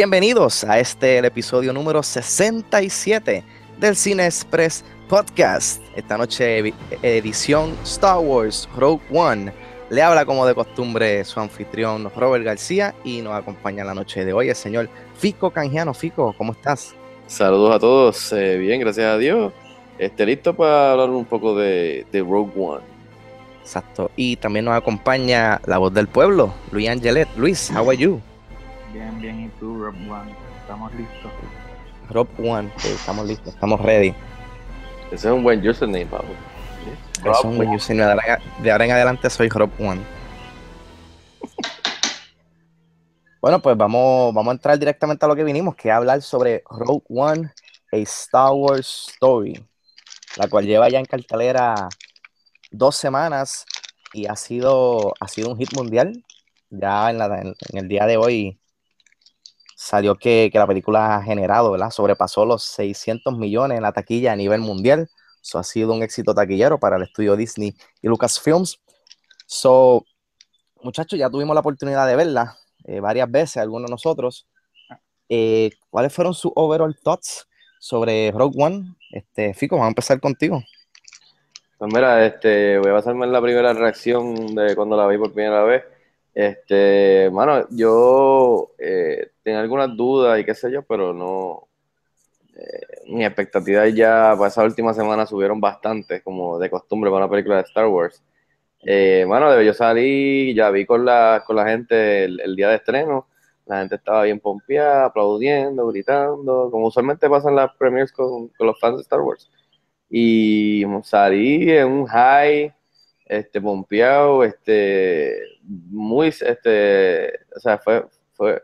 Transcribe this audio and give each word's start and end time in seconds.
Bienvenidos 0.00 0.64
a 0.64 0.78
este 0.78 1.18
el 1.18 1.26
episodio 1.26 1.74
número 1.74 2.02
67 2.02 3.44
del 3.78 3.94
Cine 3.94 4.24
Express 4.24 4.82
Podcast. 5.10 5.82
Esta 5.94 6.16
noche 6.16 6.72
edición 7.02 7.76
Star 7.84 8.18
Wars 8.18 8.66
Rogue 8.78 9.02
One. 9.12 9.52
Le 9.90 10.00
habla 10.00 10.24
como 10.24 10.46
de 10.46 10.54
costumbre 10.54 11.22
su 11.26 11.38
anfitrión 11.38 12.10
Robert 12.16 12.46
García 12.46 12.94
y 13.04 13.20
nos 13.20 13.34
acompaña 13.34 13.84
la 13.84 13.92
noche 13.92 14.24
de 14.24 14.32
hoy 14.32 14.48
el 14.48 14.56
señor 14.56 14.88
Fico 15.18 15.50
Canjiano. 15.50 15.92
Fico, 15.92 16.34
¿cómo 16.38 16.52
estás? 16.52 16.94
Saludos 17.26 17.76
a 17.76 17.78
todos, 17.78 18.32
eh, 18.32 18.56
bien, 18.56 18.80
gracias 18.80 19.04
a 19.04 19.18
Dios. 19.18 19.52
Este, 19.98 20.24
listo 20.24 20.56
para 20.56 20.92
hablar 20.92 21.10
un 21.10 21.26
poco 21.26 21.54
de, 21.54 22.06
de 22.10 22.20
Rogue 22.20 22.52
One. 22.56 22.84
Exacto. 23.60 24.10
Y 24.16 24.36
también 24.36 24.64
nos 24.64 24.74
acompaña 24.74 25.60
la 25.66 25.76
voz 25.76 25.92
del 25.92 26.08
pueblo, 26.08 26.54
Luis 26.72 26.88
Angelet. 26.88 27.28
Luis, 27.36 27.70
how 27.70 27.86
are 27.90 27.98
you? 27.98 28.22
Bien, 28.92 29.20
bien, 29.20 29.44
¿y 29.44 29.48
tú, 29.60 29.82
Rob 29.82 29.94
One? 30.10 30.34
Estamos 30.62 30.92
listos. 30.94 31.32
Rob 32.08 32.28
One, 32.38 32.70
sí, 32.78 32.88
estamos 32.88 33.26
listos, 33.26 33.54
estamos 33.54 33.80
ready. 33.80 34.14
Ese 35.12 35.28
es 35.28 35.34
un 35.34 35.42
buen 35.42 35.66
username, 35.66 36.06
Pablo. 36.06 36.30
Eso 37.20 37.30
es 37.32 37.44
un 37.44 37.56
buen 37.56 37.68
username. 37.70 38.06
De 38.06 38.12
ahora 38.20 38.34
en- 38.56 38.62
de 38.62 38.72
ahora 38.72 38.84
en 38.84 38.90
adelante 38.92 39.30
soy 39.30 39.48
Rob 39.48 39.70
One. 39.78 40.00
Bueno, 43.42 43.62
pues 43.62 43.74
vamos, 43.74 44.34
vamos 44.34 44.50
a 44.50 44.54
entrar 44.54 44.78
directamente 44.78 45.24
a 45.24 45.28
lo 45.28 45.34
que 45.34 45.44
vinimos, 45.44 45.74
que 45.74 45.88
es 45.88 45.94
hablar 45.94 46.20
sobre 46.20 46.62
Rogue 46.68 47.06
One, 47.08 47.50
a 47.90 47.96
Star 47.96 48.52
Wars 48.52 49.06
Story, 49.14 49.64
la 50.36 50.46
cual 50.46 50.66
lleva 50.66 50.90
ya 50.90 50.98
en 50.98 51.06
cartelera 51.06 51.88
dos 52.70 52.96
semanas 52.96 53.64
y 54.12 54.26
ha 54.26 54.36
sido, 54.36 55.14
ha 55.18 55.26
sido 55.26 55.48
un 55.52 55.56
hit 55.56 55.72
mundial. 55.74 56.22
Ya 56.68 57.08
en, 57.08 57.16
la- 57.16 57.40
en- 57.40 57.56
en 57.70 57.78
el 57.78 57.88
día 57.88 58.04
de 58.04 58.18
hoy 58.18 58.59
salió 59.90 60.14
que, 60.14 60.50
que 60.52 60.58
la 60.58 60.68
película 60.68 61.16
ha 61.16 61.22
generado, 61.22 61.72
¿verdad? 61.72 61.90
Sobrepasó 61.90 62.46
los 62.46 62.62
600 62.62 63.36
millones 63.36 63.76
en 63.76 63.82
la 63.82 63.90
taquilla 63.90 64.30
a 64.30 64.36
nivel 64.36 64.60
mundial. 64.60 65.10
Eso 65.42 65.58
ha 65.58 65.64
sido 65.64 65.92
un 65.92 66.04
éxito 66.04 66.32
taquillero 66.32 66.78
para 66.78 66.96
el 66.96 67.02
estudio 67.02 67.34
Disney 67.34 67.74
y 68.00 68.06
Lucasfilms. 68.06 68.78
So, 69.46 70.04
muchachos, 70.80 71.18
ya 71.18 71.28
tuvimos 71.28 71.54
la 71.54 71.60
oportunidad 71.60 72.06
de 72.06 72.14
verla 72.14 72.56
eh, 72.84 73.00
varias 73.00 73.28
veces, 73.28 73.56
algunos 73.56 73.88
de 73.88 73.90
nosotros. 73.90 74.46
Eh, 75.28 75.70
¿Cuáles 75.90 76.14
fueron 76.14 76.34
sus 76.34 76.52
overall 76.54 76.96
thoughts 77.02 77.48
sobre 77.80 78.30
Rogue 78.30 78.62
One? 78.62 78.94
Este, 79.10 79.54
Fico, 79.54 79.74
vamos 79.74 79.86
a 79.86 79.88
empezar 79.88 80.20
contigo. 80.20 80.62
Pues 81.78 81.92
mira, 81.92 82.24
este, 82.24 82.78
voy 82.78 82.90
a 82.92 82.94
pasarme 82.94 83.26
en 83.26 83.32
la 83.32 83.42
primera 83.42 83.72
reacción 83.72 84.54
de 84.54 84.76
cuando 84.76 84.96
la 84.96 85.08
vi 85.08 85.18
por 85.18 85.32
primera 85.32 85.64
vez. 85.64 85.82
Este, 86.34 87.28
mano, 87.32 87.66
yo 87.70 88.72
eh, 88.78 89.30
tenía 89.42 89.60
algunas 89.60 89.96
dudas 89.96 90.38
y 90.40 90.44
qué 90.44 90.54
sé 90.54 90.70
yo, 90.72 90.82
pero 90.82 91.12
no. 91.12 91.68
eh, 92.56 93.02
mis 93.08 93.26
expectativas 93.26 93.92
ya 93.94 94.34
para 94.36 94.48
esa 94.48 94.64
última 94.64 94.94
semana 94.94 95.26
subieron 95.26 95.60
bastante, 95.60 96.22
como 96.22 96.58
de 96.58 96.70
costumbre 96.70 97.10
para 97.10 97.24
una 97.24 97.30
película 97.30 97.56
de 97.56 97.62
Star 97.62 97.86
Wars. 97.88 98.22
Eh, 98.84 99.26
mano, 99.28 99.60
yo 99.62 99.74
salí, 99.74 100.54
ya 100.54 100.70
vi 100.70 100.86
con 100.86 101.04
la, 101.04 101.42
con 101.46 101.56
la 101.56 101.66
gente 101.68 102.24
el, 102.24 102.40
el 102.40 102.56
día 102.56 102.68
de 102.68 102.76
estreno. 102.76 103.28
La 103.66 103.80
gente 103.80 103.96
estaba 103.96 104.24
bien 104.24 104.40
pompeada, 104.40 105.06
aplaudiendo, 105.06 105.86
gritando, 105.88 106.70
como 106.70 106.86
usualmente 106.88 107.28
pasan 107.30 107.54
las 107.56 107.72
premieres 107.76 108.12
con, 108.12 108.48
con 108.48 108.66
los 108.66 108.78
fans 108.80 108.96
de 108.96 109.02
Star 109.02 109.20
Wars 109.20 109.50
y 110.10 110.84
salí 111.04 111.70
en 111.70 111.86
un 111.88 112.06
high, 112.06 112.74
este, 113.30 113.60
pompeado, 113.60 114.42
este, 114.42 115.40
muy, 115.62 116.28
este, 116.28 117.28
o 117.54 117.60
sea, 117.60 117.78
fue, 117.78 118.04
fue 118.32 118.60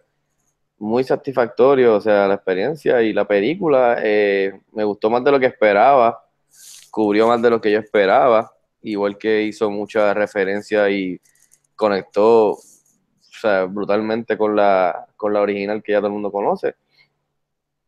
muy 0.78 1.04
satisfactorio, 1.04 1.94
o 1.94 2.00
sea, 2.00 2.27
la 2.27 2.34
experiencia 2.34 3.00
y 3.00 3.12
la 3.12 3.25
película, 3.25 3.99
eh, 4.03 4.60
me 4.72 4.82
gustó 4.82 5.09
más 5.09 5.22
de 5.22 5.31
lo 5.31 5.38
que 5.38 5.47
esperaba, 5.47 6.21
cubrió 6.91 7.28
más 7.28 7.41
de 7.41 7.50
lo 7.50 7.60
que 7.60 7.71
yo 7.71 7.78
esperaba, 7.78 8.53
igual 8.82 9.16
que 9.16 9.44
hizo 9.44 9.71
mucha 9.71 10.12
referencia 10.12 10.91
y 10.91 11.21
conectó, 11.77 12.50
o 12.54 12.59
sea, 13.21 13.66
brutalmente 13.66 14.37
con 14.37 14.56
la, 14.56 15.06
con 15.16 15.33
la 15.33 15.43
original 15.43 15.81
que 15.81 15.93
ya 15.93 15.98
todo 15.98 16.09
el 16.09 16.15
mundo 16.15 16.33
conoce. 16.33 16.75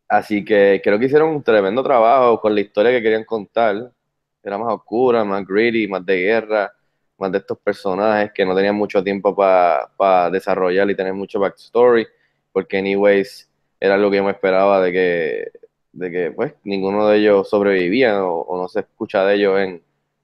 Así 0.07 0.45
que 0.45 0.79
creo 0.81 0.97
que 0.97 1.05
hicieron 1.07 1.29
un 1.29 1.43
tremendo 1.43 1.83
trabajo 1.83 2.39
con 2.39 2.55
la 2.55 2.61
historia 2.61 2.91
que 2.91 3.01
querían 3.03 3.25
contar. 3.25 3.91
Era 4.49 4.57
más 4.57 4.73
oscura, 4.73 5.23
más 5.23 5.45
gritty, 5.45 5.87
más 5.87 6.03
de 6.03 6.17
guerra, 6.17 6.73
más 7.19 7.31
de 7.31 7.37
estos 7.37 7.57
personajes 7.59 8.31
que 8.33 8.43
no 8.45 8.55
tenían 8.55 8.75
mucho 8.75 9.03
tiempo 9.03 9.35
para 9.35 10.29
desarrollar 10.31 10.89
y 10.89 10.95
tener 10.95 11.13
mucho 11.13 11.39
backstory, 11.39 12.07
porque 12.51 12.79
anyways 12.79 13.47
era 13.79 13.95
lo 13.95 14.09
que 14.09 14.17
yo 14.17 14.23
me 14.23 14.31
esperaba 14.31 14.81
de 14.81 14.91
que, 14.91 15.51
de 15.91 16.11
que 16.11 16.31
pues 16.31 16.55
ninguno 16.63 17.07
de 17.07 17.19
ellos 17.19 17.47
sobrevivía 17.47 18.25
o, 18.25 18.41
o 18.41 18.57
no 18.59 18.67
se 18.67 18.79
escucha 18.79 19.23
de 19.23 19.35
ellos 19.35 19.59
en, 19.59 19.83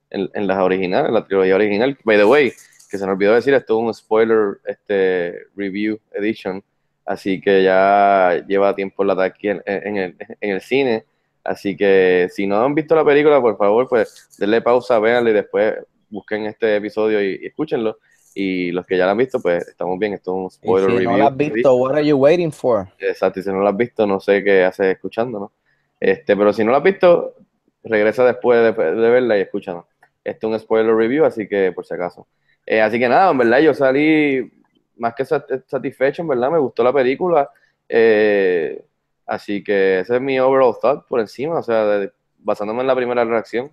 en, 0.10 0.48
las 0.48 0.58
originales, 0.58 1.10
en 1.10 1.14
la 1.14 1.26
trilogía 1.26 1.56
original. 1.56 1.96
By 2.04 2.18
the 2.18 2.26
way, 2.26 2.52
que 2.90 2.98
se 2.98 3.06
me 3.06 3.12
olvidó 3.12 3.36
decir, 3.36 3.54
esto 3.54 3.78
es 3.78 3.86
un 3.86 3.94
spoiler 3.94 4.58
este, 4.66 5.36
review 5.56 6.00
edition 6.14 6.64
así 7.06 7.40
que 7.40 7.64
ya 7.64 8.44
lleva 8.48 8.76
tiempo 8.76 9.04
la 9.04 9.24
aquí 9.24 9.50
en 9.50 9.62
el, 9.66 10.16
en 10.42 10.50
el 10.50 10.62
cine, 10.62 11.06
así 11.46 11.78
que 11.78 12.28
si 12.32 12.48
no 12.48 12.64
han 12.64 12.76
visto 12.76 12.96
la 12.96 13.06
película, 13.06 13.42
por 13.42 13.58
favor, 13.58 13.88
pues 13.90 14.30
denle 14.38 14.62
pausa, 14.62 15.00
véanla 15.00 15.30
y 15.32 15.34
después 15.34 15.76
busquen 16.10 16.46
este 16.46 16.76
episodio 16.78 17.22
y, 17.24 17.40
y 17.42 17.48
escúchenlo, 17.48 18.00
y 18.34 18.72
los 18.72 18.86
que 18.86 18.98
ya 18.98 19.06
la 19.06 19.12
han 19.14 19.18
visto, 19.18 19.42
pues 19.42 19.68
estamos 19.68 20.00
bien, 20.00 20.14
esto 20.14 20.32
es 20.32 20.38
un 20.46 20.52
Y 20.62 20.76
spoiler 20.76 20.90
si 20.90 20.92
review. 20.92 21.00
no 21.00 21.16
la 21.18 21.28
has 21.28 21.38
visto, 21.38 21.74
what 21.78 21.94
are 21.96 22.06
you 22.06 22.18
waiting 22.18 22.52
for? 22.52 22.90
Exacto, 22.98 23.40
y 23.40 23.44
si 23.44 23.50
no 23.52 23.62
la 23.62 23.72
has 23.72 23.78
visto, 23.78 24.08
no 24.08 24.20
sé 24.20 24.44
qué 24.44 24.64
haces 24.64 24.88
escuchando, 24.88 25.40
¿no? 25.40 25.54
Este, 26.00 26.36
pero 26.36 26.54
si 26.54 26.64
no 26.64 26.72
la 26.72 26.78
has 26.78 26.84
visto, 26.84 27.36
regresa 27.84 28.26
después 28.26 28.60
de, 28.76 28.84
de 28.84 29.10
verla 29.10 29.38
y 29.38 29.42
escúchanos. 29.42 29.86
Este 30.24 30.48
es 30.48 30.52
un 30.54 30.60
spoiler 30.60 30.96
review, 30.96 31.26
así 31.26 31.48
que 31.48 31.72
por 31.74 31.86
si 31.86 31.94
acaso. 31.94 32.28
Eh, 32.66 32.82
así 32.82 32.98
que 33.00 33.10
nada, 33.10 33.32
en 33.32 33.38
verdad, 33.38 33.60
yo 33.60 33.74
salí 33.74 34.52
más 34.98 35.14
que 35.14 35.26
sat- 35.26 35.66
satisfecho, 35.68 36.22
en 36.22 36.30
verdad, 36.30 36.52
me 36.52 36.58
gustó 36.60 36.84
la 36.84 36.94
película. 36.94 37.50
eh, 37.90 38.84
así 39.26 39.64
que 39.64 40.00
ese 40.00 40.16
es 40.16 40.22
mi 40.22 40.40
overall 40.40 40.76
thought 40.82 41.06
por 41.08 41.20
encima, 41.20 41.60
o 41.60 41.64
sea, 41.64 41.86
de- 41.86 42.14
basándome 42.38 42.82
en 42.82 42.88
la 42.88 42.96
primera 42.96 43.24
reacción. 43.26 43.72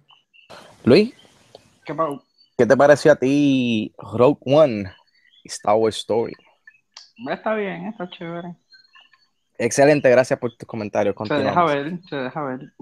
Luis, 0.84 1.14
¿Qué 2.56 2.66
te 2.66 2.76
pareció 2.76 3.12
a 3.12 3.16
ti 3.16 3.92
Rogue 3.98 4.38
One 4.44 4.92
y 5.42 5.48
Star 5.48 5.74
Wars 5.74 5.96
Story? 5.98 6.34
Está 7.28 7.54
bien, 7.54 7.86
está 7.88 8.08
chévere. 8.10 8.54
Excelente, 9.58 10.08
gracias 10.10 10.38
por 10.38 10.54
tus 10.56 10.66
comentarios. 10.66 11.14
Se 11.26 11.34
deja 11.34 11.64
ver, 11.64 12.00
se 12.08 12.16
deja 12.16 12.42
ver. 12.42 12.72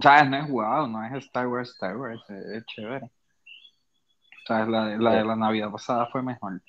¿Sabes? 0.00 0.30
No 0.30 0.36
es 0.38 0.48
wow, 0.50 0.86
no 0.86 1.04
es 1.04 1.24
Star 1.24 1.46
Wars, 1.46 1.70
Star 1.70 1.96
Wars, 1.96 2.20
es, 2.30 2.44
es 2.46 2.64
chévere. 2.66 3.10
¿Sabes? 4.46 4.68
La, 4.68 4.86
de- 4.86 4.98
la 4.98 5.14
de 5.16 5.24
la 5.24 5.36
Navidad 5.36 5.70
pasada 5.70 6.06
fue 6.10 6.22
mejor. 6.22 6.60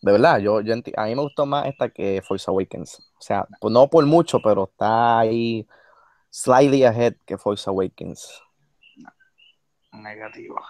De 0.00 0.12
verdad, 0.12 0.38
yo, 0.38 0.60
yo 0.60 0.74
a 0.74 1.04
mí 1.04 1.14
me 1.14 1.22
gustó 1.22 1.44
más 1.44 1.66
esta 1.66 1.88
que 1.88 2.22
Force 2.26 2.48
Awakens. 2.50 3.00
O 3.18 3.20
sea, 3.20 3.46
pues 3.60 3.72
no 3.72 3.88
por 3.88 4.04
mucho, 4.06 4.40
pero 4.40 4.64
está 4.70 5.18
ahí 5.18 5.66
slightly 6.30 6.84
ahead 6.84 7.14
que 7.26 7.36
Force 7.36 7.68
Awakens. 7.68 8.42
Negativo. 9.92 10.60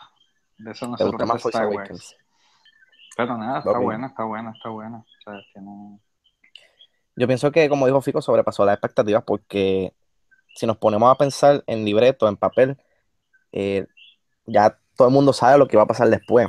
De 0.56 0.70
eso 0.70 0.86
no 0.86 0.96
¿Te 0.96 1.04
se 1.04 1.10
gusta 1.10 1.18
trata 1.18 1.32
más 1.32 1.42
Force. 1.42 1.58
Awakens? 1.58 2.16
Pero 3.16 3.36
nada, 3.36 3.58
está 3.58 3.78
buena, 3.78 4.06
está 4.06 4.24
buena, 4.24 4.52
está 4.52 4.68
buena. 4.70 4.98
O 4.98 5.04
sea, 5.24 5.40
tiene... 5.52 6.00
Yo 7.16 7.26
pienso 7.26 7.50
que, 7.50 7.68
como 7.68 7.86
dijo 7.86 8.00
Fico, 8.00 8.22
sobrepasó 8.22 8.64
las 8.64 8.74
expectativas 8.74 9.24
porque 9.24 9.92
si 10.54 10.66
nos 10.66 10.78
ponemos 10.78 11.10
a 11.10 11.16
pensar 11.16 11.64
en 11.66 11.84
libreto, 11.84 12.28
en 12.28 12.36
papel, 12.36 12.78
eh, 13.52 13.86
ya 14.46 14.78
todo 14.96 15.08
el 15.08 15.14
mundo 15.14 15.32
sabe 15.32 15.58
lo 15.58 15.66
que 15.68 15.76
va 15.76 15.82
a 15.82 15.86
pasar 15.86 16.08
después. 16.08 16.48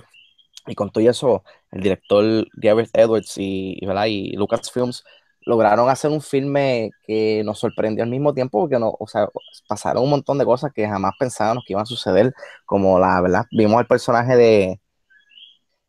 Y 0.68 0.75
con 0.75 0.92
todo 0.92 1.09
eso, 1.09 1.44
el 1.71 1.81
director 1.81 2.48
Gareth 2.54 2.89
Edwards 2.94 3.38
y, 3.38 3.77
y, 3.80 3.88
y 4.07 4.36
Lucasfilms 4.36 5.04
lograron 5.42 5.89
hacer 5.89 6.12
un 6.12 6.21
filme 6.21 6.92
que 7.06 7.44
nos 7.44 7.60
sorprendió 7.60 8.04
al 8.04 8.10
mismo 8.10 8.33
tiempo 8.33 8.60
porque 8.62 8.77
no, 8.77 8.95
o 9.00 9.07
sea, 9.07 9.27
pasaron 9.68 10.04
un 10.04 10.10
montón 10.12 10.38
de 10.38 10.45
cosas 10.45 10.71
que 10.74 10.88
jamás 10.88 11.13
pensábamos 11.18 11.63
que 11.66 11.74
iban 11.74 11.83
a 11.83 11.86
suceder, 11.86 12.33
como 12.66 13.00
la 13.00 13.19
verdad, 13.21 13.45
vimos 13.51 13.80
al 13.80 13.88
personaje 13.88 14.36
de, 14.36 14.81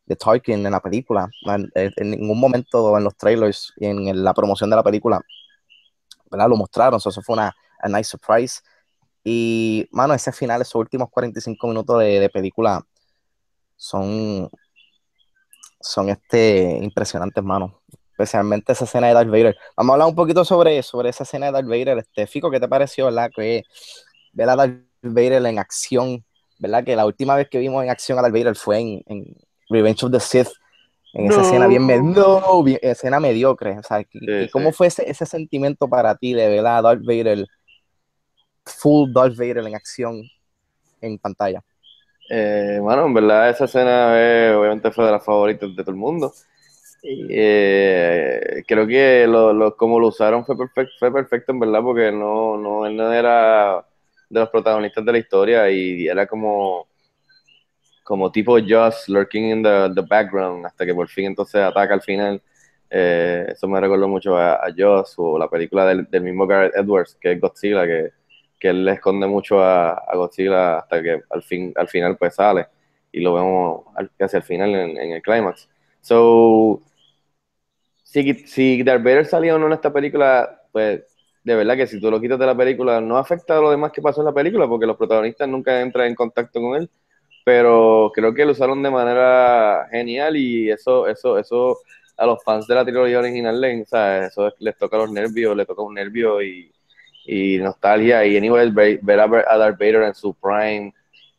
de 0.05 0.15
Tolkien 0.15 0.65
en 0.65 0.71
la 0.71 0.79
película. 0.79 1.29
En, 1.75 2.11
ningún 2.11 2.39
momento 2.39 2.97
en 2.97 3.03
los 3.03 3.15
trailers 3.15 3.73
y 3.77 3.85
en 3.85 4.23
la 4.23 4.33
promoción 4.33 4.69
de 4.69 4.75
la 4.75 4.83
película, 4.83 5.21
¿verdad? 6.29 6.49
Lo 6.49 6.57
mostraron, 6.57 6.99
so, 6.99 7.09
eso 7.09 7.21
fue 7.21 7.33
una 7.33 7.53
a 7.81 7.87
nice 7.87 8.05
surprise. 8.05 8.61
Y, 9.23 9.87
mano, 9.91 10.13
ese 10.13 10.31
final, 10.31 10.61
esos 10.61 10.75
últimos 10.75 11.09
45 11.09 11.67
minutos 11.67 11.99
de 11.99 12.29
película 12.33 12.81
son, 13.75 14.49
son 15.81 16.09
este, 16.09 16.79
impresionantes, 16.81 17.43
mano. 17.43 17.81
Especialmente 18.11 18.71
esa 18.73 18.85
escena 18.85 19.07
de 19.07 19.13
Darth 19.13 19.29
Vader. 19.29 19.57
Vamos 19.75 19.91
a 19.91 19.93
hablar 19.95 20.07
un 20.09 20.15
poquito 20.15 20.45
sobre, 20.45 20.83
sobre 20.83 21.09
esa 21.09 21.23
escena 21.23 21.47
de 21.47 21.51
Darth 21.53 21.67
Vader. 21.67 21.97
Este, 21.97 22.27
Fico, 22.27 22.51
¿qué 22.51 22.59
te 22.59 22.67
pareció, 22.67 23.05
verdad? 23.05 23.31
Que 23.35 23.63
ver 24.33 24.49
a 24.49 24.55
Darth 24.55 24.79
Vader 25.01 25.43
en 25.45 25.57
acción, 25.57 26.23
¿verdad? 26.59 26.83
Que 26.83 26.95
la 26.95 27.05
última 27.05 27.35
vez 27.35 27.49
que 27.49 27.57
vimos 27.57 27.83
en 27.83 27.89
acción 27.89 28.19
a 28.19 28.21
Darth 28.21 28.33
Vader 28.33 28.55
fue 28.55 28.79
en, 28.79 29.03
en 29.07 29.35
Revenge 29.69 30.05
of 30.05 30.11
the 30.11 30.19
Sith, 30.19 30.49
en 31.13 31.31
esa 31.31 31.41
escena 31.41 31.65
bien, 31.67 32.13
no, 32.13 32.61
bien- 32.63 32.79
escena 32.83 33.19
mediocre. 33.19 33.79
O 33.79 33.83
sea, 33.83 34.01
¿y- 34.01 34.05
Sí, 34.45 34.49
¿cómo 34.51 34.71
fue 34.71 34.87
ese, 34.87 35.09
ese 35.09 35.25
sentimiento 35.25 35.87
para 35.89 36.15
ti 36.15 36.33
de 36.33 36.47
ver 36.47 36.65
a 36.67 36.81
Darth 36.81 37.01
Vader, 37.03 37.45
full 38.65 39.11
Darth 39.11 39.35
Vader 39.35 39.59
en 39.67 39.75
acción 39.75 40.21
en 41.01 41.17
pantalla? 41.17 41.63
Eh, 42.33 42.77
bueno, 42.81 43.05
en 43.07 43.13
verdad 43.13 43.49
esa 43.49 43.65
escena 43.65 44.07
obviamente 44.57 44.91
fue 44.91 45.05
de 45.05 45.11
las 45.11 45.25
favoritas 45.25 45.69
de 45.75 45.83
todo 45.83 45.91
el 45.91 45.97
mundo. 45.97 46.33
Eh, 47.03 48.63
creo 48.67 48.87
que 48.87 49.27
lo, 49.27 49.53
lo- 49.53 49.75
como 49.77 49.99
lo 49.99 50.07
usaron 50.09 50.45
fue 50.45 50.57
perfecto, 50.57 50.93
fue 50.99 51.11
perfecto 51.13 51.51
en 51.53 51.59
verdad 51.59 51.81
porque 51.83 52.11
no, 52.11 52.57
no, 52.57 52.85
él 52.85 52.95
no 52.97 53.11
era 53.13 53.85
de 54.29 54.39
los 54.39 54.49
protagonistas 54.49 55.05
de 55.05 55.11
la 55.13 55.17
historia 55.19 55.69
y 55.71 56.07
era 56.07 56.27
como, 56.27 56.87
como 58.03 58.31
tipo 58.31 58.57
Joss 58.59 59.07
lurking 59.09 59.51
in 59.51 59.63
the, 59.63 59.89
the 59.95 60.01
background 60.01 60.65
hasta 60.65 60.85
que 60.85 60.93
por 60.93 61.07
fin 61.07 61.25
entonces 61.27 61.61
ataca 61.61 61.93
al 61.93 62.01
final. 62.01 62.41
Eh, 62.89 63.45
eso 63.49 63.67
me 63.67 63.79
recordó 63.79 64.07
mucho 64.07 64.35
a, 64.37 64.55
a 64.55 64.73
Joss 64.77 65.13
o 65.17 65.37
la 65.39 65.49
película 65.49 65.85
del, 65.85 66.05
del 66.09 66.23
mismo 66.23 66.45
Gareth 66.45 66.75
Edwards 66.75 67.17
que 67.21 67.31
es 67.33 67.39
Godzilla 67.39 67.85
que 67.85 68.11
que 68.61 68.69
él 68.69 68.85
le 68.85 68.93
esconde 68.93 69.25
mucho 69.25 69.61
a, 69.61 69.93
a 69.93 70.15
Godzilla 70.15 70.77
hasta 70.77 71.01
que 71.01 71.23
al 71.31 71.41
fin 71.41 71.73
al 71.75 71.87
final 71.87 72.15
pues 72.15 72.35
sale 72.35 72.67
y 73.11 73.21
lo 73.21 73.33
vemos 73.33 74.09
casi 74.17 74.37
al 74.37 74.43
final 74.43 74.75
en, 74.75 74.97
el 74.97 75.21
clímax. 75.21 75.67
So, 76.01 76.81
si, 78.03 78.33
si 78.45 78.83
Darth 78.83 79.03
Vader 79.03 79.25
salía 79.25 79.55
o 79.55 79.59
no 79.59 79.67
en 79.67 79.73
esta 79.73 79.91
película, 79.91 80.61
pues 80.71 81.01
de 81.43 81.55
verdad 81.55 81.75
que 81.75 81.87
si 81.87 81.99
tú 81.99 82.11
lo 82.11 82.21
quitas 82.21 82.37
de 82.39 82.45
la 82.45 82.55
película 82.55 83.01
no 83.01 83.17
afecta 83.17 83.57
a 83.57 83.61
lo 83.61 83.71
demás 83.71 83.91
que 83.91 84.01
pasó 84.01 84.21
en 84.21 84.25
la 84.27 84.33
película 84.33 84.67
porque 84.67 84.85
los 84.85 84.97
protagonistas 84.97 85.47
nunca 85.49 85.81
entran 85.81 86.07
en 86.07 86.15
contacto 86.15 86.61
con 86.61 86.75
él, 86.75 86.89
pero 87.43 88.11
creo 88.13 88.33
que 88.33 88.45
lo 88.45 88.51
usaron 88.51 88.83
de 88.83 88.91
manera 88.91 89.87
genial 89.91 90.37
y 90.37 90.69
eso 90.69 91.07
eso 91.07 91.39
eso 91.39 91.79
a 92.17 92.25
los 92.27 92.43
fans 92.43 92.67
de 92.67 92.75
la 92.75 92.85
trilogía 92.85 93.19
original 93.19 93.59
les, 93.59 93.91
eso 93.91 94.53
les 94.59 94.77
toca 94.77 94.97
los 94.97 95.11
nervios, 95.11 95.57
les 95.57 95.65
toca 95.65 95.81
un 95.81 95.95
nervio 95.95 96.41
y 96.43 96.71
y 97.25 97.57
nostalgia 97.59 98.25
y 98.25 98.37
anyway 98.37 98.69
ver, 98.71 99.19
a, 99.47 99.57
Darth 99.57 99.79
Vader 99.79 100.03
en 100.03 100.15
su 100.15 100.33
prime 100.33 100.93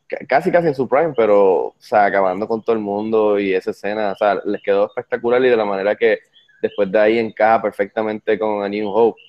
ca- 0.07 0.19
casi 0.27 0.51
casi 0.51 0.67
en 0.69 0.75
su 0.75 0.87
prime 0.87 1.13
pero 1.15 1.39
o 1.67 1.75
acabando 1.91 2.47
con 2.47 2.61
todo 2.63 2.75
el 2.75 2.81
mundo 2.81 3.39
y 3.39 3.53
esa 3.53 3.71
escena 3.71 4.11
o 4.13 4.15
sea 4.15 4.35
les 4.45 4.61
quedó 4.61 4.87
espectacular 4.87 5.43
y 5.43 5.49
de 5.49 5.57
la 5.57 5.65
manera 5.65 5.95
que 5.95 6.19
después 6.61 6.91
de 6.91 6.99
ahí 6.99 7.19
encaja 7.19 7.61
perfectamente 7.61 8.39
con 8.39 8.63
A 8.63 8.69
New 8.69 8.89
Hope. 8.89 9.19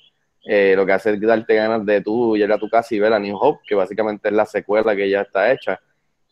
Eh, 0.47 0.75
lo 0.77 0.85
que 0.87 0.93
hace 0.93 1.11
es 1.15 1.21
darte 1.21 1.55
ganas 1.55 1.87
de 1.87 2.03
tú 2.03 2.37
llegar 2.37 2.59
a 2.59 2.61
tu 2.61 2.69
casa 2.69 2.95
y 2.95 3.01
ver 3.01 3.13
A 3.15 3.19
New 3.19 3.37
Hope 3.37 3.63
que 3.67 3.75
básicamente 3.75 4.29
es 4.29 4.35
la 4.35 4.47
secuela 4.47 4.95
que 4.95 5.09
ya 5.09 5.23
está 5.23 5.51
hecha 5.51 5.81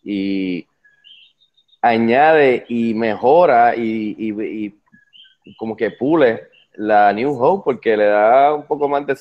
y 0.05 0.67
añade 1.81 2.65
y 2.69 2.95
mejora 2.95 3.75
y, 3.77 4.15
y- 4.19 4.67
y 5.45 5.57
como 5.57 5.77
que 5.77 5.91
pule 5.91 6.49
la 6.75 7.13
New 7.13 7.33
Hope 7.43 7.63
porque 7.65 7.97
le 7.97 8.07
da 8.07 8.55
un 8.55 8.67
poco 8.67 8.89
más 8.89 9.07
de, 9.07 9.17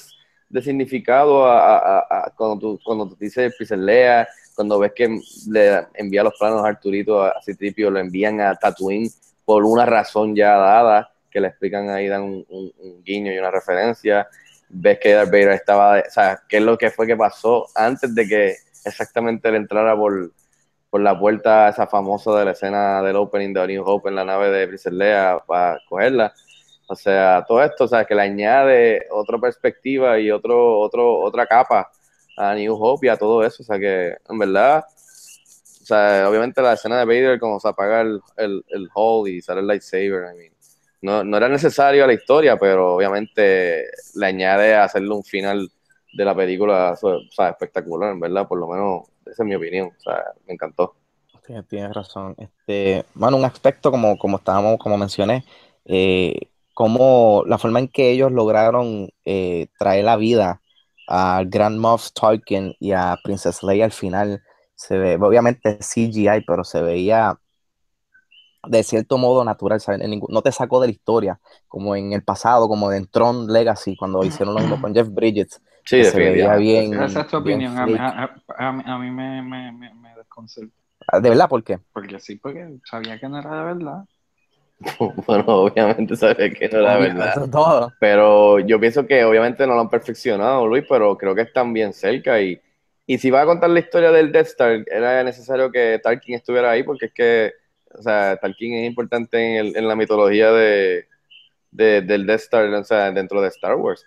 de 0.51 0.61
significado 0.61 1.45
a, 1.45 1.77
a- 1.77 1.99
a- 2.09 2.33
cuando 2.35 2.57
tú 2.59 2.79
cuando 2.83 3.07
tú 3.07 3.15
dices 3.19 3.53
Lea, 3.71 4.27
cuando 4.55 4.79
ves 4.79 4.91
que 4.95 5.19
le 5.49 5.87
envía 5.93 6.23
los 6.23 6.37
planos 6.37 6.63
a 6.63 6.67
Arturito 6.69 7.23
a 7.23 7.41
Citripio, 7.43 7.89
lo 7.89 7.99
envían 7.99 8.41
a 8.41 8.55
Tatooine 8.55 9.09
por 9.45 9.63
una 9.65 9.85
razón 9.85 10.35
ya 10.35 10.55
dada, 10.57 11.11
que 11.29 11.39
le 11.39 11.47
explican 11.47 11.89
ahí, 11.89 12.07
dan 12.07 12.23
un, 12.23 12.45
un- 12.49 13.03
guiño 13.03 13.31
y 13.33 13.37
una 13.39 13.49
referencia, 13.51 14.27
ves 14.69 14.99
que 14.99 15.13
Darth 15.13 15.31
Vader 15.31 15.49
estaba, 15.51 15.99
o 15.99 16.11
sea, 16.11 16.39
qué 16.47 16.57
es 16.57 16.63
lo 16.63 16.77
que 16.77 16.91
fue 16.91 17.07
que 17.07 17.15
pasó 17.17 17.67
antes 17.75 18.13
de 18.13 18.27
que 18.27 18.55
exactamente 18.85 19.49
él 19.49 19.55
entrara 19.55 19.95
por, 19.95 20.31
por 20.89 21.01
la 21.01 21.17
puerta 21.17 21.69
esa 21.69 21.87
famosa 21.87 22.37
de 22.37 22.45
la 22.45 22.51
escena 22.51 23.01
del 23.01 23.15
opening 23.15 23.53
de 23.53 23.61
A 23.61 23.67
New 23.67 23.83
Hope 23.85 24.09
en 24.09 24.15
la 24.15 24.25
nave 24.25 24.49
de 24.51 24.67
Princess 24.67 24.93
para 25.47 25.79
cogerla. 25.89 26.33
O 26.91 26.95
sea, 26.95 27.45
todo 27.47 27.63
esto, 27.63 27.85
o 27.85 27.87
sea, 27.87 28.03
que 28.03 28.13
le 28.13 28.21
añade 28.21 29.07
otra 29.11 29.37
perspectiva 29.37 30.19
y 30.19 30.29
otro, 30.29 30.77
otro, 30.77 31.21
otra 31.21 31.47
capa 31.47 31.89
a 32.35 32.53
New 32.53 32.75
Hope 32.75 33.07
y 33.07 33.09
a 33.09 33.15
todo 33.15 33.45
eso. 33.45 33.63
O 33.63 33.65
sea, 33.65 33.79
que 33.79 34.17
en 34.27 34.37
verdad, 34.37 34.83
o 34.85 35.85
sea, 35.85 36.27
obviamente 36.29 36.61
la 36.61 36.73
escena 36.73 36.99
de 36.99 37.05
Vader, 37.05 37.39
como 37.39 37.61
se 37.61 37.69
apaga 37.69 38.01
el, 38.01 38.19
el, 38.35 38.65
el 38.67 38.89
hall 38.93 39.29
y 39.29 39.41
sale 39.41 39.61
el 39.61 39.67
lightsaber, 39.67 40.33
I 40.33 40.37
mean, 40.37 40.53
no, 41.01 41.23
no 41.23 41.37
era 41.37 41.47
necesario 41.47 42.03
a 42.03 42.07
la 42.07 42.13
historia, 42.13 42.57
pero 42.57 42.95
obviamente 42.95 43.85
le 44.15 44.25
añade 44.25 44.75
a 44.75 44.83
hacerle 44.83 45.13
un 45.13 45.23
final 45.23 45.71
de 46.11 46.25
la 46.25 46.35
película, 46.35 46.97
o 47.01 47.21
sea, 47.31 47.49
espectacular, 47.51 48.11
en 48.11 48.19
verdad, 48.19 48.49
por 48.49 48.59
lo 48.59 48.67
menos, 48.67 49.07
esa 49.25 49.43
es 49.43 49.47
mi 49.47 49.55
opinión. 49.55 49.91
O 49.97 50.01
sea, 50.01 50.25
me 50.45 50.55
encantó. 50.55 50.93
Tienes, 51.45 51.65
tienes 51.69 51.93
razón. 51.93 52.35
Este, 52.37 53.05
bueno, 53.13 53.37
un 53.37 53.45
aspecto 53.45 53.91
como, 53.91 54.17
como 54.17 54.37
estábamos, 54.37 54.77
como 54.77 54.97
mencioné, 54.97 55.45
eh, 55.85 56.50
como 56.73 57.43
la 57.47 57.57
forma 57.57 57.79
en 57.79 57.87
que 57.89 58.11
ellos 58.11 58.31
lograron 58.31 59.09
eh, 59.25 59.67
traer 59.79 60.05
la 60.05 60.15
vida 60.17 60.61
a 61.07 61.43
Grand 61.45 61.77
Moff 61.79 62.11
Tarkin 62.13 62.75
y 62.79 62.91
a 62.93 63.17
Princess 63.23 63.63
Leia 63.63 63.85
al 63.85 63.91
final, 63.91 64.41
se 64.75 64.97
ve, 64.97 65.15
obviamente 65.21 65.77
es 65.79 65.85
CGI, 65.87 66.41
pero 66.41 66.63
se 66.63 66.81
veía 66.81 67.39
de 68.67 68.83
cierto 68.83 69.17
modo 69.17 69.43
natural, 69.43 69.81
¿sabes? 69.81 70.01
No 70.29 70.41
te 70.41 70.51
sacó 70.51 70.79
de 70.81 70.87
la 70.87 70.91
historia, 70.93 71.39
como 71.67 71.95
en 71.95 72.13
el 72.13 72.23
pasado, 72.23 72.67
como 72.67 72.91
en 72.91 73.07
Tron 73.07 73.47
Legacy, 73.51 73.95
cuando 73.95 74.23
hicieron 74.25 74.53
lo 74.53 74.61
mismo 74.61 74.77
con 74.79 74.93
Jeff 74.93 75.09
Bridges, 75.09 75.61
Sí, 75.85 75.97
que 75.97 76.03
se 76.03 76.19
veía 76.19 76.55
bien, 76.55 76.99
Esa 77.01 77.21
es 77.21 77.27
tu 77.27 77.37
opinión. 77.37 77.77
A 77.77 77.87
mí, 77.87 77.97
fake. 77.97 77.99
a, 77.99 78.23
a- 78.23 78.67
a 78.69 78.71
mí, 78.71 78.83
a 78.85 78.97
mí 78.97 79.11
me, 79.11 79.41
me, 79.41 79.71
me, 79.71 79.93
me 79.93 80.15
desconcerta. 80.15 80.73
¿De 81.21 81.29
verdad? 81.29 81.49
¿Por 81.49 81.63
qué? 81.63 81.79
Porque 81.93 82.19
sí, 82.19 82.35
porque 82.37 82.79
sabía 82.85 83.19
que 83.19 83.29
no 83.29 83.39
era 83.39 83.55
de 83.57 83.63
verdad. 83.73 84.05
Bueno, 85.27 85.45
obviamente 85.47 86.15
sabía 86.15 86.49
que 86.51 86.69
no 86.69 86.83
verdad. 86.99 87.43
Es 87.43 87.51
todo. 87.51 87.93
Pero 87.99 88.59
yo 88.59 88.79
pienso 88.79 89.05
que 89.05 89.23
obviamente 89.23 89.65
no 89.67 89.75
lo 89.75 89.81
han 89.81 89.89
perfeccionado, 89.89 90.65
Luis, 90.67 90.83
pero 90.89 91.15
creo 91.17 91.35
que 91.35 91.41
están 91.41 91.71
bien 91.73 91.93
cerca. 91.93 92.41
Y, 92.41 92.59
y 93.05 93.17
si 93.17 93.29
va 93.29 93.41
a 93.41 93.45
contar 93.45 93.69
la 93.69 93.79
historia 93.79 94.11
del 94.11 94.31
Death 94.31 94.47
Star, 94.47 94.83
era 94.87 95.23
necesario 95.23 95.71
que 95.71 95.99
Tarkin 96.01 96.35
estuviera 96.35 96.71
ahí, 96.71 96.83
porque 96.83 97.07
es 97.07 97.13
que, 97.13 97.53
o 97.93 98.01
sea, 98.01 98.37
Tarkin 98.37 98.73
es 98.73 98.87
importante 98.87 99.37
en, 99.59 99.65
el- 99.67 99.77
en 99.77 99.87
la 99.87 99.95
mitología 99.95 100.51
de, 100.51 101.07
de- 101.71 102.01
del 102.01 102.25
Death 102.25 102.41
Star, 102.41 102.65
o 102.73 102.83
sea, 102.83 103.11
dentro 103.11 103.41
de 103.41 103.47
Star 103.49 103.75
Wars. 103.75 104.05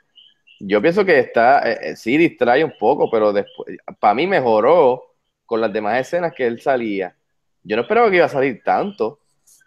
Yo 0.61 0.81
pienso 0.81 1.05
que 1.05 1.19
está, 1.19 1.71
eh, 1.71 1.79
eh, 1.93 1.97
sí 1.97 2.17
distrae 2.17 2.65
un 2.65 2.75
poco, 2.79 3.11
pero 3.11 3.33
después, 3.33 3.77
para 4.01 4.15
mí 4.15 4.27
mejoró 4.27 5.03
con 5.47 5.61
las 5.61 5.73
demás 5.73 6.01
escenas 6.01 6.33
que 6.35 6.47
él 6.47 6.61
salía. 6.61 7.17
Yo 7.63 7.77
no 7.77 7.83
esperaba 7.83 8.11
que 8.11 8.17
iba 8.17 8.27
a 8.27 8.29
salir 8.29 8.63
tanto. 8.65 9.21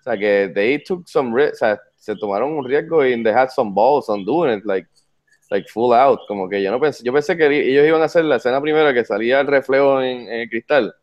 O 0.07 0.09
sea, 0.11 0.17
que 0.17 0.49
they 0.53 0.81
took 0.83 1.05
some 1.05 1.31
ri- 1.35 1.51
o 1.51 1.55
sea, 1.55 1.77
se 1.97 2.15
tomaron 2.15 2.53
un 2.53 2.63
riesgo 2.65 3.05
y 3.05 3.21
they 3.21 3.33
had 3.33 3.49
some 3.49 3.71
balls 3.73 4.07
on 4.07 4.23
doing 4.23 4.57
it, 4.57 4.63
like, 4.65 4.87
like 5.49 5.67
full 5.69 5.93
out. 5.93 6.21
Como 6.29 6.47
que 6.47 6.61
yo 6.63 6.71
no 6.71 6.79
pensé, 6.79 7.03
yo 7.03 7.11
pensé 7.11 7.35
que 7.35 7.45
ellos 7.47 7.85
iban 7.85 8.01
a 8.01 8.05
hacer 8.05 8.23
la 8.23 8.37
escena 8.37 8.61
primera 8.61 8.93
que 8.93 9.03
salía 9.03 9.41
el 9.41 9.47
reflejo 9.47 10.01
en, 10.01 10.21
en 10.29 10.41
el 10.41 10.49
cristal. 10.49 10.95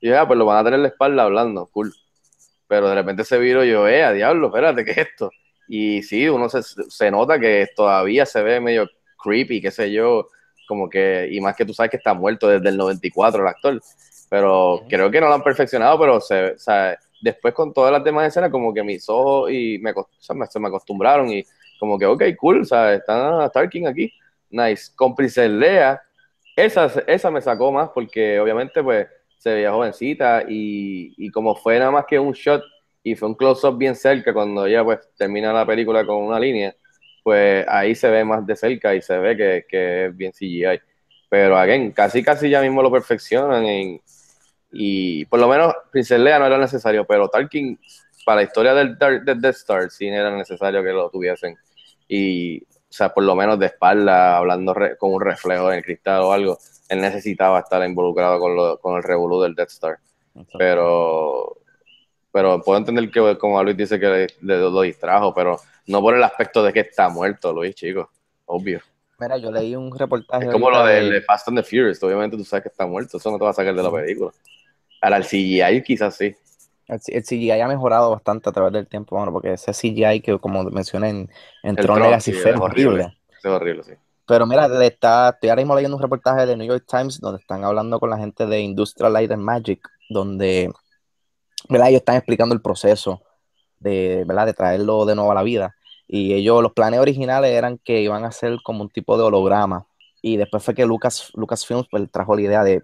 Y 0.00 0.08
yo, 0.08 0.18
ah, 0.18 0.26
pues 0.26 0.38
lo 0.38 0.46
van 0.46 0.58
a 0.58 0.64
tener 0.64 0.78
en 0.78 0.82
la 0.84 0.88
espalda 0.88 1.24
hablando, 1.24 1.66
cool. 1.66 1.92
Pero 2.66 2.88
de 2.88 2.94
repente 2.94 3.24
se 3.24 3.38
viro 3.38 3.64
yo, 3.64 3.86
eh, 3.86 4.02
a 4.02 4.12
diablo, 4.12 4.46
espérate, 4.48 4.84
¿qué 4.84 4.92
es 4.92 4.98
esto? 4.98 5.30
Y 5.68 6.02
sí, 6.02 6.26
uno 6.28 6.48
se, 6.48 6.62
se 6.62 7.10
nota 7.10 7.38
que 7.38 7.66
todavía 7.76 8.24
se 8.24 8.42
ve 8.42 8.60
medio 8.60 8.88
creepy, 9.22 9.60
qué 9.60 9.70
sé 9.70 9.92
yo, 9.92 10.28
como 10.66 10.88
que, 10.88 11.28
y 11.30 11.40
más 11.40 11.54
que 11.54 11.66
tú 11.66 11.74
sabes 11.74 11.90
que 11.90 11.98
está 11.98 12.14
muerto 12.14 12.48
desde 12.48 12.68
el 12.70 12.78
94 12.78 13.42
el 13.42 13.48
actor. 13.48 13.80
Pero 14.30 14.84
creo 14.88 15.10
que 15.10 15.20
no 15.20 15.28
lo 15.28 15.34
han 15.34 15.42
perfeccionado, 15.42 15.98
pero 15.98 16.20
se, 16.20 16.52
o 16.52 16.58
sea, 16.58 16.98
después 17.20 17.54
con 17.54 17.72
todas 17.72 17.92
las 17.92 18.04
demás 18.04 18.28
escenas, 18.28 18.50
como 18.50 18.72
que 18.74 18.82
mis 18.82 19.08
ojos 19.08 19.50
y 19.52 19.78
me, 19.80 19.92
o 19.92 20.08
se 20.20 20.58
me 20.60 20.68
acostumbraron 20.68 21.30
y 21.30 21.44
como 21.78 21.98
que, 21.98 22.06
ok, 22.06 22.22
cool, 22.38 22.62
o 22.62 22.64
sea, 22.64 22.94
está 22.94 23.48
Tarkin 23.50 23.86
aquí, 23.86 24.12
nice. 24.50 24.92
Con 24.96 25.14
Princess 25.14 25.50
Leia, 25.50 26.02
esa, 26.56 26.86
esa 27.06 27.30
me 27.30 27.40
sacó 27.40 27.70
más 27.72 27.90
porque 27.94 28.40
obviamente 28.40 28.82
pues 28.82 29.06
se 29.38 29.54
veía 29.54 29.70
jovencita 29.72 30.42
y, 30.48 31.14
y 31.16 31.30
como 31.30 31.54
fue 31.54 31.78
nada 31.78 31.90
más 31.92 32.04
que 32.06 32.18
un 32.18 32.32
shot 32.32 32.62
y 33.02 33.14
fue 33.14 33.28
un 33.28 33.34
close-up 33.36 33.78
bien 33.78 33.94
cerca 33.94 34.32
cuando 34.34 34.66
ella 34.66 34.82
pues 34.84 34.98
termina 35.16 35.52
la 35.52 35.64
película 35.64 36.04
con 36.04 36.16
una 36.16 36.40
línea, 36.40 36.74
pues 37.22 37.64
ahí 37.68 37.94
se 37.94 38.10
ve 38.10 38.24
más 38.24 38.44
de 38.46 38.56
cerca 38.56 38.94
y 38.94 39.00
se 39.02 39.16
ve 39.18 39.36
que, 39.36 39.64
que 39.68 40.06
es 40.06 40.16
bien 40.16 40.32
CGI. 40.32 40.80
Pero 41.30 41.56
again, 41.56 41.92
casi 41.92 42.22
casi 42.22 42.50
ya 42.50 42.60
mismo 42.62 42.82
lo 42.82 42.90
perfeccionan 42.90 43.64
en- 43.66 44.00
y 44.72 45.24
por 45.26 45.40
lo 45.40 45.48
menos 45.48 45.74
Princess 45.90 46.18
Leia 46.20 46.38
no 46.38 46.46
era 46.46 46.58
necesario, 46.58 47.06
pero 47.06 47.28
Tarkin 47.28 47.78
para 48.24 48.36
la 48.36 48.42
historia 48.42 48.74
del, 48.74 48.98
Dark- 48.98 49.24
del 49.24 49.40
Death 49.40 49.56
Star 49.56 49.90
sí 49.90 50.06
era 50.08 50.30
necesario 50.36 50.82
que 50.82 50.90
lo 50.90 51.08
tuviesen. 51.10 51.56
Y, 52.06 52.62
o 52.62 52.66
sea, 52.90 53.12
por 53.12 53.24
lo 53.24 53.34
menos 53.34 53.58
de 53.58 53.66
espalda, 53.66 54.36
hablando 54.36 54.74
re- 54.74 54.96
con 54.98 55.12
un 55.14 55.20
reflejo 55.20 55.70
en 55.72 55.78
el 55.78 55.84
cristal 55.84 56.20
o 56.22 56.32
algo, 56.32 56.58
él 56.88 57.00
necesitaba 57.00 57.60
estar 57.60 57.82
involucrado 57.88 58.38
con, 58.38 58.54
lo- 58.56 58.78
con 58.78 58.96
el 58.96 59.02
revolú 59.02 59.40
del 59.40 59.54
Death 59.54 59.70
Star. 59.70 59.98
Pero, 60.58 61.56
pero 62.32 62.60
puedo 62.62 62.78
entender 62.78 63.10
que, 63.10 63.36
como 63.38 63.62
Luis 63.62 63.76
dice, 63.76 63.98
que 63.98 64.06
le- 64.06 64.26
le- 64.42 64.58
lo 64.58 64.80
distrajo, 64.82 65.34
pero 65.34 65.58
no 65.86 66.00
por 66.00 66.14
el 66.14 66.22
aspecto 66.22 66.62
de 66.62 66.72
que 66.72 66.80
está 66.80 67.08
muerto, 67.08 67.52
Luis, 67.52 67.74
chicos, 67.74 68.08
obvio. 68.46 68.80
Mira, 69.18 69.36
yo 69.38 69.50
leí 69.50 69.74
un 69.74 69.96
reportaje. 69.98 70.44
Es 70.44 70.50
como 70.52 70.70
lo 70.70 70.84
de, 70.84 71.02
de 71.10 71.22
Fast 71.22 71.48
and 71.48 71.58
the 71.58 71.62
Furious, 71.64 72.02
obviamente 72.02 72.36
tú 72.36 72.44
sabes 72.44 72.62
que 72.64 72.68
está 72.68 72.86
muerto, 72.86 73.16
eso 73.16 73.30
no 73.30 73.38
te 73.38 73.44
va 73.44 73.50
a 73.50 73.54
sacar 73.54 73.74
de 73.74 73.82
la 73.82 73.90
película. 73.90 74.30
Ahora 75.00 75.18
el 75.18 75.24
CGI 75.24 75.82
quizás 75.82 76.16
sí. 76.16 76.34
El, 76.86 77.00
el 77.06 77.22
CGI 77.22 77.50
ha 77.52 77.68
mejorado 77.68 78.10
bastante 78.10 78.48
a 78.48 78.52
través 78.52 78.72
del 78.72 78.86
tiempo, 78.86 79.16
bueno, 79.16 79.32
porque 79.32 79.52
ese 79.52 79.72
CGI 79.72 80.20
que, 80.20 80.38
como 80.38 80.64
mencioné 80.64 81.10
en, 81.10 81.30
en 81.62 81.76
Tron 81.76 81.96
Tron, 81.96 82.02
Legacy 82.02 82.32
sí, 82.32 82.38
fue 82.38 82.52
es 82.52 82.56
horrible. 82.56 83.04
horrible. 83.04 83.18
Eso 83.30 83.48
es 83.48 83.54
horrible, 83.54 83.82
sí. 83.84 83.92
Pero 84.26 84.46
mira, 84.46 84.66
está, 84.84 85.30
estoy 85.30 85.48
ahora 85.48 85.62
mismo 85.62 85.74
leyendo 85.74 85.96
un 85.96 86.02
reportaje 86.02 86.44
de 86.44 86.54
New 86.54 86.66
York 86.66 86.84
Times 86.86 87.18
donde 87.18 87.40
están 87.40 87.64
hablando 87.64 87.98
con 87.98 88.10
la 88.10 88.18
gente 88.18 88.44
de 88.46 88.60
Industrial 88.60 89.10
Light 89.10 89.30
and 89.30 89.42
Magic, 89.42 89.80
donde 90.10 90.70
¿verdad? 91.70 91.88
ellos 91.88 92.00
están 92.00 92.16
explicando 92.16 92.54
el 92.54 92.60
proceso 92.60 93.22
de, 93.78 94.24
¿verdad? 94.26 94.44
de 94.44 94.52
traerlo 94.52 95.06
de 95.06 95.14
nuevo 95.14 95.32
a 95.32 95.34
la 95.34 95.42
vida. 95.42 95.74
Y 96.06 96.34
ellos, 96.34 96.62
los 96.62 96.72
planes 96.72 97.00
originales 97.00 97.52
eran 97.52 97.78
que 97.78 98.02
iban 98.02 98.24
a 98.24 98.28
hacer 98.28 98.58
como 98.62 98.82
un 98.82 98.90
tipo 98.90 99.16
de 99.16 99.24
holograma. 99.24 99.86
Y 100.20 100.36
después 100.36 100.62
fue 100.62 100.74
que 100.74 100.84
Lucas, 100.84 101.30
Lucasfilms 101.34 101.86
pues, 101.90 102.10
trajo 102.10 102.34
la 102.34 102.42
idea 102.42 102.62
de 102.64 102.82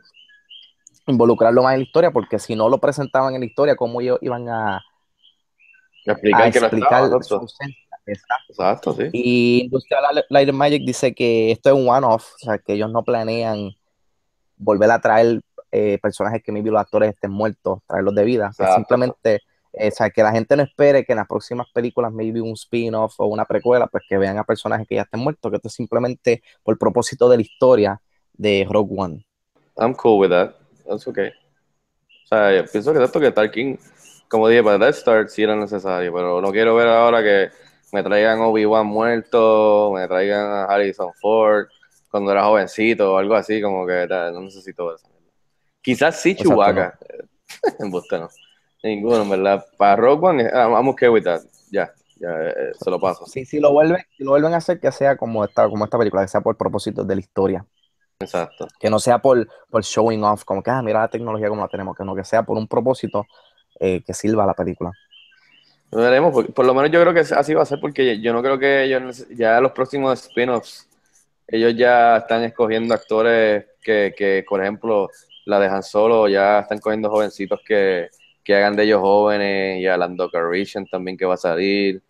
involucrarlo 1.06 1.62
más 1.62 1.74
en 1.74 1.80
la 1.80 1.84
historia, 1.84 2.10
porque 2.10 2.38
si 2.38 2.54
no 2.54 2.68
lo 2.68 2.78
presentaban 2.78 3.34
en 3.34 3.40
la 3.40 3.46
historia, 3.46 3.76
¿cómo 3.76 4.00
ellos 4.00 4.18
iban 4.22 4.48
a, 4.48 4.76
a 4.76 4.82
explican 6.06 6.52
que 6.52 6.58
explicar 6.58 7.04
estaba, 7.04 7.22
su 7.22 7.46
exacto. 8.06 8.94
sí. 8.94 9.08
Y 9.12 9.60
Industrial 9.64 10.24
Light 10.28 10.48
and 10.48 10.58
Magic 10.58 10.82
dice 10.84 11.14
que 11.14 11.52
esto 11.52 11.70
es 11.70 11.74
un 11.74 11.88
one-off, 11.88 12.34
o 12.34 12.38
sea, 12.38 12.58
que 12.58 12.74
ellos 12.74 12.90
no 12.90 13.02
planean 13.02 13.70
volver 14.56 14.90
a 14.90 15.00
traer 15.00 15.40
eh, 15.72 15.98
personajes 16.00 16.42
que 16.42 16.52
maybe 16.52 16.70
los 16.70 16.80
actores 16.80 17.10
estén 17.14 17.30
muertos, 17.30 17.80
traerlos 17.86 18.14
de 18.14 18.24
vida. 18.24 18.46
Exacto. 18.46 18.76
simplemente, 18.76 19.40
eh, 19.72 19.88
o 19.88 19.90
sea, 19.90 20.10
que 20.10 20.22
la 20.22 20.32
gente 20.32 20.56
no 20.56 20.62
espere 20.62 21.04
que 21.04 21.12
en 21.12 21.18
las 21.18 21.26
próximas 21.26 21.66
películas, 21.72 22.12
maybe 22.12 22.40
un 22.40 22.52
spin-off 22.52 23.14
o 23.18 23.26
una 23.26 23.44
precuela, 23.44 23.86
pues 23.86 24.04
que 24.08 24.18
vean 24.18 24.38
a 24.38 24.44
personajes 24.44 24.86
que 24.86 24.96
ya 24.96 25.02
estén 25.02 25.20
muertos, 25.20 25.50
que 25.50 25.56
esto 25.56 25.68
es 25.68 25.74
simplemente 25.74 26.42
por 26.62 26.78
propósito 26.78 27.28
de 27.28 27.36
la 27.36 27.42
historia 27.42 28.00
de 28.34 28.66
Rogue 28.70 28.94
One. 28.96 29.26
I'm 29.76 29.94
cool 29.94 30.20
with 30.20 30.30
that. 30.30 30.63
That's 30.86 31.06
okay. 31.06 31.28
O 31.28 32.26
sea, 32.26 32.56
yo 32.56 32.64
pienso 32.70 32.92
que 32.92 33.02
esto 33.02 33.20
que 33.20 33.30
Tarkin, 33.30 33.78
como 34.28 34.48
dije, 34.48 34.62
para 34.62 34.78
Death 34.78 34.96
Star 34.96 35.28
sí 35.28 35.42
era 35.42 35.56
necesario, 35.56 36.12
pero 36.12 36.40
no 36.40 36.50
quiero 36.52 36.74
ver 36.74 36.88
ahora 36.88 37.22
que 37.22 37.50
me 37.92 38.02
traigan 38.02 38.40
Obi-Wan 38.40 38.86
muerto, 38.86 39.92
me 39.94 40.06
traigan 40.08 40.46
a 40.46 40.64
Harrison 40.64 41.12
Ford 41.20 41.66
cuando 42.10 42.32
era 42.32 42.44
jovencito 42.44 43.14
o 43.14 43.18
algo 43.18 43.34
así, 43.34 43.60
como 43.60 43.86
que 43.86 44.06
no 44.08 44.40
necesito 44.40 44.84
mierda. 44.84 44.98
Quizás 45.82 46.20
sí 46.20 46.34
Chewbacca. 46.34 46.98
En 47.78 47.90
no. 47.90 48.28
Ninguno, 48.82 49.22
en 49.22 49.30
verdad. 49.30 49.64
Para 49.76 49.96
Rogue 49.96 50.26
One, 50.26 50.42
I'm 50.44 50.74
I'm 50.74 50.88
okay 50.88 51.08
with 51.08 51.24
that. 51.24 51.42
Ya, 51.70 51.92
ya, 52.16 52.28
eh, 52.28 52.72
se 52.78 52.90
lo 52.90 52.98
paso. 52.98 53.26
Sí, 53.26 53.44
si 53.44 53.60
lo 53.60 53.72
vuelven, 53.72 53.98
si 54.16 54.24
lo 54.24 54.30
vuelven 54.30 54.54
a 54.54 54.58
hacer, 54.58 54.80
que 54.80 54.90
sea 54.92 55.16
como 55.16 55.44
esta, 55.44 55.68
como 55.68 55.84
esta 55.84 55.98
película, 55.98 56.22
que 56.22 56.28
sea 56.28 56.40
por 56.40 56.56
propósito 56.56 57.04
de 57.04 57.14
la 57.14 57.20
historia. 57.20 57.66
Exacto. 58.18 58.68
que 58.78 58.88
no 58.88 58.98
sea 58.98 59.18
por, 59.18 59.48
por 59.68 59.82
showing 59.82 60.22
off, 60.24 60.44
como 60.44 60.62
que, 60.62 60.70
ah, 60.70 60.82
mira 60.82 61.00
la 61.00 61.08
tecnología 61.08 61.48
como 61.48 61.62
la 61.62 61.68
tenemos, 61.68 61.96
que 61.96 62.04
no, 62.04 62.14
que 62.14 62.24
sea 62.24 62.42
por 62.42 62.56
un 62.56 62.68
propósito 62.68 63.26
eh, 63.80 64.02
que 64.04 64.14
sirva 64.14 64.44
a 64.44 64.46
la 64.46 64.54
película. 64.54 64.92
Veremos, 65.90 66.32
por, 66.32 66.52
por 66.52 66.64
lo 66.64 66.74
menos 66.74 66.90
yo 66.90 67.00
creo 67.00 67.14
que 67.14 67.20
así 67.20 67.54
va 67.54 67.62
a 67.62 67.66
ser 67.66 67.80
porque 67.80 68.20
yo 68.20 68.32
no 68.32 68.42
creo 68.42 68.58
que 68.58 68.84
ellos, 68.84 69.26
ya 69.30 69.60
los 69.60 69.72
próximos 69.72 70.26
spin-offs, 70.26 70.88
ellos 71.46 71.74
ya 71.76 72.16
están 72.18 72.42
escogiendo 72.42 72.94
actores 72.94 73.66
que, 73.82 74.14
que, 74.16 74.44
por 74.48 74.60
ejemplo, 74.60 75.08
la 75.44 75.60
dejan 75.60 75.82
solo, 75.82 76.26
ya 76.28 76.60
están 76.60 76.78
cogiendo 76.78 77.10
jovencitos 77.10 77.60
que, 77.66 78.08
que 78.42 78.56
hagan 78.56 78.76
de 78.76 78.84
ellos 78.84 79.00
jóvenes 79.00 79.80
y 79.80 79.86
a 79.86 79.96
Lando 79.96 80.30
Calrissian 80.30 80.86
también 80.86 81.16
que 81.16 81.26
va 81.26 81.34
a 81.34 81.38
salir, 81.38 82.02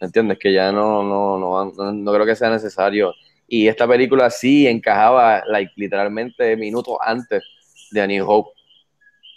¿me 0.00 0.06
entiendes? 0.06 0.38
Que 0.38 0.52
ya 0.52 0.72
no, 0.72 1.02
no, 1.02 1.38
no, 1.38 1.72
no, 1.72 1.92
no 1.92 2.12
creo 2.12 2.26
que 2.26 2.36
sea 2.36 2.50
necesario. 2.50 3.12
Y 3.46 3.68
esta 3.68 3.86
película 3.86 4.30
sí 4.30 4.66
encajaba 4.66 5.42
like, 5.46 5.72
literalmente 5.76 6.56
minutos 6.56 6.96
antes 7.00 7.42
de 7.90 8.00
A 8.00 8.06
New 8.06 8.28
Hope. 8.28 8.50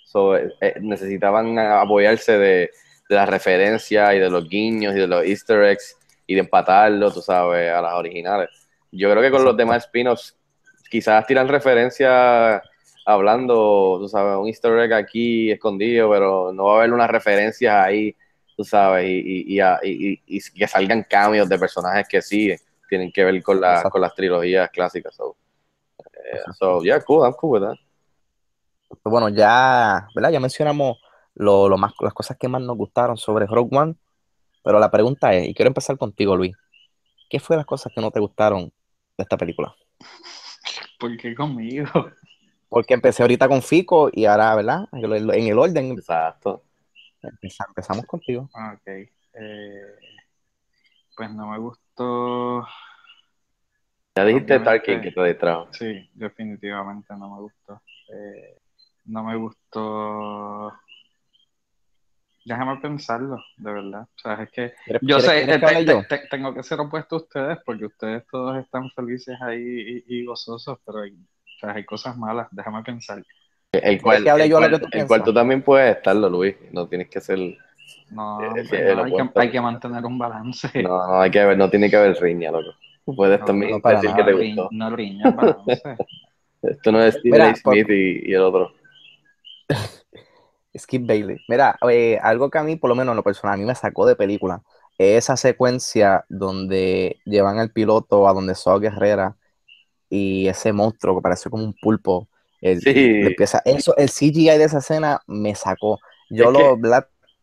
So, 0.05 0.37
eh, 0.37 0.53
eh, 0.61 0.75
necesitaban 0.79 1.57
apoyarse 1.59 2.37
de, 2.37 2.69
de 3.09 3.15
la 3.15 3.25
referencia 3.25 4.15
y 4.15 4.19
de 4.19 4.29
los 4.29 4.47
guiños 4.47 4.95
y 4.95 4.99
de 4.99 5.07
los 5.07 5.25
easter 5.25 5.63
eggs 5.63 5.97
y 6.27 6.33
de 6.33 6.41
empatarlo, 6.41 7.11
tú 7.11 7.21
sabes, 7.21 7.71
a 7.71 7.81
las 7.81 7.93
originales. 7.93 8.49
Yo 8.91 9.11
creo 9.11 9.21
que 9.21 9.31
con 9.31 9.43
los 9.43 9.55
demás 9.55 9.85
spin-offs 9.85 10.35
quizás 10.89 11.25
tiran 11.27 11.47
referencia 11.47 12.61
hablando, 13.05 13.97
tú 13.99 14.09
sabes, 14.09 14.37
un 14.37 14.47
easter 14.47 14.79
egg 14.79 14.93
aquí 14.93 15.51
escondido, 15.51 16.09
pero 16.09 16.51
no 16.51 16.65
va 16.65 16.73
a 16.73 16.77
haber 16.79 16.93
unas 16.93 17.09
referencias 17.09 17.75
ahí, 17.75 18.15
tú 18.57 18.63
sabes, 18.63 19.05
y, 19.07 19.59
y, 19.59 20.21
y, 20.25 20.39
que 20.39 20.67
salgan 20.67 21.03
cambios 21.03 21.47
de 21.47 21.59
personajes 21.59 22.07
que 22.07 22.21
sí 22.21 22.55
tienen 22.95 23.11
que 23.11 23.25
ver 23.25 23.43
con, 23.43 23.59
la, 23.59 23.83
con 23.89 23.99
las 23.99 24.15
trilogías 24.15 24.69
clásicas. 24.69 25.13
So, 25.15 25.35
eh, 25.99 26.39
so, 26.57 26.81
yeah, 26.81 27.01
cool, 27.01 27.23
I'm 27.25 27.33
cool 27.33 27.51
with 27.51 27.67
that. 27.67 27.77
Pues 28.87 29.11
bueno, 29.11 29.27
ya, 29.29 30.07
¿verdad? 30.15 30.31
Ya 30.31 30.39
mencionamos 30.39 30.97
lo, 31.33 31.67
lo 31.67 31.77
más, 31.77 31.93
las 31.99 32.13
cosas 32.13 32.37
que 32.37 32.47
más 32.47 32.61
nos 32.61 32.77
gustaron 32.77 33.17
sobre 33.17 33.45
Rogue 33.47 33.77
One, 33.77 33.95
pero 34.63 34.79
la 34.79 34.89
pregunta 34.89 35.33
es, 35.33 35.49
y 35.49 35.53
quiero 35.53 35.67
empezar 35.67 35.97
contigo, 35.97 36.37
Luis, 36.37 36.55
¿qué 37.29 37.39
fue 37.39 37.57
las 37.57 37.65
cosas 37.65 37.91
que 37.93 37.99
no 37.99 38.11
te 38.11 38.21
gustaron 38.21 38.71
de 39.17 39.23
esta 39.23 39.35
película? 39.35 39.75
¿Por 40.99 41.17
qué 41.17 41.35
conmigo? 41.35 41.85
Porque 42.69 42.93
empecé 42.93 43.23
ahorita 43.23 43.49
con 43.49 43.61
Fico 43.61 44.09
y 44.11 44.25
ahora, 44.25 44.55
¿verdad? 44.55 44.87
En 44.93 45.03
el, 45.03 45.33
en 45.33 45.47
el 45.47 45.59
orden, 45.59 45.91
Exacto. 45.91 46.63
empezamos, 47.21 48.05
contigo. 48.05 48.49
Ah, 48.53 48.73
Ok. 48.75 49.09
Eh, 49.37 49.95
pues 51.17 51.29
no 51.31 51.47
me 51.47 51.59
gustó. 51.59 51.84
Ya 54.17 54.25
dijiste 54.25 54.55
Obviamente. 54.55 54.59
Tarkin 54.87 55.01
que 55.01 55.11
te 55.11 55.23
distrajo. 55.23 55.67
Sí, 55.73 56.09
definitivamente 56.13 57.13
no 57.17 57.35
me 57.35 57.41
gustó. 57.41 57.81
Eh, 58.13 58.57
no 59.05 59.23
me 59.23 59.35
gustó. 59.35 60.73
Déjame 62.45 62.77
pensarlo, 62.77 63.37
de 63.57 63.73
verdad. 63.73 64.01
O 64.03 64.17
sea, 64.19 64.33
es 64.43 64.51
que 64.51 64.73
¿Quieres- 64.85 65.01
yo 65.01 65.19
sé, 65.19 65.27
quieres 65.45 65.55
te- 65.55 65.59
que 65.59 65.65
hable 65.65 65.85
te- 65.85 65.91
yo? 65.91 66.03
te- 66.07 66.27
tengo 66.29 66.53
que 66.53 66.63
ser 66.63 66.79
opuesto 66.79 67.15
a 67.15 67.19
ustedes 67.19 67.57
porque 67.65 67.85
ustedes 67.87 68.23
todos 68.31 68.63
están 68.63 68.89
felices 68.91 69.35
ahí 69.41 70.03
y, 70.07 70.19
y 70.19 70.25
gozosos, 70.25 70.77
pero 70.85 70.99
hay, 71.01 71.11
o 71.11 71.59
sea, 71.59 71.71
hay 71.73 71.83
cosas 71.83 72.15
malas. 72.17 72.47
Déjame 72.51 72.83
pensar. 72.83 73.23
El 73.71 74.01
cual, 74.01 74.17
el 74.27 74.51
cual- 74.51 74.69
que 74.71 74.79
tú 74.79 74.87
el 74.91 75.07
cual 75.07 75.23
tú 75.23 75.33
también 75.33 75.61
puedes 75.63 75.97
estarlo, 75.97 76.29
Luis. 76.29 76.55
No 76.71 76.87
tienes 76.87 77.09
que 77.09 77.19
ser. 77.19 77.39
No, 78.11 78.53
Eh, 78.71 78.95
hay, 79.03 79.13
que, 79.13 79.29
hay 79.35 79.51
que 79.51 79.61
mantener 79.61 80.05
un 80.05 80.17
balance. 80.17 80.69
No, 80.73 80.89
no, 81.07 81.21
hay 81.21 81.31
que 81.31 81.43
ver, 81.43 81.57
no 81.57 81.69
tiene 81.69 81.89
que 81.89 81.95
haber 81.95 82.15
riña, 82.21 82.51
loco. 82.51 82.71
Puedes 83.05 83.39
No, 83.39 83.45
también 83.45 83.71
no, 83.71 83.81
para 83.81 84.01
decir 84.01 84.09
nada. 84.09 84.15
que 84.15 84.23
te 84.23 84.31
ri- 84.33 84.55
gustó. 84.55 84.69
no 84.71 84.89
riña, 84.95 85.31
balance. 85.31 85.99
Esto 86.61 86.91
no 86.91 87.01
es 87.03 87.15
Stephen 87.15 87.31
Mira. 87.31 87.55
Smith 87.55 87.89
y, 87.89 88.31
y 88.31 88.33
el 88.33 88.41
otro. 88.41 88.73
Skip 90.77 91.05
Bailey. 91.07 91.37
Mira, 91.47 91.77
eh, 91.89 92.19
algo 92.21 92.49
que 92.49 92.57
a 92.57 92.63
mí, 92.63 92.75
por 92.75 92.89
lo 92.89 92.95
menos 92.95 93.13
en 93.13 93.17
lo 93.17 93.23
personal, 93.23 93.55
a 93.55 93.57
mí 93.57 93.65
me 93.65 93.75
sacó 93.75 94.05
de 94.05 94.15
película, 94.15 94.61
es 94.97 95.19
esa 95.25 95.37
secuencia 95.37 96.25
donde 96.29 97.17
llevan 97.25 97.59
al 97.59 97.71
piloto 97.71 98.27
a 98.27 98.33
donde 98.33 98.55
Saw 98.55 98.79
Guerrera 98.79 99.35
y 100.09 100.47
ese 100.47 100.73
monstruo 100.73 101.17
que 101.17 101.23
parece 101.23 101.49
como 101.49 101.63
un 101.63 101.73
pulpo. 101.73 102.29
el- 102.61 102.81
Sí. 102.81 102.91
empieza, 103.21 103.61
eso, 103.65 103.95
el 103.97 104.09
CGI 104.09 104.57
de 104.57 104.65
esa 104.65 104.79
escena 104.79 105.21
me 105.27 105.55
sacó. 105.55 105.99
Yo 106.29 106.49
Es 106.49 106.51
lo, 106.51 106.77
que-. 106.77 106.81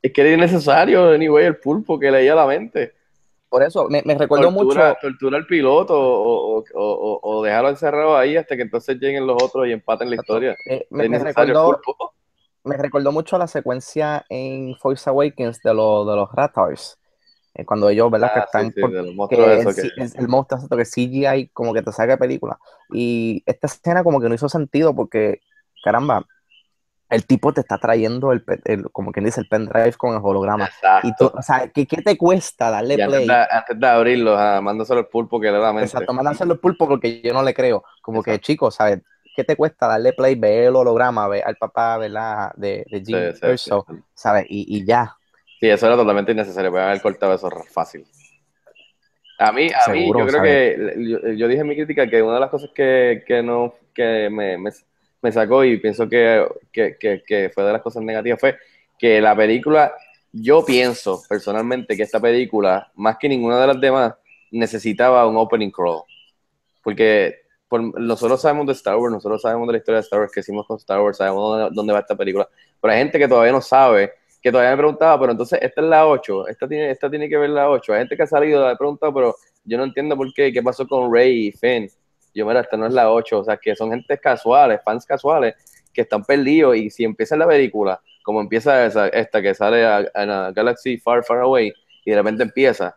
Es 0.02 0.12
que 0.12 0.20
era 0.22 0.32
innecesario, 0.32 1.10
anyway, 1.10 1.46
el 1.46 1.56
pulpo 1.58 1.98
que 1.98 2.10
leía 2.10 2.34
la 2.34 2.46
mente. 2.46 2.92
Por 3.48 3.62
eso 3.62 3.86
me, 3.88 4.02
me 4.04 4.14
recuerdo 4.16 4.50
mucho. 4.50 4.80
tortura 5.00 5.36
al 5.36 5.46
piloto 5.46 5.94
o, 5.98 6.58
o, 6.58 6.64
o, 6.74 7.20
o 7.22 7.42
dejarlo 7.44 7.68
encerrado 7.70 8.16
ahí 8.16 8.36
hasta 8.36 8.56
que 8.56 8.62
entonces 8.62 8.98
lleguen 8.98 9.26
los 9.26 9.42
otros 9.42 9.66
y 9.68 9.72
empaten 9.72 10.10
la 10.10 10.16
historia. 10.16 10.56
eh, 10.66 10.86
me, 10.90 11.08
me 11.08 11.18
el 11.18 11.24
recordó, 11.24 11.80
me 12.64 12.76
recordó 12.76 13.12
mucho 13.12 13.38
la 13.38 13.46
secuencia 13.46 14.24
en 14.28 14.76
Force 14.76 15.08
Awakens 15.10 15.62
de, 15.62 15.74
los 15.74 16.06
de 16.06 16.16
los 16.16 16.30
Ratars. 16.32 16.98
eh, 17.54 17.64
cuando 17.66 17.88
ellos, 17.90 18.10
¿verdad? 18.10 18.32
que 18.32 18.40
Ah, 18.40 18.46
están 18.46 18.66
sí, 18.66 18.72
sí, 18.74 18.80
por- 18.80 18.92
de 18.92 19.02
los 19.02 19.28
que 19.30 19.36
el, 19.62 19.70
C- 19.70 19.88
que... 19.96 20.02
el, 20.02 20.12
el 20.16 20.28
monstruo 20.28 20.60
que 20.78 20.84
CGI 20.84 21.48
como 21.50 21.74
que 21.74 21.82
te 21.82 21.92
saca 21.92 22.12
de 22.12 22.18
película. 22.18 22.58
Y 22.92 23.42
esta 23.46 23.66
escena 23.68 24.04
como 24.04 24.20
que 24.20 24.28
no 24.28 24.34
hizo 24.34 24.48
sentido 24.48 24.94
porque, 24.94 25.40
caramba, 25.84 26.26
el 27.12 27.26
tipo 27.26 27.52
te 27.52 27.60
está 27.60 27.76
trayendo 27.76 28.32
el, 28.32 28.42
como 28.90 29.12
quien 29.12 29.26
dice, 29.26 29.42
el 29.42 29.46
pendrive 29.46 29.92
con 29.92 30.14
el 30.14 30.20
holograma. 30.22 30.70
Y 31.02 31.14
tú, 31.14 31.30
o 31.32 31.42
sea, 31.42 31.68
¿qué, 31.68 31.86
qué 31.86 32.00
te 32.00 32.16
cuesta 32.16 32.70
darle 32.70 32.96
Y 32.96 33.02
antes 33.02 33.24
play? 33.24 33.28
de, 33.28 33.46
antes 33.50 33.78
de 33.78 33.86
abrirlo, 33.86 34.38
ah, 34.38 34.62
mándaselo 34.62 35.00
al 35.00 35.08
pulpo 35.08 35.38
que 35.38 35.50
le 35.50 35.58
da 35.58 35.74
mente. 35.74 35.84
Exacto, 35.84 36.14
mándaselo 36.14 36.54
el 36.54 36.58
pulpo 36.58 36.88
porque 36.88 37.20
yo 37.20 37.34
no 37.34 37.42
le 37.42 37.52
creo. 37.52 37.84
Como 38.00 38.22
que, 38.22 38.38
chicos, 38.38 38.76
¿sabes? 38.76 39.00
¿Qué 39.36 39.44
te 39.44 39.56
cuesta 39.56 39.86
darle 39.86 40.14
play, 40.14 40.36
ver 40.36 40.68
el 40.68 40.76
holograma, 40.76 41.28
ver 41.28 41.44
al 41.44 41.56
papá, 41.56 41.98
¿verdad? 41.98 42.52
De, 42.56 42.86
de 42.90 43.02
Jim 43.04 43.18
sí, 43.34 43.46
Erso, 43.46 43.86
sí. 43.88 43.96
¿sabes? 44.14 44.46
Y, 44.48 44.78
y 44.78 44.86
ya. 44.86 45.14
Sí, 45.60 45.68
eso 45.68 45.86
era 45.86 45.96
totalmente 45.96 46.32
innecesario, 46.32 46.70
pueden 46.70 46.88
haber 46.88 47.02
cortado 47.02 47.34
eso 47.34 47.50
fácil. 47.70 48.06
A 49.38 49.52
mí, 49.52 49.68
a 49.68 49.90
mí 49.90 50.06
yo 50.06 50.12
creo 50.12 50.30
¿sabes? 50.30 50.76
que, 50.76 51.08
yo, 51.08 51.32
yo 51.32 51.48
dije 51.48 51.60
en 51.60 51.68
mi 51.68 51.74
crítica 51.74 52.08
que 52.08 52.22
una 52.22 52.34
de 52.34 52.40
las 52.40 52.50
cosas 52.50 52.70
que, 52.74 53.22
que 53.26 53.42
no, 53.42 53.74
que 53.92 54.30
me, 54.30 54.56
me, 54.56 54.70
me 55.22 55.32
sacó 55.32 55.64
y 55.64 55.78
pienso 55.78 56.08
que, 56.08 56.46
que, 56.72 56.96
que, 56.98 57.50
fue 57.54 57.64
de 57.64 57.72
las 57.72 57.82
cosas 57.82 58.02
negativas 58.02 58.40
fue 58.40 58.58
que 58.98 59.20
la 59.20 59.34
película, 59.36 59.92
yo 60.32 60.64
pienso 60.64 61.22
personalmente 61.28 61.96
que 61.96 62.02
esta 62.02 62.20
película, 62.20 62.90
más 62.96 63.16
que 63.18 63.28
ninguna 63.28 63.60
de 63.60 63.66
las 63.68 63.80
demás, 63.80 64.14
necesitaba 64.50 65.26
un 65.26 65.36
opening 65.36 65.70
crawl. 65.70 66.02
Porque 66.82 67.36
por- 67.68 67.98
nosotros 68.00 68.40
sabemos 68.40 68.66
de 68.66 68.72
Star 68.72 68.96
Wars, 68.96 69.12
nosotros 69.12 69.42
sabemos 69.42 69.66
de 69.68 69.72
la 69.72 69.78
historia 69.78 69.96
de 69.96 70.04
Star 70.04 70.20
Wars, 70.20 70.32
que 70.32 70.40
hicimos 70.40 70.66
con 70.66 70.76
Star 70.76 71.00
Wars, 71.00 71.16
sabemos 71.16 71.72
dónde, 71.72 71.92
va 71.92 72.00
esta 72.00 72.16
película. 72.16 72.48
Pero 72.80 72.92
hay 72.92 72.98
gente 72.98 73.18
que 73.18 73.28
todavía 73.28 73.52
no 73.52 73.60
sabe, 73.60 74.12
que 74.42 74.50
todavía 74.50 74.72
me 74.72 74.76
preguntaba, 74.78 75.18
pero 75.20 75.32
entonces 75.32 75.58
esta 75.62 75.80
es 75.80 75.86
la 75.86 76.06
8, 76.06 76.48
esta 76.48 76.68
tiene, 76.68 76.90
esta 76.90 77.08
tiene 77.08 77.28
que 77.28 77.38
ver 77.38 77.50
la 77.50 77.70
8. 77.70 77.92
Hay 77.92 78.00
gente 78.00 78.16
que 78.16 78.22
ha 78.24 78.26
salido, 78.26 78.64
me 78.64 78.72
ha 78.72 78.76
preguntado, 78.76 79.14
pero 79.14 79.36
yo 79.64 79.78
no 79.78 79.84
entiendo 79.84 80.16
por 80.16 80.32
qué, 80.34 80.52
qué 80.52 80.62
pasó 80.62 80.86
con 80.86 81.12
Rey 81.12 81.48
y 81.48 81.52
Finn. 81.52 81.88
Yo, 82.34 82.46
mira, 82.46 82.60
esta 82.60 82.76
no 82.76 82.86
es 82.86 82.92
la 82.92 83.10
8, 83.10 83.40
o 83.40 83.44
sea, 83.44 83.56
que 83.56 83.76
son 83.76 83.90
gente 83.90 84.18
casuales, 84.18 84.80
fans 84.84 85.04
casuales, 85.04 85.54
que 85.92 86.02
están 86.02 86.24
perdidos 86.24 86.76
y 86.76 86.90
si 86.90 87.04
empieza 87.04 87.36
la 87.36 87.46
película, 87.46 88.00
como 88.22 88.40
empieza 88.40 88.86
esa, 88.86 89.08
esta 89.08 89.42
que 89.42 89.54
sale 89.54 89.84
a, 89.84 89.98
a 90.14 90.52
Galaxy 90.52 90.96
Far, 90.98 91.24
Far 91.24 91.40
Away, 91.40 91.72
y 92.04 92.10
de 92.10 92.16
repente 92.16 92.42
empieza, 92.42 92.96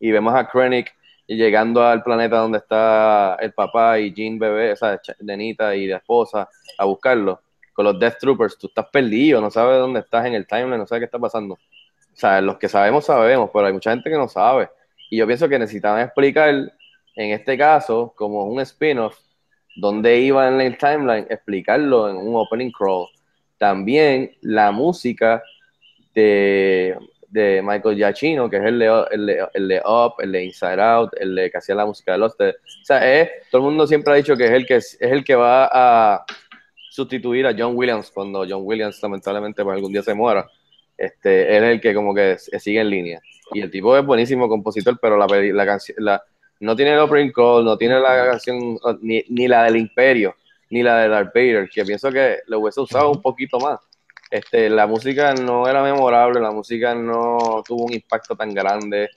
y 0.00 0.10
vemos 0.10 0.34
a 0.34 0.48
Krennic 0.48 0.94
llegando 1.26 1.82
al 1.82 2.02
planeta 2.02 2.38
donde 2.38 2.58
está 2.58 3.36
el 3.40 3.52
papá 3.52 3.98
y 3.98 4.12
Jean 4.12 4.38
bebé, 4.38 4.72
o 4.72 4.76
sea, 4.76 5.00
Nenita 5.20 5.74
y 5.74 5.86
la 5.86 5.98
esposa, 5.98 6.48
a 6.78 6.84
buscarlo, 6.84 7.40
con 7.72 7.84
los 7.84 7.98
Death 7.98 8.18
Troopers, 8.20 8.58
tú 8.58 8.68
estás 8.68 8.86
perdido, 8.90 9.40
no 9.40 9.50
sabes 9.50 9.78
dónde 9.78 10.00
estás 10.00 10.26
en 10.26 10.34
el 10.34 10.46
timeline, 10.46 10.78
no 10.78 10.86
sabes 10.86 11.00
qué 11.00 11.06
está 11.06 11.18
pasando. 11.18 11.54
O 11.54 12.16
sea, 12.16 12.40
los 12.40 12.58
que 12.58 12.68
sabemos, 12.68 13.06
sabemos, 13.06 13.50
pero 13.52 13.66
hay 13.66 13.72
mucha 13.72 13.90
gente 13.90 14.08
que 14.08 14.16
no 14.16 14.28
sabe. 14.28 14.70
Y 15.10 15.16
yo 15.16 15.26
pienso 15.26 15.48
que 15.48 15.58
necesitaban 15.58 16.00
explicar, 16.02 16.72
en 17.16 17.30
este 17.30 17.56
caso, 17.56 18.12
como 18.16 18.44
un 18.44 18.60
spin-off, 18.60 19.18
dónde 19.76 20.18
iba 20.18 20.48
en 20.48 20.60
el 20.60 20.78
timeline, 20.78 21.26
explicarlo 21.28 22.08
en 22.08 22.16
un 22.16 22.36
opening 22.36 22.70
crawl. 22.70 23.08
También 23.58 24.32
la 24.40 24.72
música 24.72 25.42
de, 26.14 26.96
de 27.28 27.62
Michael 27.62 27.96
Giacchino, 27.96 28.50
que 28.50 28.56
es 28.56 28.64
el 28.64 28.78
de, 28.78 29.04
el, 29.12 29.26
de, 29.26 29.48
el 29.54 29.68
de 29.68 29.82
Up, 29.84 30.14
el 30.18 30.32
de 30.32 30.44
Inside 30.44 30.80
Out, 30.80 31.10
el 31.18 31.34
de 31.34 31.50
que 31.50 31.58
hacía 31.58 31.74
la 31.74 31.86
música 31.86 32.12
de 32.12 32.18
Lost. 32.18 32.40
O 32.40 32.52
sea, 32.84 33.20
es, 33.20 33.30
todo 33.50 33.62
el 33.62 33.66
mundo 33.66 33.86
siempre 33.86 34.12
ha 34.12 34.16
dicho 34.16 34.36
que 34.36 34.44
es 34.44 34.52
el 34.52 34.66
que, 34.66 34.76
es 34.76 34.98
el 35.00 35.24
que 35.24 35.34
va 35.34 35.68
a 35.72 36.24
sustituir 36.90 37.46
a 37.46 37.54
John 37.56 37.76
Williams 37.76 38.10
cuando 38.10 38.44
John 38.48 38.62
Williams 38.62 39.02
lamentablemente 39.02 39.64
pues, 39.64 39.74
algún 39.74 39.92
día 39.92 40.02
se 40.02 40.14
muera. 40.14 40.48
Este, 40.96 41.56
él 41.56 41.64
es 41.64 41.70
el 41.72 41.80
que 41.80 41.92
como 41.92 42.14
que 42.14 42.38
sigue 42.38 42.80
en 42.80 42.90
línea. 42.90 43.20
Y 43.52 43.60
el 43.60 43.70
tipo 43.70 43.96
es 43.96 44.04
buenísimo 44.04 44.48
compositor, 44.48 44.98
pero 45.00 45.16
la, 45.16 45.26
la 45.26 45.66
canción, 45.66 45.96
la, 45.98 46.22
no 46.60 46.76
tiene 46.76 46.92
el 46.92 47.00
opening 47.00 47.32
call, 47.32 47.64
no 47.64 47.76
tiene 47.76 48.00
la 48.00 48.30
canción, 48.30 48.78
ni, 49.00 49.22
ni 49.28 49.48
la 49.48 49.64
del 49.64 49.76
Imperio, 49.76 50.34
ni 50.70 50.82
la 50.82 50.98
de 50.98 51.08
Darth 51.08 51.34
Vader, 51.34 51.68
que 51.68 51.84
pienso 51.84 52.10
que 52.10 52.38
lo 52.46 52.60
hubiese 52.60 52.80
usado 52.80 53.10
un 53.10 53.20
poquito 53.20 53.58
más. 53.58 53.80
Este, 54.30 54.68
la 54.68 54.86
música 54.86 55.34
no 55.34 55.68
era 55.68 55.82
memorable, 55.82 56.40
la 56.40 56.50
música 56.50 56.94
no 56.94 57.62
tuvo 57.66 57.84
un 57.84 57.92
impacto 57.92 58.34
tan 58.34 58.52
grande. 58.52 59.10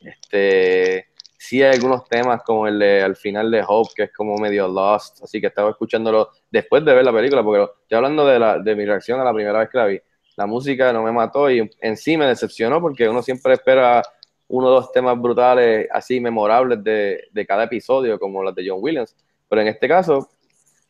Este, 0.00 1.08
sí 1.36 1.62
hay 1.62 1.74
algunos 1.74 2.08
temas 2.08 2.42
como 2.42 2.66
el 2.66 2.78
de 2.78 3.02
al 3.02 3.16
final 3.16 3.50
de 3.50 3.62
Hope, 3.66 3.92
que 3.94 4.02
es 4.04 4.12
como 4.12 4.36
medio 4.36 4.66
lost, 4.66 5.22
así 5.22 5.40
que 5.40 5.48
estaba 5.48 5.70
escuchándolo 5.70 6.30
después 6.50 6.84
de 6.84 6.94
ver 6.94 7.04
la 7.04 7.12
película, 7.12 7.42
porque 7.42 7.70
estoy 7.82 7.96
hablando 7.96 8.26
de, 8.26 8.38
la, 8.38 8.58
de 8.58 8.74
mi 8.74 8.84
reacción 8.84 9.20
a 9.20 9.24
la 9.24 9.32
primera 9.32 9.60
vez 9.60 9.68
que 9.70 9.78
la 9.78 9.86
vi. 9.86 10.00
La 10.36 10.46
música 10.46 10.92
no 10.92 11.02
me 11.02 11.12
mató 11.12 11.48
y 11.48 11.70
en 11.80 11.96
sí 11.96 12.16
me 12.16 12.26
decepcionó 12.26 12.80
porque 12.80 13.08
uno 13.08 13.22
siempre 13.22 13.52
espera 13.52 14.02
uno 14.48 14.68
o 14.68 14.70
dos 14.70 14.92
temas 14.92 15.20
brutales, 15.20 15.88
así 15.92 16.20
memorables 16.20 16.82
de, 16.84 17.24
de 17.30 17.46
cada 17.46 17.64
episodio, 17.64 18.18
como 18.18 18.42
las 18.42 18.54
de 18.54 18.68
John 18.68 18.78
Williams. 18.80 19.16
Pero 19.48 19.62
en 19.62 19.68
este 19.68 19.88
caso, 19.88 20.18
o 20.18 20.28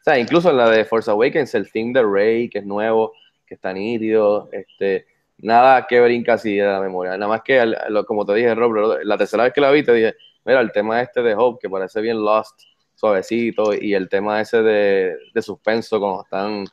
sea, 0.03 0.19
incluso 0.19 0.51
en 0.51 0.57
la 0.57 0.69
de 0.69 0.85
Force 0.85 1.11
Awakens, 1.11 1.55
el 1.55 1.71
theme 1.71 1.93
de 1.93 2.03
Rey, 2.03 2.49
que 2.49 2.59
es 2.59 2.67
nuevo, 2.67 3.13
que 3.47 3.55
está 3.55 3.73
nítido, 3.73 4.49
este, 4.53 5.07
nada 5.39 5.87
que 5.87 6.01
brinca 6.01 6.35
así 6.35 6.57
de 6.57 6.65
la 6.67 6.81
memoria. 6.81 7.13
Nada 7.17 7.29
más 7.29 7.43
que, 7.43 7.65
lo- 7.65 8.05
como 8.05 8.25
te 8.25 8.35
dije, 8.35 8.55
Rob, 8.55 8.99
la 9.03 9.17
tercera 9.17 9.45
vez 9.45 9.53
que 9.53 9.61
la 9.61 9.71
vi, 9.71 9.83
te 9.83 9.93
dije, 9.93 10.15
mira, 10.45 10.61
el 10.61 10.73
tema 10.73 11.01
este 11.01 11.23
de 11.23 11.35
Hope, 11.35 11.59
que 11.63 11.71
parece 11.71 12.01
bien 12.01 12.21
Lost, 12.23 12.61
suavecito, 12.95 13.73
y 13.75 13.95
el 13.95 14.09
tema 14.09 14.41
ese 14.41 14.63
de, 14.63 15.17
de 15.33 15.43
suspenso, 15.43 15.99
cuando 16.01 16.23
están 16.23 16.65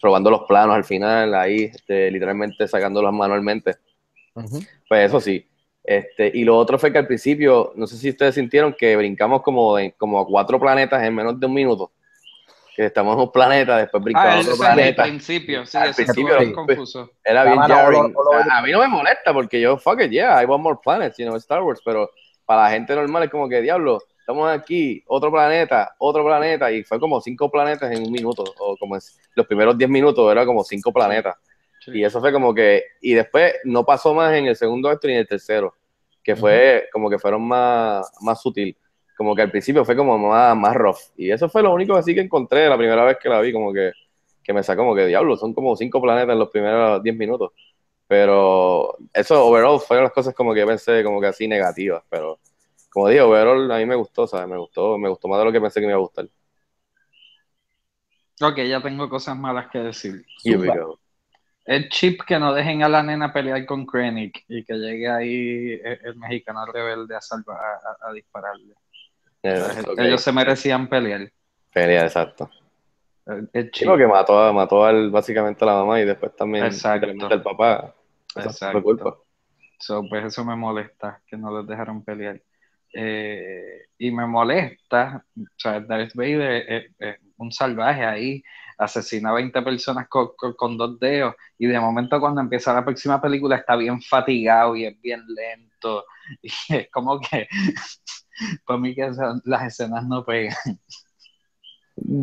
robando 0.00 0.30
los 0.30 0.42
planos 0.48 0.74
al 0.76 0.84
final, 0.84 1.34
ahí, 1.34 1.64
este, 1.64 2.10
literalmente 2.10 2.66
sacándolos 2.66 3.12
manualmente. 3.12 3.76
Pues 4.88 5.06
eso 5.06 5.20
sí. 5.20 5.46
Este, 5.84 6.30
y 6.32 6.44
lo 6.44 6.56
otro 6.56 6.78
fue 6.78 6.92
que 6.92 6.98
al 6.98 7.06
principio, 7.06 7.72
no 7.74 7.86
sé 7.86 7.96
si 7.96 8.10
ustedes 8.10 8.34
sintieron 8.36 8.72
que 8.72 8.96
brincamos 8.96 9.42
como, 9.42 9.76
como 9.98 10.20
a 10.20 10.26
cuatro 10.26 10.60
planetas 10.60 11.02
en 11.02 11.14
menos 11.14 11.38
de 11.40 11.46
un 11.46 11.54
minuto. 11.54 11.90
Que 12.74 12.86
estamos 12.86 13.14
en 13.16 13.20
un 13.22 13.32
planeta, 13.32 13.76
después 13.76 14.02
brincamos 14.02 14.30
Ah, 14.30 14.36
a 14.36 14.40
otro 14.40 14.52
es 14.54 14.60
al 14.62 14.74
planeta. 14.74 15.02
principio, 15.02 15.66
sí, 15.66 15.76
Al 15.76 15.90
eso 15.90 15.96
principio, 15.96 16.38
bien 16.38 16.54
pues, 16.54 16.66
confuso. 16.78 17.10
Era 17.22 17.44
bien 17.44 17.60
Estaban 17.60 17.86
all- 17.94 17.94
jarring. 17.94 18.14
A, 18.50 18.58
a 18.58 18.62
mí 18.62 18.72
no 18.72 18.78
me 18.78 18.88
molesta 18.88 19.32
porque 19.34 19.60
yo, 19.60 19.76
fuck 19.76 20.00
it, 20.00 20.10
yeah, 20.10 20.40
I 20.42 20.46
want 20.46 20.62
more 20.62 20.78
planets, 20.82 21.18
you 21.18 21.26
know, 21.26 21.36
Star 21.36 21.62
Wars, 21.62 21.80
pero 21.84 22.08
para 22.46 22.62
la 22.62 22.70
gente 22.70 22.94
normal 22.94 23.24
es 23.24 23.30
como 23.30 23.46
que, 23.48 23.60
diablo, 23.60 23.98
estamos 24.20 24.48
aquí, 24.50 25.02
otro 25.08 25.30
planeta, 25.30 25.94
otro 25.98 26.24
planeta, 26.24 26.70
y 26.72 26.82
fue 26.84 26.98
como 26.98 27.20
cinco 27.20 27.50
planetas 27.50 27.90
en 27.92 28.04
un 28.06 28.10
minuto, 28.12 28.42
o 28.58 28.76
como 28.78 28.96
es- 28.96 29.18
los 29.34 29.46
primeros 29.46 29.76
diez 29.76 29.90
minutos 29.90 30.30
era 30.32 30.46
como 30.46 30.64
cinco 30.64 30.92
planetas. 30.92 31.36
Sí. 31.84 31.98
Y 31.98 32.04
eso 32.04 32.20
fue 32.20 32.32
como 32.32 32.54
que, 32.54 32.84
y 33.00 33.14
después 33.14 33.54
no 33.64 33.84
pasó 33.84 34.14
más 34.14 34.32
en 34.34 34.46
el 34.46 34.54
segundo 34.54 34.88
acto 34.88 35.08
ni 35.08 35.14
en 35.14 35.20
el 35.20 35.26
tercero, 35.26 35.74
que 36.22 36.36
fue 36.36 36.88
como 36.92 37.10
que 37.10 37.18
fueron 37.18 37.42
más, 37.42 38.08
más 38.20 38.40
sutil. 38.40 38.76
Como 39.16 39.34
que 39.34 39.42
al 39.42 39.50
principio 39.50 39.84
fue 39.84 39.96
como 39.96 40.16
más, 40.16 40.56
más 40.56 40.74
rough. 40.74 40.98
Y 41.16 41.30
eso 41.30 41.48
fue 41.48 41.62
lo 41.62 41.72
único 41.72 41.94
así 41.96 42.14
que 42.14 42.20
encontré 42.20 42.68
la 42.68 42.76
primera 42.76 43.04
vez 43.04 43.18
que 43.20 43.28
la 43.28 43.40
vi, 43.40 43.52
como 43.52 43.72
que, 43.72 43.90
que 44.42 44.52
me 44.52 44.62
sacó 44.62 44.82
como 44.82 44.94
que 44.94 45.06
diablo, 45.06 45.36
son 45.36 45.52
como 45.54 45.76
cinco 45.76 46.00
planetas 46.00 46.32
en 46.32 46.38
los 46.38 46.50
primeros 46.50 47.02
diez 47.02 47.16
minutos. 47.16 47.50
Pero 48.06 48.96
eso, 49.12 49.44
overall, 49.44 49.80
fueron 49.80 50.04
las 50.04 50.12
cosas 50.12 50.34
como 50.34 50.54
que 50.54 50.60
yo 50.60 50.66
pensé 50.66 51.02
como 51.02 51.20
que 51.20 51.26
así 51.26 51.48
negativas. 51.48 52.04
Pero 52.08 52.38
como 52.90 53.08
digo, 53.08 53.26
overall 53.26 53.70
a 53.72 53.78
mí 53.78 53.86
me 53.86 53.96
gustó, 53.96 54.26
¿sabes? 54.26 54.48
Me 54.48 54.58
gustó, 54.58 54.98
me 54.98 55.08
gustó 55.08 55.26
más 55.26 55.40
de 55.40 55.46
lo 55.46 55.52
que 55.52 55.60
pensé 55.60 55.80
que 55.80 55.86
me 55.86 55.92
iba 55.92 55.98
a 55.98 56.02
gustar. 56.02 56.28
Ok, 58.40 58.58
ya 58.68 58.80
tengo 58.80 59.08
cosas 59.08 59.36
malas 59.36 59.68
que 59.70 59.78
decir. 59.78 60.24
Here 60.44 60.58
we 60.58 60.66
go. 60.68 61.01
El 61.64 61.88
chip 61.88 62.22
que 62.26 62.38
no 62.38 62.52
dejen 62.52 62.82
a 62.82 62.88
la 62.88 63.02
nena 63.02 63.32
pelear 63.32 63.64
con 63.66 63.86
Krennic 63.86 64.44
y 64.48 64.64
que 64.64 64.74
llegue 64.74 65.08
ahí 65.08 65.80
el, 65.84 65.98
el 66.04 66.16
mexicano 66.16 66.66
rebelde 66.66 67.14
a, 67.14 67.20
salva, 67.20 67.58
a, 68.00 68.12
dispararle. 68.12 68.74
Ok. 69.44 69.98
Ellos 69.98 70.20
se 70.20 70.32
merecían 70.32 70.88
pelear. 70.88 71.30
Pelea, 71.72 72.02
exacto. 72.02 72.50
El, 73.26 73.48
el 73.52 73.70
chip. 73.70 73.84
Chico 73.84 73.96
que 73.96 74.06
mató, 74.06 74.38
a- 74.38 74.52
mató 74.52 74.84
al, 74.84 75.10
básicamente 75.10 75.64
a 75.64 75.68
la 75.68 75.74
mamá 75.74 76.00
y 76.00 76.04
después 76.04 76.34
también 76.34 76.64
al 76.64 77.42
papá. 77.42 77.94
Exacto. 78.36 78.82
culpa. 78.82 79.16
So, 79.78 80.04
pues 80.08 80.24
eso 80.24 80.44
me 80.44 80.54
molesta, 80.56 81.20
que 81.26 81.36
no 81.36 81.50
los 81.50 81.66
dejaron 81.66 82.04
pelear. 82.04 82.40
Eh, 82.94 83.86
y 83.98 84.10
me 84.10 84.26
molesta, 84.26 85.24
o 85.36 85.44
sea, 85.56 85.80
Darth 85.80 86.14
Vader 86.14 86.64
es, 86.68 86.92
es 86.98 87.16
un 87.36 87.50
salvaje 87.50 88.04
ahí, 88.04 88.42
asesina 88.84 89.30
a 89.30 89.34
20 89.34 89.62
personas 89.62 90.08
con, 90.08 90.30
con- 90.36 90.54
con 90.54 90.76
dos 90.76 90.98
dedos, 91.00 91.34
y 91.58 91.66
de 91.66 91.78
momento 91.80 92.20
cuando 92.20 92.40
empieza 92.40 92.72
la 92.74 92.84
próxima 92.84 93.20
película 93.20 93.56
está 93.56 93.76
bien 93.76 94.00
fatigado 94.02 94.76
y 94.76 94.86
es 94.86 95.00
bien 95.00 95.22
lento, 95.28 96.04
y 96.42 96.50
es 96.74 96.90
como 96.90 97.20
que, 97.20 97.48
para 98.66 98.78
mí 98.78 98.94
que 98.94 99.10
las 99.44 99.64
escenas 99.66 100.06
no 100.06 100.24
pegan. 100.24 100.56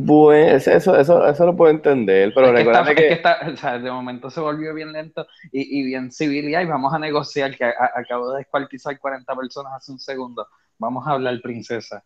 Pues 0.05 0.67
eso, 0.67 0.95
eso, 0.97 1.25
eso 1.27 1.45
lo 1.45 1.55
puedo 1.55 1.69
entender, 1.71 2.31
pero 2.33 2.47
es 2.47 2.55
que, 2.55 2.61
está, 2.63 2.79
es 2.91 2.95
que, 2.95 3.13
está- 3.13 3.39
o 3.53 3.57
sea, 3.57 3.77
de 3.79 3.91
momento 3.91 4.29
se 4.31 4.39
volvió 4.39 4.73
bien 4.73 4.91
lento 4.91 5.27
y, 5.51 5.79
y 5.79 5.83
bien 5.85 6.11
civil 6.11 6.49
y 6.49 6.55
ahí 6.55 6.65
vamos 6.65 6.91
a 6.93 6.99
negociar 6.99 7.55
que 7.55 7.65
a- 7.65 7.69
a- 7.69 7.99
acabo 7.99 8.31
de 8.31 8.39
descuartizar 8.39 8.97
40 8.99 9.35
personas 9.35 9.73
hace 9.73 9.91
un 9.91 9.99
segundo. 9.99 10.47
Vamos 10.79 11.05
a 11.07 11.11
hablar, 11.11 11.39
princesa. 11.41 12.03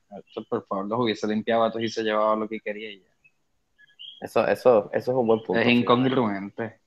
Por 0.50 0.66
favor, 0.66 0.88
los 0.88 1.00
hubiese 1.00 1.26
limpiado 1.28 1.64
a 1.64 1.72
todos 1.72 1.84
y 1.86 1.90
se 1.90 2.04
llevaba 2.04 2.36
lo 2.36 2.50
que 2.50 2.60
quería 2.60 2.92
ya. 2.92 3.13
Eso, 4.24 4.48
eso, 4.48 4.90
eso 4.94 5.12
es 5.12 5.18
un 5.18 5.28
buen 5.28 5.42
punto. 5.44 5.62
Es 5.62 5.68
incongruente. 5.68 6.80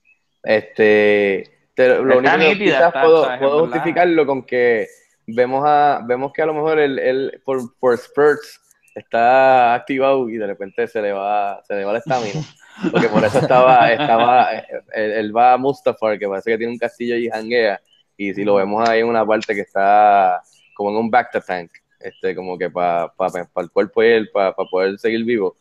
Este, 0.43 1.43
te- 1.73 1.87
lo 1.89 2.19
Está 2.19 2.35
único 2.35 2.37
que 2.37 2.49
nítida, 2.55 2.77
quizás 2.77 2.87
está, 2.87 3.01
puedo, 3.01 3.23
sabes, 3.25 3.39
puedo 3.39 3.59
justificarlo 3.61 4.25
con 4.25 4.43
que 4.43 4.87
vemos 5.27 5.63
a, 5.65 6.01
vemos 6.05 6.31
que 6.33 6.41
a 6.41 6.45
lo 6.45 6.53
mejor 6.53 6.79
él, 6.79 6.99
él 6.99 7.41
por, 7.43 7.77
por 7.79 7.97
spurts 7.97 8.61
está 8.95 9.73
activado 9.75 10.29
y 10.29 10.37
de 10.37 10.47
repente 10.47 10.87
se 10.87 11.01
le 11.01 11.11
va, 11.11 11.61
se 11.63 11.75
le 11.75 11.85
va 11.85 11.93
la 11.93 11.99
estamina. 11.99 12.41
Porque 12.91 13.07
por 13.09 13.23
eso 13.25 13.39
estaba, 13.39 13.91
estaba, 13.91 14.49
él, 14.93 15.11
él 15.11 15.35
va 15.35 15.53
a 15.53 15.57
Mustafar, 15.57 16.17
que 16.19 16.27
parece 16.27 16.51
que 16.51 16.57
tiene 16.57 16.73
un 16.73 16.79
castillo 16.79 17.15
y 17.15 17.27
janguea, 17.29 17.81
y 18.15 18.33
si 18.33 18.43
lo 18.43 18.55
vemos 18.55 18.87
ahí 18.87 18.99
en 18.99 19.07
una 19.07 19.25
parte 19.25 19.55
que 19.55 19.61
está 19.61 20.41
como 20.75 20.91
en 20.91 20.97
un 20.97 21.09
back 21.09 21.31
to 21.31 21.41
tank, 21.41 21.71
este, 21.99 22.35
como 22.35 22.55
que 22.57 22.69
para 22.69 23.11
el 23.57 23.71
cuerpo 23.71 24.03
y 24.03 24.07
él, 24.07 24.29
para 24.31 24.53
poder 24.53 24.97
seguir 24.99 25.23
vivo. 25.25 25.55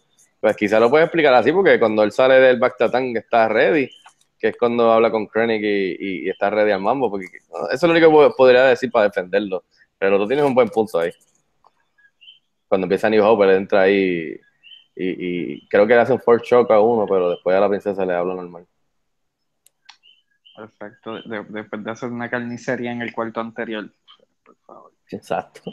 Pues 0.47 0.57
quizá 0.57 0.79
lo 0.79 0.89
puede 0.89 1.03
explicar 1.07 1.35
así, 1.35 1.51
porque 1.51 1.77
cuando 1.77 2.05
él 2.05 2.13
sale 2.13 2.35
del 2.35 2.61
tank 2.61 3.17
está 3.17 3.49
ready, 3.49 3.91
que 4.39 4.47
es 4.51 4.57
cuando 4.57 4.93
habla 4.93 5.11
con 5.11 5.27
Krennic 5.27 5.61
y, 5.61 5.67
y- 5.99 6.27
y 6.27 6.29
está 6.31 6.51
ready 6.51 6.71
al 6.71 6.81
mambo, 6.81 7.11
porque 7.11 7.27
eso 7.27 7.69
es 7.73 7.83
lo 7.83 7.91
único 7.91 8.07
que 8.07 8.13
po- 8.13 8.37
podría 8.37 8.63
decir 8.67 8.89
para 8.93 9.07
defenderlo. 9.07 9.65
Pero 9.99 10.17
tú 10.19 10.29
tienes 10.29 10.45
un 10.45 10.55
buen 10.55 10.69
punto 10.69 11.01
ahí. 11.01 11.11
Cuando 12.69 12.85
empieza 12.85 13.11
New 13.11 13.25
Hope, 13.27 13.43
él 13.45 13.51
entra 13.57 13.81
ahí 13.81 14.39
y, 14.95 15.55
y 15.57 15.67
creo 15.69 15.85
que 15.85 15.95
le 15.95 16.01
hace 16.03 16.13
un 16.13 16.21
force 16.21 16.47
shock 16.47 16.71
a 16.71 16.79
uno, 16.79 17.07
pero 17.09 17.31
después 17.31 17.57
a 17.57 17.59
la 17.59 17.69
princesa 17.69 18.07
le 18.07 18.15
habla 18.15 18.35
normal. 18.37 18.69
Perfecto. 20.55 21.23
De- 21.23 21.45
después 21.49 21.83
de 21.83 21.91
hacer 21.91 22.09
una 22.09 22.31
carnicería 22.31 22.93
en 22.93 23.03
el 23.03 23.13
cuarto 23.13 23.41
anterior. 23.41 23.91
Por 24.45 24.55
favor. 24.59 24.93
Exacto. 25.11 25.73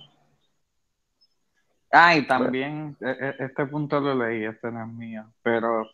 Ah, 1.95 2.15
y 2.17 2.25
también, 2.25 2.97
e- 3.01 3.05
e- 3.11 3.35
este 3.45 3.67
punto 3.67 3.99
lo 3.99 4.15
leí, 4.15 4.43
este 4.45 4.71
no 4.71 4.81
es 4.83 4.89
mío, 4.93 5.31
pero 5.43 5.85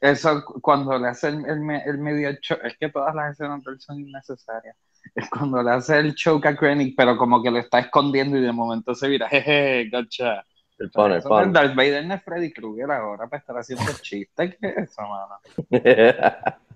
eso 0.00 0.44
cu- 0.44 0.60
cuando 0.60 0.96
le 0.98 1.08
hace 1.08 1.28
el, 1.28 1.44
el 1.46 1.68
el 1.84 1.98
medio 1.98 2.30
choke, 2.40 2.64
es 2.66 2.76
que 2.78 2.88
todas 2.90 3.12
las 3.14 3.32
escenas 3.32 3.64
de 3.64 3.72
él 3.72 3.80
son 3.80 3.98
innecesarias. 4.00 4.76
Es 5.16 5.28
cuando 5.30 5.60
le 5.62 5.70
hace 5.72 5.98
el 5.98 6.14
choke 6.14 6.46
a 6.46 6.56
Krennic, 6.56 6.94
pero 6.96 7.16
como 7.16 7.42
que 7.42 7.50
lo 7.50 7.58
está 7.58 7.80
escondiendo 7.80 8.36
y 8.36 8.42
de 8.42 8.52
momento 8.52 8.94
se 8.94 9.08
vira, 9.08 9.28
jeje, 9.30 9.88
gotcha. 9.90 10.44
El 10.78 10.90
pan, 10.92 11.12
el 11.12 11.22
pan. 11.24 11.52
Darth 11.52 11.74
Vader 11.74 12.06
no 12.06 12.14
es 12.14 12.22
Freddy 12.22 12.52
Krueger 12.52 12.90
ahora 12.92 13.26
para 13.28 13.40
estar 13.40 13.56
haciendo 13.58 13.92
chistes, 14.00 14.56
¿qué 14.60 14.68
es 14.68 14.76
eso, 14.90 15.02
mano? 15.02 15.40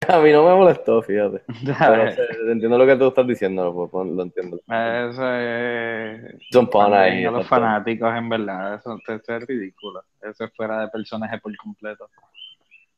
a 0.08 0.18
mí 0.20 0.30
no 0.32 0.46
me 0.46 0.54
molestó, 0.54 1.02
fíjate. 1.02 1.42
Pero, 1.78 2.52
entiendo 2.52 2.78
lo 2.78 2.86
que 2.86 2.96
tú 2.96 3.08
estás 3.08 3.26
diciendo, 3.26 3.90
lo, 3.92 4.22
entiendo. 4.22 4.58
Eso 4.66 5.34
es... 5.34 6.34
Es 6.50 6.56
un 6.56 6.68
pan 6.68 6.92
ahí. 6.94 7.24
A 7.24 7.30
los 7.30 7.42
exacto. 7.42 7.64
fanáticos, 7.64 8.14
en 8.14 8.28
verdad, 8.28 8.74
eso, 8.74 8.98
eso 9.06 9.36
es 9.36 9.46
ridículo. 9.46 10.02
Eso 10.22 10.44
es 10.44 10.54
fuera 10.54 10.80
de 10.80 10.88
personaje 10.88 11.38
por 11.38 11.56
completo. 11.56 12.08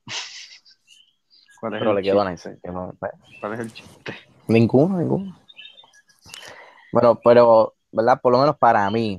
¿Cuál 1.61 1.75
es 1.75 1.79
Pero 1.81 1.91
el 1.91 1.97
le 1.97 2.03
quedó 2.03 2.25
no- 2.25 2.95
pues, 2.99 3.13
¿Cuál 3.41 3.55
es 3.55 3.61
el 3.61 3.73
chiste? 3.73 4.15
Ninguno, 4.49 4.99
ninguno. 4.99 5.39
Bueno, 6.93 7.21
pero, 7.23 7.75
¿verdad? 7.93 8.21
Por 8.21 8.33
lo 8.33 8.39
menos 8.41 8.57
para 8.57 8.91
mí, 8.91 9.19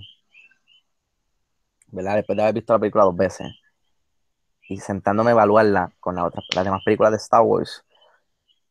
¿verdad? 1.87 2.15
Después 2.15 2.35
de 2.35 2.43
haber 2.43 2.55
visto 2.55 2.73
la 2.73 2.79
película 2.79 3.03
dos 3.03 3.15
veces 3.15 3.47
y 4.69 4.79
sentándome 4.79 5.31
a 5.31 5.33
evaluarla 5.33 5.91
con 5.99 6.15
las 6.15 6.25
otras, 6.25 6.45
las 6.55 6.63
demás 6.63 6.83
películas 6.85 7.11
de 7.11 7.17
Star 7.17 7.41
Wars, 7.41 7.83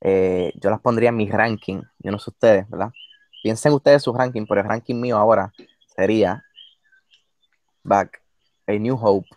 eh, 0.01 0.53
yo 0.55 0.71
las 0.71 0.81
pondría 0.81 1.09
en 1.09 1.17
mi 1.17 1.29
ranking. 1.29 1.83
Yo 1.99 2.13
no 2.13 2.21
sé 2.21 2.31
ustedes, 2.31 2.71
¿verdad? 2.71 2.93
Piensen 3.43 3.73
ustedes 3.73 4.05
su 4.05 4.15
ranking, 4.15 4.47
pero 4.47 4.61
el 4.61 4.69
ranking 4.69 4.95
mío 4.95 5.19
ahora 5.19 5.53
sería 5.97 6.45
Back, 7.83 8.23
A 8.69 8.73
New 8.73 8.97
Hope, 8.97 9.29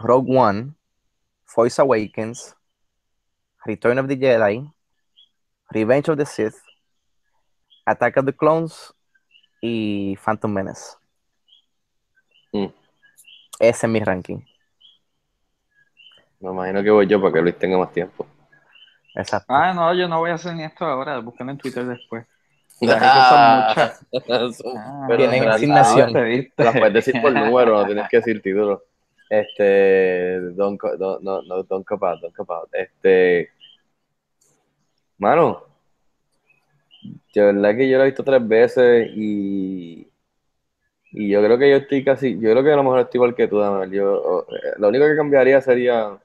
Rogue 0.00 0.36
One, 0.36 0.74
Force 1.44 1.80
Awakens, 1.80 2.56
Return 3.64 4.00
of 4.00 4.08
the 4.08 4.16
Jedi, 4.16 4.68
Revenge 5.70 6.10
of 6.10 6.18
the 6.18 6.26
Sith, 6.26 6.56
Attack 7.86 8.16
of 8.16 8.26
the 8.26 8.34
Clones 8.34 8.92
y 9.60 10.16
Phantom 10.16 10.52
Menace. 10.52 10.96
Mm. 12.52 12.72
Ese 13.60 13.86
es 13.86 13.88
mi 13.88 14.00
ranking. 14.00 14.44
Me 16.40 16.50
imagino 16.50 16.82
que 16.82 16.90
voy 16.90 17.06
yo 17.06 17.20
para 17.20 17.32
que 17.32 17.42
Luis 17.42 17.58
tenga 17.58 17.78
más 17.78 17.92
tiempo. 17.92 18.26
Exacto. 19.14 19.46
Ah, 19.52 19.72
no, 19.72 19.94
yo 19.94 20.08
no 20.08 20.18
voy 20.18 20.30
a 20.30 20.34
hacer 20.34 20.54
ni 20.54 20.64
esto 20.64 20.84
ahora, 20.84 21.18
busquen 21.20 21.48
en 21.50 21.58
Twitter 21.58 21.84
después. 21.86 22.26
Las 22.82 23.00
cosas 23.00 23.28
son 23.28 23.40
muchas. 23.40 24.06
Son- 24.56 24.76
Ah, 24.76 25.04
pero 25.08 25.28
Tienen 25.28 25.48
asignación. 25.48 26.12
Las 26.58 26.74
puedes 26.74 26.92
decir 26.94 27.14
por 27.20 27.32
número, 27.32 27.78
no 27.78 27.86
tienes 27.86 28.08
que 28.10 28.16
decir 28.18 28.42
título. 28.42 28.82
Este, 29.30 30.40
don't, 30.52 30.78
co- 30.78 30.96
don't, 30.96 31.22
no, 31.22 31.42
no, 31.42 31.62
don't 31.62 31.84
cop 31.86 32.02
out, 32.04 32.20
don't 32.20 32.34
cop 32.34 32.50
out. 32.50 32.68
Este, 32.72 33.50
mano, 35.18 35.64
de 37.34 37.42
verdad 37.42 37.76
que 37.76 37.88
yo 37.88 37.98
la 37.98 38.04
he 38.04 38.06
visto 38.08 38.24
tres 38.24 38.46
veces 38.46 39.10
y, 39.14 40.08
y 41.12 41.28
yo 41.30 41.42
creo 41.42 41.58
que 41.58 41.70
yo 41.70 41.76
estoy 41.76 42.04
casi, 42.04 42.34
yo 42.34 42.50
creo 42.50 42.62
que 42.62 42.72
a 42.72 42.76
lo 42.76 42.82
mejor 42.82 43.00
estoy 43.00 43.18
igual 43.18 43.34
que 43.34 43.48
tú, 43.48 43.58
Daniel. 43.58 43.90
Yo, 43.90 44.46
eh, 44.50 44.74
lo 44.78 44.88
único 44.88 45.06
que 45.06 45.16
cambiaría 45.16 45.60
sería, 45.60 46.18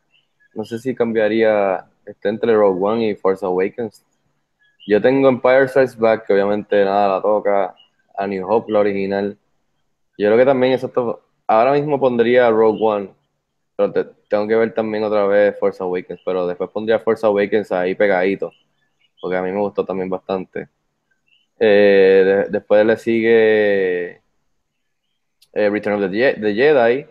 no 0.53 0.65
sé 0.65 0.79
si 0.79 0.95
cambiaría 0.95 1.85
este, 2.05 2.29
entre 2.29 2.53
Rogue 2.55 2.79
One 2.81 3.09
y 3.09 3.15
Force 3.15 3.45
Awakens. 3.45 4.03
Yo 4.87 5.01
tengo 5.01 5.29
Empire 5.29 5.67
Strikes 5.67 5.97
Back, 5.97 6.25
que 6.27 6.33
obviamente 6.33 6.83
nada 6.85 7.15
la 7.17 7.21
toca, 7.21 7.75
a 8.17 8.27
New 8.27 8.47
Hope, 8.49 8.71
la 8.71 8.79
original. 8.79 9.37
Yo 10.17 10.27
creo 10.27 10.37
que 10.37 10.45
también 10.45 10.73
está- 10.73 10.91
ahora 11.47 11.73
mismo 11.73 11.99
pondría 11.99 12.49
Rogue 12.49 12.79
One, 12.81 13.09
pero 13.75 13.91
te- 13.91 14.05
tengo 14.29 14.47
que 14.47 14.55
ver 14.55 14.73
también 14.73 15.03
otra 15.03 15.25
vez 15.27 15.57
Force 15.59 15.81
Awakens, 15.83 16.21
pero 16.25 16.47
después 16.47 16.69
pondría 16.71 16.99
Force 16.99 17.25
Awakens 17.25 17.71
ahí 17.71 17.95
pegadito, 17.95 18.51
porque 19.21 19.37
a 19.37 19.41
mí 19.41 19.51
me 19.51 19.59
gustó 19.59 19.85
también 19.85 20.09
bastante. 20.09 20.69
Eh, 21.59 22.23
de- 22.25 22.49
después 22.51 22.85
le 22.85 22.97
sigue 22.97 24.21
eh, 25.53 25.69
Return 25.69 26.01
of 26.03 26.11
the, 26.11 26.35
the 26.39 26.53
Jedi, 26.53 27.05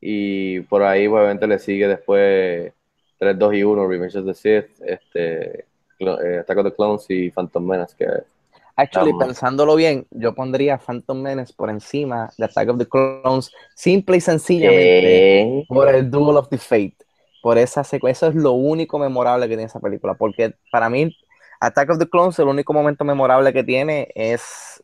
y 0.00 0.60
por 0.60 0.82
ahí 0.82 1.06
obviamente 1.06 1.46
le 1.46 1.58
sigue 1.58 1.86
después 1.86 2.72
3, 3.18 3.38
2 3.38 3.54
y 3.54 3.62
1, 3.64 3.86
Revenge 3.88 4.16
of 4.16 4.26
the 4.26 4.34
Sith, 4.34 4.80
este, 4.84 5.66
eh, 5.98 6.38
Attack 6.40 6.58
of 6.58 6.64
the 6.64 6.74
Clones 6.74 7.06
y 7.08 7.30
Phantom 7.30 7.66
Menace, 7.66 7.94
que 7.96 8.06
Actually, 8.76 9.12
Vamos. 9.12 9.26
pensándolo 9.26 9.76
bien, 9.76 10.06
yo 10.10 10.34
pondría 10.34 10.78
Phantom 10.78 11.20
Menace 11.20 11.52
por 11.54 11.68
encima 11.68 12.30
de 12.38 12.46
Attack 12.46 12.70
of 12.70 12.78
the 12.78 12.88
Clones, 12.88 13.52
simple 13.74 14.16
y 14.16 14.20
sencillamente 14.20 15.40
Eh, 15.42 15.64
por 15.68 15.94
el 15.94 16.10
Duel 16.10 16.38
of 16.38 16.48
the 16.48 16.56
Fate. 16.56 16.96
Por 17.42 17.58
esa 17.58 17.84
secuencia, 17.84 18.28
eso 18.28 18.38
es 18.38 18.42
lo 18.42 18.52
único 18.52 18.98
memorable 18.98 19.46
que 19.46 19.54
tiene 19.54 19.64
esa 19.64 19.80
película. 19.80 20.14
Porque 20.14 20.54
para 20.72 20.88
mí, 20.88 21.14
Attack 21.60 21.90
of 21.90 21.98
the 21.98 22.08
Clones, 22.08 22.38
el 22.38 22.48
único 22.48 22.72
momento 22.72 23.04
memorable 23.04 23.52
que 23.52 23.64
tiene 23.64 24.08
es 24.14 24.82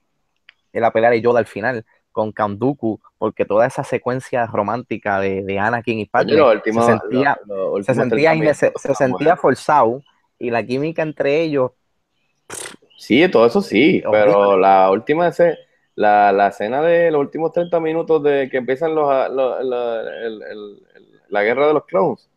la 0.72 0.90
pelea 0.90 1.09
de 1.11 1.22
Yoda 1.22 1.38
al 1.38 1.46
final 1.46 1.87
con 2.33 2.59
Dooku, 2.59 3.00
porque 3.18 3.44
toda 3.44 3.66
esa 3.66 3.85
secuencia 3.85 4.46
romántica 4.46 5.20
de, 5.20 5.42
de 5.44 5.59
Anakin 5.59 5.98
y 6.00 6.05
Padme 6.07 6.33
se 6.33 6.72
sentía, 6.83 7.38
se 7.83 7.94
sentía, 7.94 8.31
30 8.31 8.35
innece- 8.35 8.62
minutos 8.66 8.83
se 8.83 8.92
están 8.92 9.09
sentía 9.11 9.26
buenos. 9.35 9.40
forzado 9.40 10.02
y 10.38 10.50
la 10.50 10.64
química 10.64 11.02
entre 11.02 11.40
ellos 11.42 11.72
Sí, 12.98 13.29
todo 13.29 13.46
eso 13.46 13.61
sí, 13.61 14.02
Horrible. 14.05 14.11
pero 14.33 14.57
la 14.59 14.90
última 14.90 15.29
ese- 15.29 15.59
la, 15.94 16.33
la 16.33 16.48
escena 16.48 16.83
de 16.83 17.11
los 17.11 17.20
últimos 17.20 17.52
30 17.52 17.79
minutos 17.81 18.22
de 18.22 18.48
que 18.50 18.57
empiezan 18.59 18.94
los, 18.94 19.07
los- 19.33 19.64
la- 19.64 20.00
el- 20.00 20.42
el- 20.42 20.83
el- 20.94 21.12
la 21.29 21.42
guerra 21.42 21.66
de 21.68 21.74
los 21.74 21.85
clones, 21.85 22.29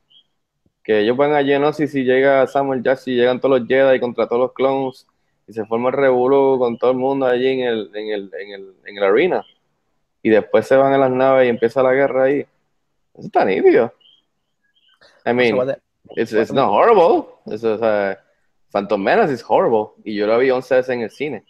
que 0.83 0.99
ellos 1.01 1.15
van 1.15 1.33
a 1.33 1.43
Geonosis 1.43 1.93
y 1.95 2.03
llega 2.03 2.45
Samuel 2.47 2.83
Jackson 2.83 3.13
y 3.13 3.17
llegan 3.17 3.39
todos 3.39 3.59
los 3.59 3.67
Jedi 3.67 3.99
contra 3.99 4.27
todos 4.27 4.41
los 4.41 4.53
clones 4.53 5.07
y 5.47 5.53
se 5.53 5.65
forma 5.65 5.89
el 5.89 5.95
revuelo 5.95 6.57
con 6.59 6.77
todo 6.77 6.91
el 6.91 6.97
mundo 6.97 7.25
allí 7.25 7.47
en 7.47 7.59
el, 7.61 7.91
en 7.93 8.07
el, 8.09 8.31
en 8.39 8.51
el, 8.53 8.73
en 8.85 8.97
el 8.97 9.03
arena 9.03 9.45
y 10.21 10.29
después 10.29 10.67
se 10.67 10.75
van 10.75 10.93
a 10.93 10.97
las 10.97 11.12
naves 11.12 11.45
y 11.45 11.49
empieza 11.49 11.82
la 11.84 11.93
guerra 11.93 12.23
ahí. 12.25 12.39
Eso 13.15 13.25
está 13.27 13.45
nítido. 13.45 13.93
I 15.25 15.34
mean, 15.34 15.55
So, 15.55 15.75
It's, 16.15 16.34
it's 16.34 16.51
not 16.51 16.69
horrible. 16.69 17.27
It's, 17.45 17.62
sea, 17.62 18.17
Phantom 18.71 19.01
Menace 19.01 19.32
is 19.34 19.43
horrible. 19.47 19.91
Y 20.03 20.15
yo 20.15 20.25
la 20.25 20.38
vi 20.38 20.49
11 20.49 20.75
veces 20.75 20.89
en 20.89 21.01
el 21.01 21.12
cine. 21.12 21.43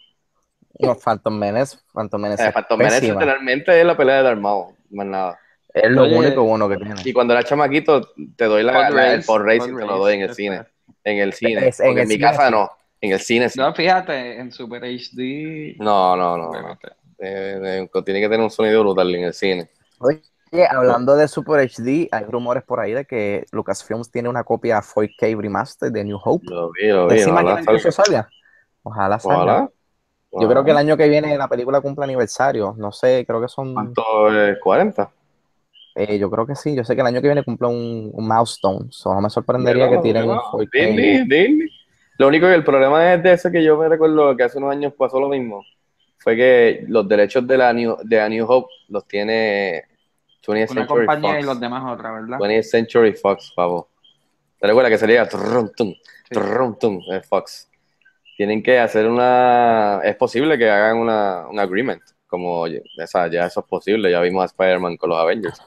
no, 0.78 0.94
Phantom 0.94 1.38
Menace, 1.38 1.78
Phantom 1.94 2.20
Menace 2.20 2.42
Eh, 2.44 2.48
es 2.48 2.54
Phantom 2.54 2.78
Menace 2.78 3.00
literalmente 3.12 3.80
es 3.80 3.86
la 3.86 3.96
pelea 3.96 4.16
de 4.16 4.22
Darth 4.24 4.38
Maul, 4.40 4.74
más 4.90 5.06
nada. 5.06 5.38
Es 5.72 5.90
lo 5.90 6.02
Oye, 6.02 6.18
único 6.18 6.42
bueno 6.42 6.68
que 6.68 6.76
tiene. 6.76 6.94
Y 7.04 7.12
cuando 7.12 7.32
era 7.32 7.42
chamaquito, 7.44 8.10
te 8.36 8.44
doy 8.46 8.62
la, 8.62 8.88
el 8.88 8.94
race, 8.94 9.22
pod 9.26 9.40
racing, 9.42 9.76
te 9.76 9.86
lo 9.86 9.98
doy 9.98 10.14
en 10.14 10.20
el 10.22 10.34
cine. 10.34 10.62
En 11.04 11.18
el 11.18 11.32
cine. 11.32 11.68
Es- 11.68 11.80
en 11.80 11.86
Porque 11.86 12.00
en, 12.00 12.02
el 12.02 12.08
mi 12.08 12.14
cine, 12.16 12.26
casa 12.26 12.50
no. 12.50 12.70
En 13.00 13.12
el 13.12 13.20
cine 13.20 13.48
sí. 13.48 13.58
No, 13.58 13.72
fíjate, 13.72 14.38
en 14.40 14.52
Super 14.52 14.82
HD. 14.84 15.76
No, 15.78 16.16
no, 16.16 16.36
no. 16.36 16.50
no. 16.52 16.78
Eh, 17.20 17.60
eh, 17.62 18.02
tiene 18.04 18.20
que 18.20 18.28
tener 18.28 18.40
un 18.40 18.50
sonido 18.50 18.80
brutal 18.82 19.14
en 19.14 19.24
el 19.24 19.34
cine. 19.34 19.68
Oye, 19.98 20.22
hablando 20.68 21.16
de 21.16 21.28
Super 21.28 21.60
HD, 21.60 22.08
hay 22.10 22.24
rumores 22.24 22.62
por 22.64 22.80
ahí 22.80 22.92
de 22.92 23.04
que 23.04 23.44
Lucasfilms 23.52 24.10
tiene 24.10 24.28
una 24.28 24.44
copia 24.44 24.80
4K 24.80 25.40
remaster 25.40 25.92
de 25.92 26.04
New 26.04 26.18
Hope. 26.22 26.46
Lo 26.48 26.70
vi, 26.72 26.88
lo 26.88 27.08
vi. 27.08 27.22
Ojalá 27.22 27.62
salga. 27.62 27.92
salga. 27.92 28.28
Ojalá 28.82 29.18
salga. 29.18 29.36
Ojalá. 29.36 29.70
Yo 30.32 30.48
creo 30.48 30.64
que 30.64 30.70
el 30.70 30.76
año 30.76 30.96
que 30.96 31.08
viene 31.08 31.36
la 31.36 31.48
película 31.48 31.80
cumple 31.80 32.04
aniversario. 32.04 32.74
No 32.78 32.92
sé, 32.92 33.24
creo 33.26 33.40
que 33.40 33.48
son. 33.48 33.74
¿Cuánto 33.74 34.02
es? 34.28 34.58
¿40? 34.60 35.10
eh, 35.96 36.18
yo 36.18 36.30
creo 36.30 36.46
que 36.46 36.54
sí. 36.54 36.74
Yo 36.74 36.84
sé 36.84 36.94
que 36.94 37.00
el 37.00 37.06
año 37.06 37.20
que 37.20 37.28
viene 37.28 37.44
cumple 37.44 37.68
un, 37.68 38.10
un 38.12 38.28
milestone. 38.28 38.86
So, 38.90 39.14
no 39.14 39.20
me 39.20 39.30
sorprendería 39.30 39.88
que 39.90 39.98
tiren 39.98 40.30
un 40.30 40.38
4K. 40.38 40.70
Disney, 40.72 41.18
Disney. 41.26 41.68
Lo 42.18 42.28
único 42.28 42.46
que 42.46 42.54
el 42.54 42.64
problema 42.64 43.14
es 43.14 43.22
de 43.22 43.32
eso 43.32 43.50
que 43.50 43.62
yo 43.62 43.76
me 43.76 43.88
recuerdo 43.88 44.36
que 44.36 44.42
hace 44.44 44.58
unos 44.58 44.72
años 44.72 44.92
pasó 44.96 45.18
lo 45.20 45.28
mismo. 45.28 45.64
Fue 46.20 46.36
que 46.36 46.84
los 46.86 47.08
derechos 47.08 47.46
de 47.46 47.56
la 47.58 47.72
New, 47.72 47.96
de 48.04 48.20
A 48.20 48.28
New 48.28 48.46
Hope 48.48 48.72
los 48.88 49.06
tiene 49.06 49.84
20th 50.46 50.48
Una 50.48 50.66
Century 50.66 50.86
compañía 50.86 51.30
Fox. 51.32 51.42
y 51.42 51.46
los 51.46 51.60
demás 51.60 51.92
otra, 51.92 52.12
¿verdad? 52.12 52.38
20th 52.38 52.62
Century 52.62 53.12
Fox, 53.14 53.52
pavo. 53.56 53.88
¿Te 54.58 54.66
recuerdas 54.66 54.90
que 54.92 54.98
salía 54.98 55.26
trum, 55.28 55.70
tum, 55.74 55.94
Sí. 55.94 56.34
trum, 56.34 56.78
tum, 56.78 57.00
eh, 57.10 57.22
Fox? 57.22 57.70
Tienen 58.36 58.62
que 58.62 58.78
hacer 58.78 59.06
una... 59.08 60.00
Es 60.04 60.16
posible 60.16 60.56
que 60.58 60.68
hagan 60.70 60.98
una, 60.98 61.46
un 61.48 61.58
agreement. 61.58 62.02
Como, 62.26 62.66
ya 62.66 62.78
eso 63.04 63.60
es 63.60 63.66
posible. 63.66 64.10
Ya 64.10 64.20
vimos 64.20 64.42
a 64.42 64.46
Spider-Man 64.46 64.96
con 64.96 65.10
los 65.10 65.18
Avengers. 65.18 65.60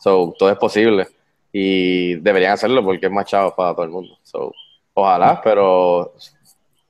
So, 0.00 0.34
todo 0.38 0.50
es 0.50 0.56
posible. 0.56 1.06
Y 1.52 2.14
deberían 2.16 2.52
hacerlo 2.52 2.82
porque 2.84 3.06
es 3.06 3.12
más 3.12 3.26
chavo 3.26 3.54
para 3.54 3.74
todo 3.74 3.84
el 3.84 3.90
mundo. 3.90 4.16
So, 4.22 4.52
Ojalá, 4.98 5.40
pero 5.44 6.14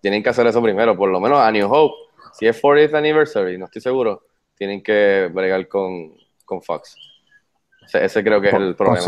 tienen 0.00 0.22
que 0.22 0.28
hacer 0.28 0.46
eso 0.46 0.62
primero, 0.62 0.96
por 0.96 1.08
lo 1.10 1.18
menos 1.18 1.40
a 1.40 1.50
New 1.50 1.68
Hope. 1.68 2.05
Si 2.38 2.46
es 2.46 2.62
40th 2.62 2.94
anniversary, 2.94 3.56
no 3.56 3.64
estoy 3.64 3.80
seguro, 3.80 4.24
tienen 4.56 4.82
que 4.82 5.30
bregar 5.32 5.66
con, 5.68 6.14
con 6.44 6.62
Fox. 6.62 6.96
Ese, 7.86 8.04
ese 8.04 8.22
creo 8.22 8.40
que 8.40 8.48
es 8.48 8.54
el 8.54 8.74
problema. 8.76 9.00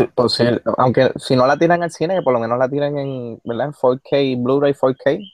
Aunque 0.77 1.11
si 1.17 1.35
no 1.35 1.45
la 1.45 1.57
tiran 1.57 1.83
al 1.83 1.91
cine, 1.91 2.15
que 2.15 2.21
por 2.23 2.33
lo 2.33 2.39
menos 2.39 2.57
la 2.57 2.67
tiran 2.67 2.97
en, 2.97 3.39
¿verdad? 3.43 3.67
En 3.67 3.73
4K, 3.73 4.41
Blu-ray 4.41 4.73
4K. 4.73 5.31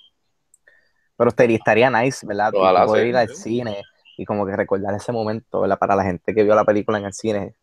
Pero 1.17 1.29
estaría, 1.29 1.89
nice, 1.89 2.27
¿verdad? 2.27 2.51
Ojalá, 2.53 2.85
poder 2.85 3.03
sí. 3.03 3.09
ir 3.09 3.17
al 3.17 3.29
cine 3.29 3.83
y 4.17 4.25
como 4.25 4.45
que 4.45 4.55
recordar 4.55 4.93
ese 4.93 5.13
momento, 5.13 5.61
¿verdad? 5.61 5.79
Para 5.79 5.95
la 5.95 6.03
gente 6.03 6.33
que 6.33 6.43
vio 6.43 6.53
la 6.53 6.65
película 6.65 6.97
en 6.97 7.05
el 7.05 7.13
cine. 7.13 7.55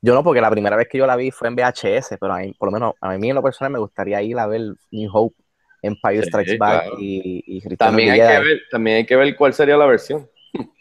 Yo 0.00 0.14
no, 0.14 0.24
porque 0.24 0.40
la 0.40 0.50
primera 0.50 0.74
vez 0.74 0.88
que 0.88 0.98
yo 0.98 1.06
la 1.06 1.14
vi 1.14 1.30
fue 1.30 1.46
en 1.46 1.54
VHS, 1.54 2.16
pero 2.18 2.34
a 2.34 2.38
mí, 2.38 2.52
por 2.58 2.66
lo 2.68 2.72
menos 2.72 2.94
a 3.00 3.16
mí 3.16 3.28
en 3.28 3.36
lo 3.36 3.42
personal 3.42 3.70
me 3.70 3.78
gustaría 3.78 4.20
ir 4.22 4.36
a 4.40 4.48
ver 4.48 4.74
New 4.90 5.10
Hope, 5.12 5.36
Empire 5.82 6.22
Sí, 6.22 6.28
Strikes 6.28 6.56
Back 6.58 6.82
claro. 6.82 6.96
y, 7.00 7.44
y 7.46 7.76
También 7.76 8.10
hay, 8.12 8.20
que 8.20 8.26
ver, 8.38 8.60
también 8.70 8.96
hay 8.98 9.06
que 9.06 9.16
ver 9.16 9.36
cuál 9.36 9.52
sería 9.52 9.76
la 9.76 9.86
versión. 9.86 10.28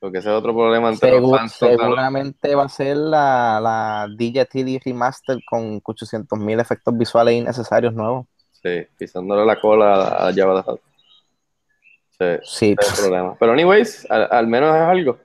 Porque 0.00 0.18
ese 0.18 0.28
es 0.30 0.34
otro 0.34 0.54
problema 0.54 0.90
entre 0.90 1.10
Segu- 1.10 1.22
los 1.22 1.38
fans. 1.40 1.52
seguramente 1.54 2.54
va 2.54 2.64
a 2.64 2.68
ser 2.68 2.96
la, 2.96 3.60
la 3.60 4.06
DJTD 4.16 4.80
Remaster 4.84 5.38
con 5.44 5.80
800.000 5.82 6.60
efectos 6.60 6.96
visuales 6.96 7.34
innecesarios 7.34 7.92
nuevos. 7.94 8.26
Sí, 8.52 8.86
pisándole 8.96 9.44
la 9.44 9.60
cola 9.60 10.28
a 10.28 10.32
Java 10.32 10.62
de. 10.62 10.78
Sí, 12.10 12.42
Sí, 12.42 12.76
ese 12.78 12.90
es 12.92 12.98
el 12.98 13.04
problema. 13.06 13.36
Pero 13.38 13.52
anyways, 13.52 14.08
al, 14.10 14.28
al 14.30 14.46
menos 14.46 14.74
es 14.74 14.82
algo. 14.82 15.18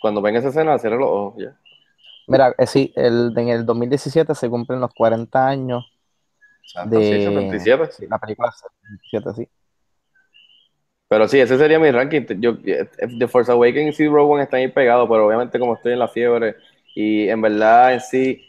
Cuando 0.00 0.20
venga 0.22 0.38
esa 0.40 0.48
escena, 0.48 0.78
cierra 0.78 0.96
los 0.96 1.08
ojos, 1.08 1.34
ya. 1.42 1.56
mira, 2.26 2.54
eh, 2.58 2.66
sí, 2.66 2.92
el, 2.96 3.32
en 3.36 3.48
el 3.48 3.64
2017 3.66 4.34
se 4.34 4.48
cumplen 4.50 4.80
los 4.80 4.92
40 4.94 5.46
años 5.46 5.84
de 6.86 7.04
77. 7.04 7.88
sí, 7.92 8.06
la 8.08 8.18
película 8.18 8.50
77, 8.50 9.30
sí. 9.34 9.48
Pero 11.08 11.28
sí, 11.28 11.38
ese 11.38 11.58
sería 11.58 11.78
mi 11.78 11.90
ranking. 11.90 12.22
Yo, 12.40 12.56
The 12.56 13.28
Force 13.28 13.52
Awakens 13.52 14.00
y 14.00 14.08
Rogue 14.08 14.32
One 14.32 14.42
están 14.44 14.60
ahí 14.60 14.68
pegados, 14.68 15.06
pero 15.10 15.26
obviamente 15.26 15.58
como 15.58 15.74
estoy 15.74 15.92
en 15.92 15.98
la 15.98 16.08
fiebre 16.08 16.56
y 16.94 17.28
en 17.28 17.40
verdad 17.42 17.92
en 17.94 18.00
sí, 18.00 18.48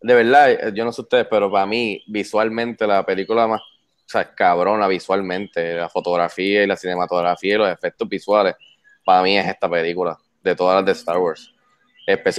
de 0.00 0.14
verdad, 0.14 0.72
yo 0.72 0.84
no 0.84 0.92
sé 0.92 1.00
ustedes, 1.00 1.26
pero 1.28 1.50
para 1.50 1.66
mí 1.66 2.04
visualmente 2.06 2.86
la 2.86 3.04
película 3.04 3.46
más, 3.48 3.60
o 3.60 3.64
sea, 4.06 4.20
es 4.20 4.28
cabrona 4.28 4.86
visualmente, 4.86 5.74
la 5.74 5.88
fotografía 5.88 6.62
y 6.62 6.66
la 6.66 6.76
cinematografía 6.76 7.54
y 7.54 7.58
los 7.58 7.70
efectos 7.70 8.08
visuales, 8.08 8.54
para 9.04 9.22
mí 9.22 9.36
es 9.36 9.46
esta 9.48 9.68
película, 9.68 10.16
de 10.42 10.54
todas 10.54 10.76
las 10.76 10.84
de 10.84 10.92
Star 10.92 11.18
Wars. 11.18 11.52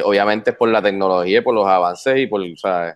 Obviamente 0.04 0.54
por 0.54 0.70
la 0.70 0.82
tecnología 0.82 1.40
y 1.40 1.42
por 1.42 1.56
los 1.56 1.68
avances 1.68 2.18
y 2.18 2.28
por, 2.28 2.42
¿sabes? 2.58 2.96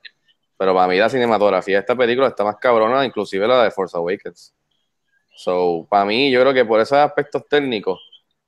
Pero 0.60 0.76
para 0.76 0.90
mí 0.90 0.98
la 1.00 1.10
cinematografía 1.10 1.78
de 1.78 1.82
esta 1.82 1.98
película 1.98 2.30
está 2.30 2.46
más 2.46 2.58
cabrona, 2.58 3.06
inclusive 3.06 3.48
la 3.48 3.64
de 3.66 3.72
Force 3.72 3.98
Awakens. 3.98 4.56
So, 5.36 5.88
para 5.90 6.06
mí, 6.06 6.32
yo 6.32 6.42
creo 6.42 6.54
que 6.54 6.66
por 6.66 6.82
esos 6.82 6.98
aspectos 6.98 7.48
técnicos 7.50 8.00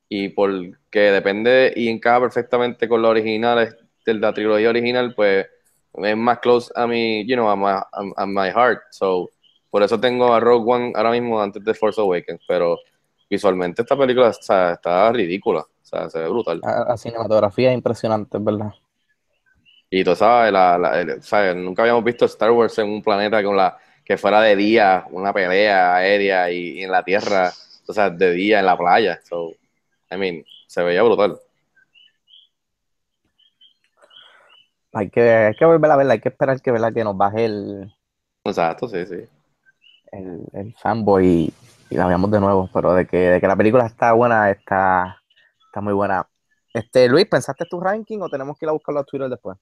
y 0.10 0.30
porque 0.30 1.00
depende 1.12 1.74
y 1.76 1.90
encaja 1.90 2.20
perfectamente 2.22 2.88
con 2.90 3.02
los 3.02 3.12
originales 3.12 3.76
de 4.06 4.14
la 4.16 4.34
trilogía 4.34 4.70
original, 4.70 5.14
pues 5.16 5.48
es 5.94 6.18
más 6.18 6.40
close 6.40 6.72
a 6.76 6.88
mi, 6.88 7.26
you 7.28 7.36
know, 7.36 7.50
a 7.50 7.56
my, 7.56 7.82
a- 8.18 8.26
my 8.26 8.50
heart. 8.52 8.82
So, 8.92 9.30
por 9.70 9.84
eso 9.84 10.00
tengo 10.00 10.34
a 10.34 10.40
Rogue 10.42 10.70
One 10.70 10.94
ahora 10.96 11.12
mismo 11.12 11.42
antes 11.42 11.64
de 11.64 11.74
Force 11.74 12.02
Awakens, 12.02 12.42
pero 12.48 12.78
visualmente 13.30 13.84
esta 13.84 13.98
película 13.98 14.28
o 14.28 14.30
está 14.32 15.12
ridícula, 15.14 15.62
o 15.62 15.68
sea, 15.86 16.10
se 16.10 16.20
ve 16.20 16.28
brutal. 16.28 16.60
La, 16.62 16.86
la 16.86 16.98
cinematografía 16.98 17.70
es 17.72 17.76
impresionante, 17.76 18.38
es 18.38 18.44
verdad. 18.44 18.74
Y 19.92 20.04
tú 20.06 20.16
sabes, 20.16 20.54
la, 20.54 20.78
la- 20.80 21.02
el- 21.02 21.24
sabes, 21.24 21.56
nunca 21.56 21.84
habíamos 21.84 22.04
visto 22.06 22.26
Star 22.26 22.52
Wars 22.52 22.78
en 22.80 22.90
un 22.90 23.04
planeta 23.04 23.44
con 23.44 23.58
la 23.58 23.78
que 24.06 24.18
fuera 24.18 24.42
de 24.42 24.56
día, 24.56 25.06
una 25.12 25.34
pelea 25.34 25.96
aérea 25.98 26.52
y, 26.52 26.80
y 26.80 26.84
en 26.84 26.92
la 26.92 27.04
tierra, 27.04 27.52
o 27.88 27.94
sea, 27.94 28.10
de 28.10 28.32
día 28.34 28.60
en 28.62 28.66
la 28.68 28.78
playa. 28.78 29.22
So, 29.24 29.52
I 30.12 30.18
mean, 30.18 30.46
se 30.68 30.84
veía 30.84 31.04
brutal. 31.04 31.40
Hay 34.94 35.10
que, 35.10 35.22
hay 35.22 35.56
que 35.56 35.66
volver 35.66 35.92
a 35.92 35.98
verla, 35.98 36.14
hay 36.14 36.22
que 36.22 36.30
esperar 36.30 36.62
que, 36.62 36.72
¿verdad? 36.72 36.94
que 36.94 37.04
nos 37.04 37.18
baje 37.18 37.46
el, 37.46 37.94
Exacto, 38.44 38.88
sí, 38.88 39.06
sí. 39.06 39.28
el, 40.12 40.46
el 40.54 40.74
fanboy 40.76 41.26
y, 41.28 41.54
y 41.90 41.96
la 41.98 42.08
veamos 42.08 42.32
de 42.32 42.40
nuevo, 42.40 42.70
pero 42.74 42.94
de 42.94 43.06
que, 43.08 43.18
de 43.18 43.42
que 43.42 43.48
la 43.48 43.56
película 43.56 43.86
está 43.86 44.14
buena, 44.14 44.50
está, 44.52 45.22
está 45.68 45.82
muy 45.82 45.94
buena. 45.94 46.28
Este, 46.74 47.08
Luis, 47.10 47.28
¿pensaste 47.28 47.66
tu 47.66 47.80
ranking 47.80 48.20
o 48.22 48.30
tenemos 48.30 48.58
que 48.58 48.66
ir 48.66 48.70
a 48.70 48.74
buscarlo 48.74 49.02
a 49.02 49.04
Twitter 49.04 49.30
después? 49.30 49.58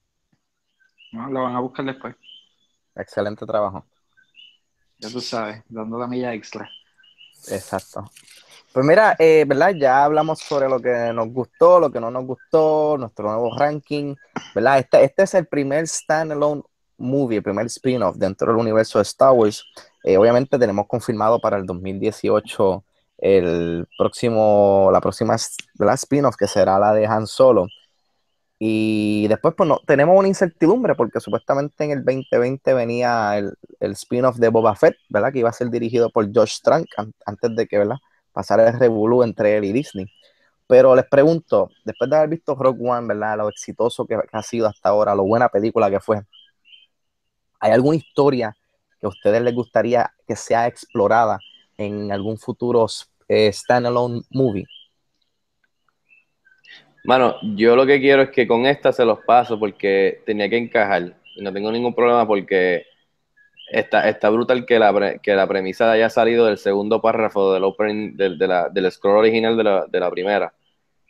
No, 1.11 1.29
lo 1.29 1.43
van 1.43 1.55
a 1.55 1.59
buscar 1.59 1.85
después. 1.85 2.15
Excelente 2.95 3.45
trabajo. 3.45 3.85
Ya 4.97 5.09
tú 5.09 5.21
sabes, 5.21 5.63
dando 5.69 5.97
la 5.97 6.07
milla 6.07 6.33
extra. 6.33 6.69
Exacto. 7.47 8.09
Pues 8.71 8.85
mira, 8.85 9.15
eh, 9.17 9.45
¿verdad? 9.47 9.73
Ya 9.75 10.03
hablamos 10.03 10.39
sobre 10.39 10.69
lo 10.69 10.79
que 10.79 11.11
nos 11.13 11.29
gustó, 11.29 11.79
lo 11.79 11.91
que 11.91 11.99
no 11.99 12.11
nos 12.11 12.25
gustó, 12.25 12.97
nuestro 12.99 13.29
nuevo 13.29 13.57
ranking, 13.57 14.15
¿verdad? 14.53 14.79
Este, 14.79 15.03
este 15.03 15.23
es 15.23 15.33
el 15.33 15.47
primer 15.47 15.87
standalone 15.87 16.61
movie, 16.97 17.37
el 17.37 17.43
primer 17.43 17.65
spin-off 17.65 18.17
dentro 18.17 18.51
del 18.51 18.61
universo 18.61 18.99
de 18.99 19.03
Star 19.03 19.31
Wars. 19.31 19.65
Eh, 20.03 20.17
obviamente 20.17 20.59
tenemos 20.59 20.85
confirmado 20.87 21.39
para 21.39 21.57
el 21.57 21.65
2018 21.65 22.83
el 23.17 23.87
próximo, 23.97 24.89
la 24.91 25.01
próxima 25.01 25.35
spin-off 25.35 26.35
que 26.35 26.47
será 26.47 26.77
la 26.77 26.93
de 26.93 27.07
Han 27.07 27.25
Solo. 27.25 27.67
Y 28.61 29.27
después 29.29 29.53
pues 29.55 29.69
no, 29.69 29.79
tenemos 29.87 30.17
una 30.17 30.27
incertidumbre 30.27 30.95
porque 30.95 31.19
supuestamente 31.21 31.83
en 31.85 31.91
el 31.91 32.03
2020 32.03 32.73
venía 32.73 33.37
el, 33.37 33.53
el 33.79 33.91
spin-off 33.93 34.37
de 34.37 34.49
Boba 34.49 34.75
Fett, 34.75 34.97
¿verdad? 35.09 35.31
Que 35.31 35.39
iba 35.39 35.49
a 35.49 35.53
ser 35.53 35.69
dirigido 35.69 36.09
por 36.09 36.27
Josh 36.33 36.59
Trank 36.61 36.87
an- 36.97 37.13
antes 37.25 37.55
de 37.55 37.67
que, 37.67 37.77
¿verdad? 37.77 37.97
Pasara 38.33 38.67
el 38.69 38.79
revolú 38.79 39.23
entre 39.23 39.57
él 39.57 39.63
y 39.65 39.71
Disney. 39.71 40.07
Pero 40.67 40.95
les 40.95 41.05
pregunto, 41.07 41.69
después 41.85 42.09
de 42.09 42.17
haber 42.17 42.29
visto 42.29 42.55
Rogue 42.55 42.89
One, 42.89 43.07
¿verdad? 43.07 43.37
Lo 43.37 43.49
exitoso 43.49 44.05
que, 44.07 44.15
que 44.17 44.37
ha 44.37 44.43
sido 44.43 44.67
hasta 44.67 44.89
ahora, 44.89 45.15
lo 45.15 45.23
buena 45.25 45.49
película 45.49 45.89
que 45.91 45.99
fue, 45.99 46.21
¿hay 47.59 47.71
alguna 47.71 47.97
historia 47.97 48.55
que 48.99 49.05
a 49.05 49.09
ustedes 49.09 49.41
les 49.41 49.53
gustaría 49.55 50.11
que 50.27 50.35
sea 50.35 50.67
explorada 50.67 51.39
en 51.77 52.11
algún 52.11 52.37
futuro 52.37 52.87
eh, 53.27 53.51
standalone 53.53 54.21
movie? 54.31 54.65
Mano, 57.03 57.35
yo 57.55 57.75
lo 57.75 57.85
que 57.85 57.99
quiero 57.99 58.23
es 58.23 58.29
que 58.29 58.47
con 58.47 58.65
esta 58.65 58.91
se 58.91 59.05
los 59.05 59.19
paso 59.25 59.57
porque 59.59 60.21
tenía 60.25 60.49
que 60.49 60.57
encajar. 60.57 61.13
Y 61.35 61.41
no 61.41 61.53
tengo 61.53 61.71
ningún 61.71 61.95
problema 61.95 62.27
porque 62.27 62.85
está, 63.71 64.09
está 64.09 64.29
brutal 64.29 64.65
que 64.65 64.79
la, 64.79 65.19
que 65.19 65.35
la 65.35 65.47
premisa 65.47 65.91
haya 65.91 66.09
salido 66.09 66.45
del 66.45 66.57
segundo 66.57 67.01
párrafo 67.01 67.53
del 67.53 67.63
opening, 67.63 68.15
del, 68.17 68.37
del 68.39 68.91
scroll 68.91 69.17
original 69.19 69.57
de 69.57 69.63
la, 69.63 69.85
de 69.87 69.99
la 69.99 70.11
primera 70.11 70.53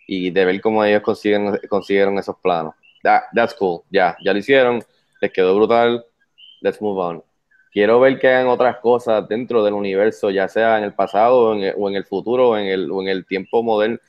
y 0.08 0.32
de 0.32 0.46
ver 0.46 0.62
cómo 0.62 0.84
ellos 0.84 1.02
consiguen, 1.04 1.60
consiguieron 1.70 2.18
esos 2.20 2.38
planos. 2.42 2.76
That- 3.04 3.24
that's 3.36 3.54
cool, 3.56 3.84
ya, 3.92 4.18
ya 4.24 4.34
lo 4.34 4.40
hicieron, 4.40 4.84
les 5.22 5.32
quedó 5.34 5.56
brutal, 5.56 6.06
let's 6.62 6.82
move 6.82 7.02
on. 7.02 7.24
Quiero 7.72 8.00
ver 8.00 8.20
que 8.20 8.28
hagan 8.30 8.48
otras 8.48 8.78
cosas 8.78 9.28
dentro 9.28 9.64
del 9.64 9.74
universo, 9.76 10.32
ya 10.32 10.48
sea 10.48 10.78
en 10.80 10.86
el 10.86 10.94
pasado 10.94 11.52
o 11.52 11.90
en 11.90 11.96
el, 11.96 12.06
futuro 12.06 12.50
o 12.52 12.58
en 12.58 12.68
el, 12.68 12.92
o 12.92 13.02
en 13.02 13.10
el 13.10 13.26
tiempo 13.26 13.64
moderno, 13.64 14.00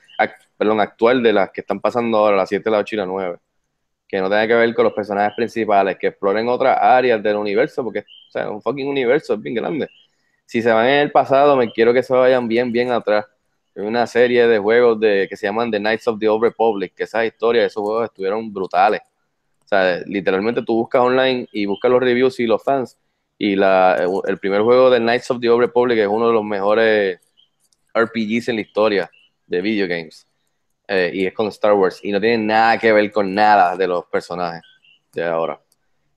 perdón, 0.60 0.78
actual 0.78 1.22
de 1.22 1.32
las 1.32 1.50
que 1.52 1.62
están 1.62 1.80
pasando 1.80 2.18
ahora, 2.18 2.36
las 2.36 2.50
7, 2.50 2.68
las 2.70 2.80
8 2.80 2.94
y 2.94 2.98
las 2.98 3.06
9. 3.06 3.38
Que 4.06 4.18
no 4.20 4.28
tenga 4.28 4.46
que 4.46 4.54
ver 4.54 4.74
con 4.74 4.84
los 4.84 4.92
personajes 4.92 5.34
principales, 5.34 5.96
que 5.96 6.08
exploren 6.08 6.46
otras 6.50 6.76
áreas 6.78 7.22
del 7.22 7.36
universo, 7.36 7.82
porque 7.82 8.00
o 8.00 8.30
sea, 8.30 8.42
es 8.42 8.50
un 8.50 8.60
fucking 8.60 8.86
universo, 8.86 9.32
es 9.32 9.40
bien 9.40 9.54
grande. 9.54 9.88
Si 10.44 10.60
se 10.60 10.70
van 10.70 10.86
en 10.86 10.98
el 10.98 11.12
pasado, 11.12 11.56
me 11.56 11.72
quiero 11.72 11.94
que 11.94 12.02
se 12.02 12.12
vayan 12.12 12.46
bien, 12.46 12.70
bien 12.70 12.90
atrás. 12.90 13.24
Hay 13.74 13.84
una 13.84 14.06
serie 14.06 14.46
de 14.46 14.58
juegos 14.58 15.00
de, 15.00 15.26
que 15.30 15.34
se 15.34 15.46
llaman 15.46 15.70
The 15.70 15.78
Knights 15.78 16.08
of 16.08 16.18
the 16.18 16.28
Old 16.28 16.42
Republic, 16.42 16.92
que 16.94 17.04
esas 17.04 17.24
historias, 17.24 17.68
esos 17.68 17.82
juegos 17.82 18.04
estuvieron 18.04 18.52
brutales. 18.52 19.00
O 19.64 19.66
sea, 19.66 20.00
literalmente 20.04 20.60
tú 20.60 20.74
buscas 20.74 21.00
online 21.00 21.48
y 21.52 21.64
buscas 21.64 21.90
los 21.90 22.00
reviews 22.00 22.38
y 22.38 22.46
los 22.46 22.62
fans. 22.62 22.98
Y 23.38 23.56
la, 23.56 23.96
el 24.26 24.36
primer 24.36 24.60
juego 24.60 24.90
de 24.90 24.98
Knights 24.98 25.30
of 25.30 25.40
the 25.40 25.48
Old 25.48 25.62
Republic 25.62 25.96
es 25.96 26.06
uno 26.06 26.26
de 26.26 26.34
los 26.34 26.44
mejores 26.44 27.18
RPGs 27.94 28.48
en 28.50 28.56
la 28.56 28.60
historia 28.60 29.10
de 29.46 29.62
video 29.62 29.88
games. 29.88 30.29
Eh, 30.92 31.10
y 31.14 31.26
es 31.26 31.32
con 31.32 31.46
Star 31.46 31.72
Wars. 31.74 32.00
Y 32.02 32.10
no 32.10 32.20
tiene 32.20 32.38
nada 32.44 32.76
que 32.76 32.92
ver 32.92 33.12
con 33.12 33.32
nada 33.32 33.76
de 33.76 33.86
los 33.86 34.06
personajes 34.06 34.60
de 35.12 35.22
ahora. 35.24 35.60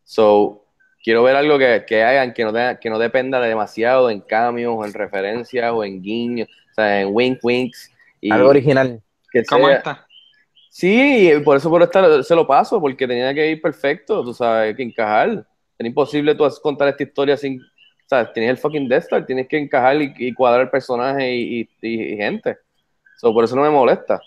So, 0.03 0.65
quiero 1.03 1.21
ver 1.21 1.35
algo 1.35 1.59
que, 1.59 1.83
que 1.85 2.03
hagan 2.03 2.33
que 2.33 2.43
no, 2.43 2.51
tenga- 2.51 2.79
que 2.79 2.89
no 2.89 2.97
dependa 2.97 3.39
demasiado 3.39 4.09
en 4.09 4.21
cambios, 4.21 4.73
o 4.75 4.83
en 4.83 4.91
referencias, 4.93 5.71
o 5.71 5.83
en 5.83 6.01
guiños, 6.01 6.47
o 6.71 6.73
sea, 6.73 7.01
en 7.01 7.09
wink 7.11 7.37
winks. 7.43 7.91
Y 8.19 8.31
Algo 8.31 8.49
original. 8.49 8.99
que 9.31 9.43
¿Cómo 9.43 9.67
sea- 9.67 9.77
está? 9.77 10.07
Sí, 10.71 11.31
y 11.31 11.39
por 11.41 11.55
eso 11.57 11.69
por 11.69 11.83
estar, 11.83 12.23
se 12.23 12.33
lo 12.35 12.47
paso, 12.47 12.81
porque 12.81 13.07
tenía 13.07 13.31
que 13.31 13.51
ir 13.51 13.61
perfecto, 13.61 14.23
tú 14.23 14.33
sabes, 14.33 14.75
que 14.75 14.81
encajar. 14.81 15.45
Era 15.77 15.87
imposible 15.87 16.33
tú 16.33 16.47
contar 16.63 16.87
esta 16.87 17.03
historia 17.03 17.37
sin, 17.37 17.61
sabes, 18.07 18.33
tienes 18.33 18.49
el 18.51 18.57
fucking 18.57 18.89
Death 18.89 19.03
Star, 19.03 19.23
tienes 19.23 19.47
que 19.47 19.59
encajar 19.59 20.01
y, 20.01 20.11
y 20.17 20.33
cuadrar 20.33 20.71
personajes 20.71 21.23
y, 21.25 21.59
y- 21.61 21.69
y- 21.87 22.13
y 22.13 22.17
gente. 22.17 22.57
So, 23.17 23.31
por 23.31 23.43
eso 23.43 23.55
no 23.55 23.61
me 23.61 23.69
molesta. 23.69 24.19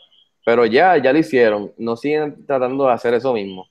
Pero 0.46 0.64
ya, 0.64 0.96
ya 0.96 1.12
lo 1.12 1.18
hicieron, 1.18 1.74
no 1.76 1.96
siguen 1.96 2.46
tratando 2.46 2.86
de 2.86 2.92
hacer 2.92 3.12
eso 3.14 3.34
mismo. 3.34 3.66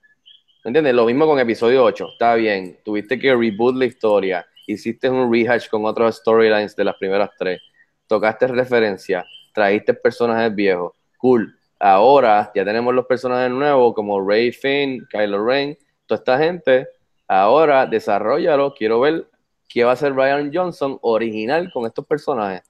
¿Me 0.66 0.70
entiendes? 0.70 0.94
Lo 0.94 1.06
mismo 1.06 1.26
con 1.26 1.40
episodio 1.40 1.82
8, 1.86 2.10
está 2.12 2.36
bien, 2.36 2.78
tuviste 2.84 3.18
que 3.18 3.34
reboot 3.34 3.78
la 3.78 3.86
historia 3.86 4.46
hiciste 4.68 5.10
un 5.10 5.32
rehash 5.32 5.70
con 5.70 5.86
otros 5.86 6.18
storylines 6.18 6.76
de 6.76 6.84
las 6.84 6.96
primeras 6.98 7.30
tres, 7.38 7.62
tocaste 8.08 8.48
referencia, 8.48 9.26
trajiste 9.54 9.94
personajes 9.94 10.54
viejos, 10.54 10.94
cool. 11.18 11.58
Ahora 11.80 12.52
ya 12.56 12.66
tenemos 12.66 12.94
los 12.94 13.06
personajes 13.06 13.52
nuevos 13.52 13.94
como 13.94 14.28
Ray 14.28 14.52
Finn, 14.52 15.06
Kylo 15.10 15.46
Ren, 15.46 15.78
toda 16.06 16.20
esta 16.20 16.38
gente. 16.38 16.88
Ahora 17.28 17.86
desarrollalo, 17.86 18.74
quiero 18.74 19.00
ver 19.00 19.28
qué 19.68 19.84
va 19.84 19.92
a 19.92 19.94
hacer 19.94 20.14
Ryan 20.14 20.52
Johnson 20.54 20.98
original 21.02 21.72
con 21.72 21.86
estos 21.86 22.06
personajes. 22.06 22.64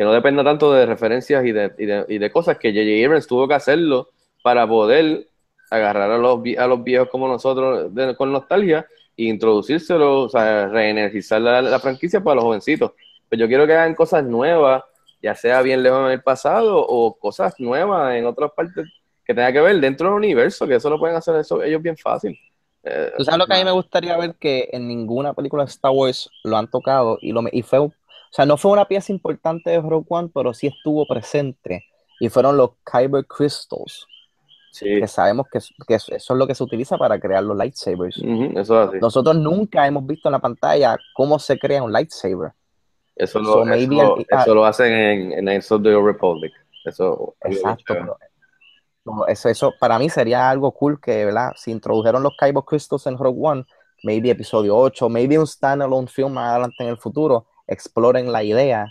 Que 0.00 0.04
no 0.04 0.14
dependa 0.14 0.42
tanto 0.42 0.72
de 0.72 0.86
referencias 0.86 1.44
y 1.44 1.52
de, 1.52 1.74
y 1.76 1.84
de, 1.84 2.06
y 2.08 2.16
de 2.16 2.32
cosas 2.32 2.56
que 2.56 2.70
J.J. 2.70 3.04
Abrams 3.04 3.26
tuvo 3.26 3.46
que 3.46 3.52
hacerlo 3.52 4.08
para 4.42 4.66
poder 4.66 5.26
agarrar 5.70 6.10
a 6.10 6.16
los, 6.16 6.40
a 6.56 6.66
los 6.66 6.82
viejos 6.82 7.10
como 7.10 7.28
nosotros 7.28 7.92
con 8.16 8.32
nostalgia 8.32 8.86
e 9.14 9.24
introducírselo, 9.24 10.22
o 10.22 10.28
sea, 10.30 10.68
reenergizar 10.68 11.42
la, 11.42 11.78
franquicia 11.80 12.24
para 12.24 12.36
los 12.36 12.44
jovencitos. 12.44 12.92
Pues 13.28 13.38
yo 13.38 13.46
quiero 13.46 13.66
que 13.66 13.74
hagan 13.74 13.94
cosas 13.94 14.24
nuevas, 14.24 14.82
ya 15.22 15.34
sea 15.34 15.60
bien 15.60 15.82
lejos 15.82 16.06
en 16.06 16.12
el 16.12 16.22
pasado 16.22 16.78
o 16.80 17.18
cosas 17.18 17.52
nuevas 17.58 18.14
en 18.14 18.24
otras 18.24 18.52
partes 18.52 18.86
que 19.22 19.34
tenga 19.34 19.52
que 19.52 19.60
ver 19.60 19.80
dentro 19.80 20.08
del 20.08 20.16
universo, 20.16 20.66
que 20.66 20.76
eso 20.76 20.88
lo 20.88 20.98
pueden 20.98 21.16
hacer 21.16 21.36
eso, 21.36 21.62
ellos 21.62 21.82
bien 21.82 21.98
fácil. 21.98 22.38
Eh, 22.84 23.12
¿Tú 23.18 23.24
sabes 23.24 23.36
lo 23.36 23.46
que 23.46 23.52
a 23.52 23.58
mí 23.58 23.64
me 23.66 23.72
gustaría 23.72 24.16
ver? 24.16 24.34
Que 24.36 24.70
en 24.72 24.88
ninguna 24.88 25.34
película 25.34 25.64
de 25.64 25.68
Star 25.68 25.92
Wars 25.92 26.30
lo 26.42 26.56
han 26.56 26.70
tocado 26.70 27.18
y, 27.20 27.32
lo, 27.32 27.42
y 27.52 27.60
fue, 27.60 27.90
o 28.30 28.32
sea, 28.32 28.46
no 28.46 28.56
fue 28.56 28.70
una 28.70 28.86
pieza 28.86 29.12
importante 29.12 29.70
de 29.70 29.80
Rogue 29.80 30.06
One, 30.08 30.30
pero 30.32 30.54
sí 30.54 30.68
estuvo 30.68 31.04
presente 31.06 31.84
y 32.20 32.28
fueron 32.28 32.56
los 32.56 32.70
Kyber 32.90 33.26
Crystals, 33.26 34.06
sí, 34.72 34.84
que 35.00 35.08
sabemos 35.08 35.46
que, 35.50 35.58
que 35.86 35.94
eso 35.94 36.14
es 36.14 36.30
lo 36.30 36.46
que 36.46 36.54
se 36.54 36.62
utiliza 36.62 36.96
para 36.96 37.18
crear 37.18 37.42
los 37.42 37.56
lightsabers. 37.56 38.18
Eso 38.18 38.82
es 38.82 38.88
así. 38.88 38.98
Nosotros 39.00 39.36
nunca 39.36 39.86
hemos 39.86 40.06
visto 40.06 40.28
en 40.28 40.32
la 40.32 40.38
pantalla 40.38 40.96
cómo 41.14 41.38
se 41.38 41.58
crea 41.58 41.82
un 41.82 41.92
lightsaber. 41.92 42.52
Eso, 43.16 43.42
so 43.44 43.58
lo, 43.58 43.64
maybe 43.64 43.96
eso, 43.96 44.16
el- 44.18 44.26
ah. 44.30 44.42
eso 44.42 44.54
lo 44.54 44.64
hacen 44.64 44.92
en, 44.92 45.32
en 45.32 45.40
Knights 45.40 45.72
of 45.72 45.82
the 45.82 45.94
Republic. 46.00 46.52
Eso, 46.84 47.34
Exacto. 47.42 47.84
pero- 47.88 48.16
no, 49.04 49.26
eso, 49.26 49.48
eso 49.48 49.72
para 49.80 49.98
mí 49.98 50.08
sería 50.08 50.48
algo 50.48 50.70
cool 50.72 51.00
que, 51.00 51.24
¿verdad? 51.24 51.52
Si 51.56 51.70
introdujeron 51.70 52.22
los 52.22 52.36
Kyber 52.38 52.62
Crystals 52.64 53.06
en 53.06 53.18
Rogue 53.18 53.38
One, 53.40 53.64
maybe 54.04 54.30
episodio 54.30 54.76
8, 54.76 55.08
maybe 55.08 55.38
un 55.38 55.46
standalone 55.46 56.06
film 56.06 56.34
más 56.34 56.50
adelante 56.50 56.76
en 56.84 56.90
el 56.90 56.98
futuro, 56.98 57.46
exploren 57.70 58.30
la 58.32 58.42
idea 58.42 58.86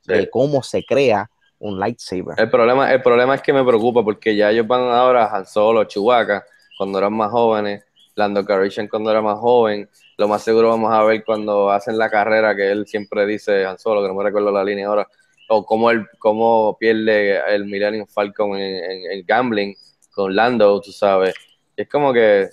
Sí. 0.00 0.12
de 0.12 0.30
cómo 0.30 0.62
se 0.62 0.84
crea 0.84 1.30
un 1.58 1.78
lightsaber. 1.78 2.38
El 2.38 2.50
problema, 2.50 2.92
el 2.92 3.02
problema 3.02 3.34
es 3.34 3.42
que 3.42 3.52
me 3.52 3.64
preocupa 3.64 4.02
porque 4.04 4.34
ya 4.36 4.50
ellos 4.50 4.66
van 4.66 4.82
ahora 4.82 5.24
a 5.26 5.36
Han 5.36 5.46
Solo, 5.46 5.84
Chewbacca, 5.84 6.44
cuando 6.78 6.98
eran 6.98 7.12
más 7.12 7.30
jóvenes, 7.30 7.84
Lando 8.14 8.44
Calrissian 8.44 8.88
cuando 8.88 9.10
era 9.10 9.20
más 9.22 9.38
joven, 9.38 9.88
lo 10.16 10.28
más 10.28 10.42
seguro 10.42 10.68
vamos 10.68 10.92
a 10.92 11.02
ver 11.04 11.24
cuando 11.24 11.70
hacen 11.70 11.96
la 11.98 12.10
carrera 12.10 12.54
que 12.56 12.70
él 12.70 12.86
siempre 12.86 13.26
dice 13.26 13.64
Han 13.66 13.78
Solo, 13.78 14.02
que 14.02 14.08
no 14.08 14.14
me 14.14 14.24
recuerdo 14.24 14.50
la 14.50 14.64
línea 14.64 14.86
ahora, 14.88 15.06
o 15.48 15.64
cómo 15.64 15.90
él 15.90 16.06
cómo 16.18 16.76
pierde 16.78 17.40
el 17.54 17.64
Millennium 17.66 18.06
Falcon 18.06 18.56
en, 18.56 18.84
en- 18.84 19.10
en 19.12 19.24
gambling 19.26 19.74
con 20.10 20.34
Lando, 20.34 20.80
tú 20.80 20.90
sabes. 20.92 21.34
Y 21.76 21.82
es 21.82 21.88
como 21.88 22.12
que, 22.12 22.48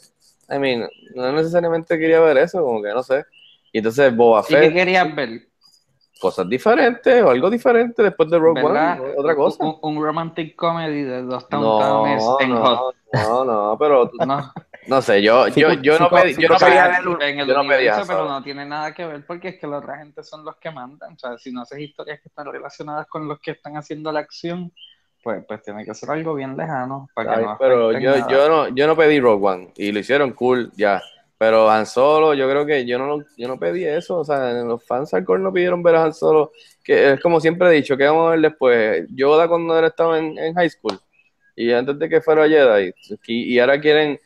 I 0.50 0.60
mean, 0.60 0.88
no 1.16 1.32
necesariamente 1.32 1.98
quería 1.98 2.20
ver 2.20 2.38
eso, 2.38 2.62
como 2.64 2.82
que 2.82 2.90
no 2.90 3.02
sé. 3.04 3.24
Y 3.72 3.80
entonces 3.80 4.16
Boba 4.16 4.42
¿Y 4.48 4.54
qué 4.54 4.60
Fett, 4.62 4.74
querías 4.74 5.16
ver? 5.16 5.48
Cosas 6.20 6.48
diferentes 6.50 7.24
o 7.24 7.30
algo 7.30 7.50
diferente 7.50 8.02
después 8.04 8.30
de 8.30 8.38
Rogue 8.40 8.64
¿Verdad? 8.64 9.00
One, 9.02 9.14
otra 9.18 9.36
cosa. 9.36 9.64
Un, 9.64 9.78
un 9.82 10.04
romantic 10.04 10.56
comedy 10.56 11.04
de 11.04 11.24
dos 11.24 11.46
No, 11.52 11.80
Towntowns 11.80 12.24
en 12.42 12.56
Hot. 12.56 12.96
no, 13.14 13.46
no, 13.46 13.70
no, 13.70 13.78
pero 13.78 14.12
No, 14.26 14.54
no 14.88 15.02
sé, 15.02 15.22
yo, 15.22 15.50
Sí, 15.50 15.62
yo, 15.62 15.68
pues, 15.68 15.82
yo 15.82 15.98
sí, 15.98 16.04
no 16.04 16.10
pues, 16.10 16.24
pedí, 16.24 16.34
sí, 16.36 16.42
yo 16.42 16.48
no 16.50 16.56
pues, 16.58 16.64
pedí, 16.64 16.74
sí, 16.74 16.80
en 17.22 17.40
el 17.40 17.48
yo 17.48 17.54
no 17.54 17.62
pedí 17.68 17.88
universo, 17.88 18.04
pero 18.08 18.26
no 18.30 18.44
tiene 18.44 18.66
nada 18.66 18.94
que 18.94 19.06
ver 19.06 19.26
porque 19.26 19.50
es 19.50 19.60
que 19.60 19.68
la 19.68 19.78
otra 19.80 19.98
gente 19.98 20.24
son 20.24 20.46
los 20.46 20.56
que 20.58 20.72
mandan. 20.72 21.14
O 21.14 21.18
sea, 21.20 21.38
si 21.38 21.52
no 21.52 21.62
haces 21.62 21.80
historias 21.80 22.22
que 22.22 22.30
están 22.30 22.52
relacionadas 22.52 23.08
con 23.08 23.28
los 23.28 23.40
que 23.40 23.52
están 23.52 23.76
haciendo 23.78 24.12
la 24.12 24.20
acción, 24.22 24.72
pues, 25.24 25.44
pues 25.48 25.62
tiene 25.64 25.84
que 25.84 25.94
ser 25.96 26.12
algo 26.12 26.36
bien 26.36 26.56
lejano 26.56 27.10
para 27.16 27.34
que 27.34 27.40
Ay, 27.40 27.46
no 27.46 27.58
pero 27.60 27.92
yo, 27.94 28.12
nada. 28.12 28.28
yo 28.30 28.48
no, 28.48 28.68
yo 28.70 28.86
no 28.88 28.96
pedí 28.96 29.20
Rogue 29.20 29.48
One 29.48 29.74
y 29.76 29.92
lo 29.92 30.00
hicieron 30.00 30.32
cool, 30.34 30.72
ya. 30.76 31.02
Pero 31.38 31.70
Han 31.70 31.86
Solo, 31.86 32.34
yo 32.34 32.50
creo 32.50 32.66
que 32.66 32.86
yo 32.86 32.98
no, 32.98 33.24
yo 33.38 33.48
no 33.48 33.60
pedí 33.60 33.84
eso. 33.86 34.20
O 34.20 34.24
sea, 34.24 34.54
los 34.54 34.84
fans 34.86 35.12
hardcore 35.12 35.42
no 35.42 35.52
pidieron 35.52 35.84
ver 35.84 35.96
a 35.96 36.04
Han 36.06 36.14
Solo. 36.14 36.52
Que 36.84 37.14
es 37.14 37.20
como 37.22 37.40
siempre 37.42 37.68
he 37.70 37.72
dicho, 37.72 37.98
que 37.98 38.06
vamos 38.06 38.28
a 38.28 38.32
ver 38.32 38.42
después. 38.42 39.06
Yoda 39.10 39.48
cuando 39.48 39.78
él 39.78 39.86
estaba 39.86 40.18
en, 40.20 40.38
en 40.38 40.54
high 40.54 40.70
school 40.70 40.98
y 41.58 41.72
antes 41.72 41.98
de 42.00 42.10
que 42.10 42.22
fuera 42.22 42.48
Jedi. 42.48 42.94
Y, 43.28 43.54
y 43.56 43.60
ahora 43.60 43.80
quieren. 43.80 44.20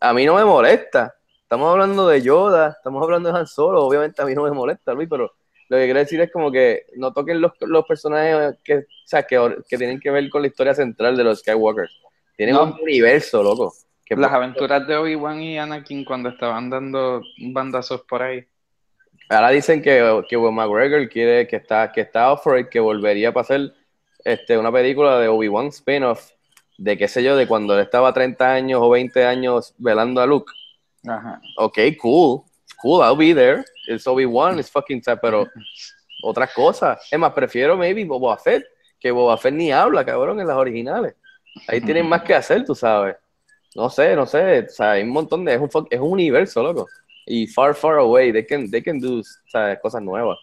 A 0.00 0.12
mí 0.12 0.24
no 0.24 0.34
me 0.36 0.44
molesta. 0.44 1.14
Estamos 1.42 1.70
hablando 1.70 2.08
de 2.08 2.22
Yoda, 2.22 2.70
estamos 2.78 3.02
hablando 3.02 3.32
de 3.32 3.38
Han 3.38 3.46
Solo. 3.46 3.84
Obviamente 3.84 4.22
a 4.22 4.24
mí 4.24 4.34
no 4.34 4.44
me 4.44 4.50
molesta, 4.52 4.94
Luis, 4.94 5.08
pero 5.10 5.32
lo 5.68 5.76
que 5.76 5.84
quiero 5.84 5.98
decir 6.00 6.20
es 6.20 6.30
como 6.32 6.50
que 6.50 6.86
no 6.96 7.12
toquen 7.12 7.40
los, 7.40 7.52
los 7.60 7.84
personajes 7.86 8.56
que, 8.64 8.76
o 8.78 8.82
sea, 9.04 9.22
que, 9.24 9.56
que 9.68 9.78
tienen 9.78 9.98
que 10.00 10.10
ver 10.10 10.28
con 10.30 10.42
la 10.42 10.48
historia 10.48 10.74
central 10.74 11.16
de 11.16 11.24
los 11.24 11.40
Skywalker. 11.40 11.88
Tienen 12.36 12.54
No. 12.54 12.64
un 12.64 12.80
universo, 12.82 13.42
loco. 13.42 13.72
Que 14.14 14.20
Las 14.20 14.32
aventuras 14.32 14.86
de 14.86 14.96
Obi-Wan 14.96 15.40
y 15.40 15.58
Anakin 15.58 16.04
cuando 16.04 16.28
estaban 16.28 16.68
dando 16.68 17.22
bandazos 17.38 18.02
por 18.02 18.22
ahí. 18.22 18.46
Ahora 19.30 19.48
dicen 19.48 19.80
que, 19.80 20.22
que 20.28 20.36
Will 20.36 20.52
McGregor 20.52 21.08
quiere, 21.08 21.46
que 21.46 21.56
está, 21.56 21.90
que 21.90 22.02
está 22.02 22.30
off 22.30 22.46
que 22.70 22.80
volvería 22.80 23.32
para 23.32 23.42
hacer 23.42 23.72
este, 24.24 24.58
una 24.58 24.70
película 24.70 25.18
de 25.18 25.28
Obi-Wan 25.28 25.68
spin-off, 25.68 26.32
de 26.76 26.98
qué 26.98 27.08
sé 27.08 27.22
yo, 27.22 27.36
de 27.36 27.46
cuando 27.46 27.74
él 27.74 27.80
estaba 27.80 28.12
30 28.12 28.52
años 28.52 28.80
o 28.82 28.90
20 28.90 29.24
años 29.24 29.74
velando 29.78 30.20
a 30.20 30.26
Luke. 30.26 30.52
Ajá. 31.08 31.40
Ok, 31.56 31.78
cool, 31.98 32.42
cool, 32.82 33.02
I'll 33.02 33.16
be 33.16 33.34
there. 33.34 33.64
It's 33.88 34.06
Obi-Wan, 34.06 34.58
it's 34.58 34.70
fucking 34.70 35.02
sad, 35.02 35.18
pero 35.22 35.46
otras 36.22 36.52
cosas. 36.52 37.08
Es 37.10 37.18
más, 37.18 37.32
prefiero 37.32 37.76
maybe 37.76 38.04
Boba 38.04 38.36
Fett, 38.36 38.64
que 39.00 39.10
Boba 39.10 39.38
Fett 39.38 39.54
ni 39.54 39.72
habla, 39.72 40.04
cabrón, 40.04 40.40
en 40.40 40.46
las 40.46 40.56
originales. 40.56 41.14
Ahí 41.68 41.80
tienen 41.80 42.06
más 42.08 42.22
que 42.22 42.34
hacer, 42.34 42.64
tú 42.66 42.74
sabes. 42.74 43.16
No 43.74 43.88
sé, 43.90 44.14
no 44.16 44.26
sé, 44.26 44.60
o 44.60 44.68
sea, 44.68 44.92
hay 44.92 45.02
un 45.02 45.10
montón 45.10 45.44
de, 45.44 45.54
es 45.54 45.60
un, 45.60 45.86
es 45.90 46.00
un 46.00 46.10
universo, 46.12 46.62
loco. 46.62 46.88
Y 47.26 47.46
far, 47.46 47.74
far 47.74 47.98
away, 47.98 48.32
they 48.32 48.44
can, 48.46 48.70
they 48.70 48.82
can 48.82 48.98
do 48.98 49.20
o 49.20 49.22
sea, 49.46 49.78
cosas 49.80 50.02
nuevas. 50.02 50.38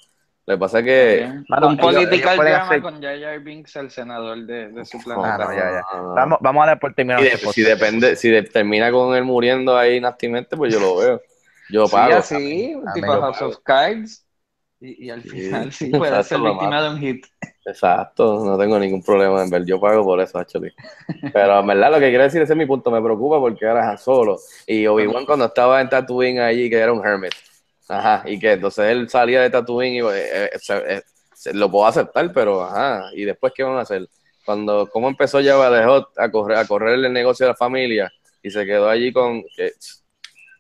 Lo 0.46 0.56
que 0.56 0.60
pasa 0.60 0.80
es 0.80 0.86
que... 0.86 1.16
Bien. 1.18 1.46
Mano, 1.48 1.68
un 1.68 1.74
ellos- 1.74 1.86
political 1.86 2.34
ellos 2.34 2.46
drama 2.46 2.66
hacer- 2.66 2.82
con 2.82 3.02
Jar 3.04 3.20
Jar 3.20 3.40
Binks, 3.42 3.76
el 3.76 3.92
senador 3.92 4.38
de, 4.48 4.70
de 4.70 4.86
su 4.86 4.98
No, 4.98 5.04
planeta. 5.04 5.38
no, 5.38 5.54
ya, 5.54 5.60
ya. 5.60 5.82
no, 5.94 6.02
no. 6.08 6.14
Vamos, 6.16 6.40
vamos 6.42 6.64
a 6.64 6.68
dar 6.68 6.80
por 6.80 6.94
terminado. 6.96 7.22
De- 7.24 7.28
este 7.30 7.40
si 7.40 7.46
podcast. 7.64 7.68
depende, 7.80 8.16
si 8.16 8.30
de- 8.30 8.44
termina 8.44 8.92
con 8.92 9.16
él 9.16 9.24
muriendo 9.26 9.78
ahí 9.78 10.00
nastimente, 10.02 10.58
pues 10.58 10.74
yo 10.74 10.80
lo 10.80 10.96
veo. 10.98 11.22
Yo 11.70 11.86
Sí, 11.86 11.92
pago. 11.96 12.16
así, 12.16 12.36
a 12.36 12.40
mí 12.80 12.84
tipo 12.96 13.12
House 13.12 13.42
of 13.44 13.58
Cards. 13.64 14.26
Y, 14.82 15.06
y 15.08 15.10
al 15.10 15.22
Sí. 15.22 15.30
final 15.30 15.74
sí 15.74 15.90
puede 15.98 16.24
ser 16.24 16.40
víctima 16.40 16.82
de 16.82 16.90
un 16.90 17.00
hit. 17.00 17.26
Exacto, 17.66 18.44
no 18.46 18.58
tengo 18.58 18.80
ningún 18.80 19.04
problema 19.04 19.44
en 19.44 19.50
ver. 19.50 19.66
Yo 19.66 19.80
pago 19.80 20.04
por 20.04 20.20
eso, 20.22 20.38
actually. 20.40 20.72
Pero 21.34 21.60
en 21.60 21.68
verdad 21.68 21.92
lo 21.92 22.00
que 22.00 22.10
quiero 22.10 22.24
decir, 22.24 22.42
ese 22.42 22.54
es 22.54 22.58
mi 22.58 22.66
punto, 22.66 22.90
me 22.90 23.02
preocupa 23.02 23.40
porque 23.40 23.68
ahora 23.68 23.94
es 23.94 24.02
solo. 24.02 24.38
Y 24.66 24.88
Obi-Wan 24.88 25.26
cuando 25.26 25.46
estaba 25.46 25.82
en 25.82 25.90
Tatooine 25.90 26.40
allí, 26.40 26.70
que 26.70 26.78
era 26.80 26.92
un 26.94 27.06
hermit. 27.06 27.34
Ajá, 27.88 28.24
y 28.26 28.40
que 28.40 28.54
entonces 28.54 28.86
él 28.86 29.10
salía 29.10 29.42
de 29.42 29.50
Tatooine 29.50 29.96
y 29.96 30.00
eh, 30.00 30.46
eh, 30.46 30.60
se- 30.60 30.96
eh, 30.98 31.02
lo 31.54 31.70
puedo 31.72 31.86
aceptar, 31.88 32.32
pero 32.34 32.64
ajá, 32.64 33.10
y 33.14 33.26
después 33.26 33.54
qué 33.56 33.64
van 33.64 33.78
a 33.78 33.82
hacer? 33.82 34.08
Cuando, 34.46 34.88
¿cómo 34.92 35.08
empezó 35.10 35.40
ya 35.42 35.56
Hot 35.86 36.10
a 36.18 36.32
correr, 36.32 36.58
a 36.58 36.66
correr 36.68 36.96
el 37.04 37.14
negocio 37.14 37.46
de 37.46 37.52
la 37.52 37.56
familia 37.56 38.12
y 38.42 38.50
se 38.50 38.66
quedó 38.66 38.90
allí 38.90 39.12
con 39.14 39.44
que 39.56 39.72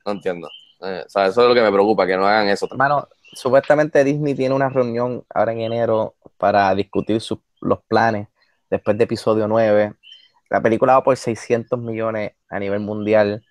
no 0.05 0.13
entiendo. 0.13 0.49
Eh, 0.81 1.03
o 1.05 1.09
sea, 1.09 1.27
eso 1.27 1.41
es 1.41 1.47
lo 1.49 1.53
que 1.53 1.61
me 1.61 1.71
preocupa, 1.71 2.07
que 2.07 2.15
no 2.17 2.25
hagan 2.25 2.47
eso. 2.49 2.67
Hermano, 2.71 3.07
supuestamente 3.33 4.03
Disney 4.03 4.35
tiene 4.35 4.55
una 4.55 4.69
reunión 4.69 5.23
ahora 5.33 5.51
en 5.53 5.61
enero 5.61 6.15
para 6.37 6.73
discutir 6.75 7.21
sus- 7.21 7.39
los 7.61 7.79
planes 7.83 8.27
después 8.69 8.97
de 8.97 9.03
episodio 9.05 9.47
9. 9.47 9.93
La 10.49 10.61
película 10.61 10.93
va 10.93 11.03
por 11.03 11.17
600 11.17 11.79
millones 11.79 12.31
a 12.49 12.59
nivel 12.59 12.79
mundial. 12.79 13.43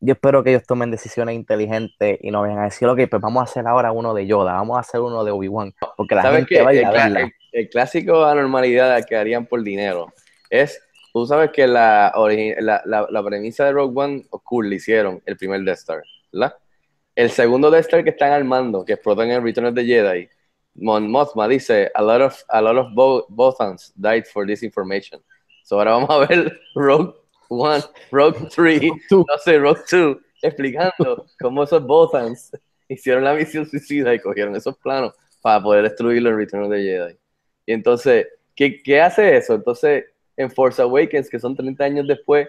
Yo 0.00 0.12
espero 0.14 0.42
que 0.44 0.50
ellos 0.50 0.64
tomen 0.66 0.90
decisiones 0.90 1.34
inteligentes 1.34 2.18
y 2.22 2.30
no 2.30 2.42
vayan 2.42 2.58
a 2.58 2.64
decir, 2.64 2.86
ok, 2.88 3.00
pues 3.08 3.22
vamos 3.22 3.40
a 3.40 3.44
hacer 3.44 3.66
ahora 3.66 3.92
uno 3.92 4.12
de 4.12 4.26
Yoda, 4.26 4.52
vamos 4.54 4.76
a 4.76 4.80
hacer 4.80 5.00
uno 5.00 5.24
de 5.24 5.30
Obi-Wan, 5.30 5.72
porque 5.96 6.14
la 6.14 6.22
¿Sabes 6.22 6.40
gente 6.46 6.56
qué? 6.56 6.62
va 6.62 6.70
a 6.70 6.74
ir 6.74 6.80
El, 6.80 6.84
a 6.84 6.90
verla. 6.90 7.20
el- 7.20 7.32
el 7.52 7.68
clásico 7.70 8.24
anormalidad 8.24 9.04
que 9.06 9.16
harían 9.16 9.46
por 9.46 9.62
dinero 9.62 10.12
es, 10.50 10.82
tú 11.12 11.24
sabes 11.24 11.50
que 11.52 11.66
la, 11.66 12.12
la, 12.58 12.82
la, 12.84 13.06
la 13.08 13.22
premisa 13.24 13.64
de 13.64 13.72
Rogue 13.72 13.92
One, 13.94 14.26
cool, 14.42 14.68
le 14.68 14.76
hicieron 14.76 15.22
el 15.24 15.36
primer 15.36 15.62
Death 15.62 15.78
Star, 15.78 16.02
¿verdad? 16.32 16.54
El 17.14 17.30
segundo 17.30 17.70
Death 17.70 17.84
Star 17.86 18.04
que 18.04 18.10
están 18.10 18.32
armando, 18.32 18.84
que 18.84 18.94
explotan 18.94 19.30
en 19.30 19.42
Return 19.44 19.66
of 19.66 19.74
the 19.74 19.84
Jedi, 19.84 20.28
Mon 20.76 21.08
Mothma 21.08 21.46
dice, 21.48 21.90
a 21.94 22.02
lot 22.02 22.20
of, 22.20 22.42
a 22.48 22.60
lot 22.60 22.76
of 22.76 22.92
Bo- 22.94 23.26
Bothans 23.28 23.92
died 23.94 24.24
for 24.26 24.44
this 24.46 24.62
information. 24.64 25.20
So 25.62 25.78
ahora 25.78 25.92
vamos 25.92 26.10
a 26.10 26.26
ver 26.26 26.60
Rogue 26.74 27.14
One, 27.48 27.82
Rogue 28.10 28.48
3, 28.50 28.80
no 29.10 29.24
sé, 29.44 29.58
Rogue 29.58 29.80
2, 29.90 30.16
explicando 30.42 31.26
cómo 31.40 31.62
esos 31.62 31.86
Bothans 31.86 32.50
hicieron 32.88 33.22
la 33.24 33.34
misión 33.34 33.64
suicida 33.68 34.12
y 34.12 34.18
cogieron 34.18 34.56
esos 34.56 34.76
planos 34.78 35.12
para 35.40 35.62
poder 35.62 35.84
destruirlo 35.84 36.30
en 36.30 36.36
Return 36.38 36.64
of 36.64 36.70
the 36.70 36.82
Jedi. 36.82 37.16
Y 37.66 37.72
entonces, 37.72 38.26
¿qué, 38.56 38.82
qué 38.82 39.00
hace 39.00 39.36
eso? 39.36 39.54
Entonces, 39.54 40.04
en 40.36 40.50
Force 40.50 40.82
Awakens, 40.82 41.30
que 41.30 41.38
son 41.38 41.54
30 41.54 41.84
años 41.84 42.06
después, 42.08 42.48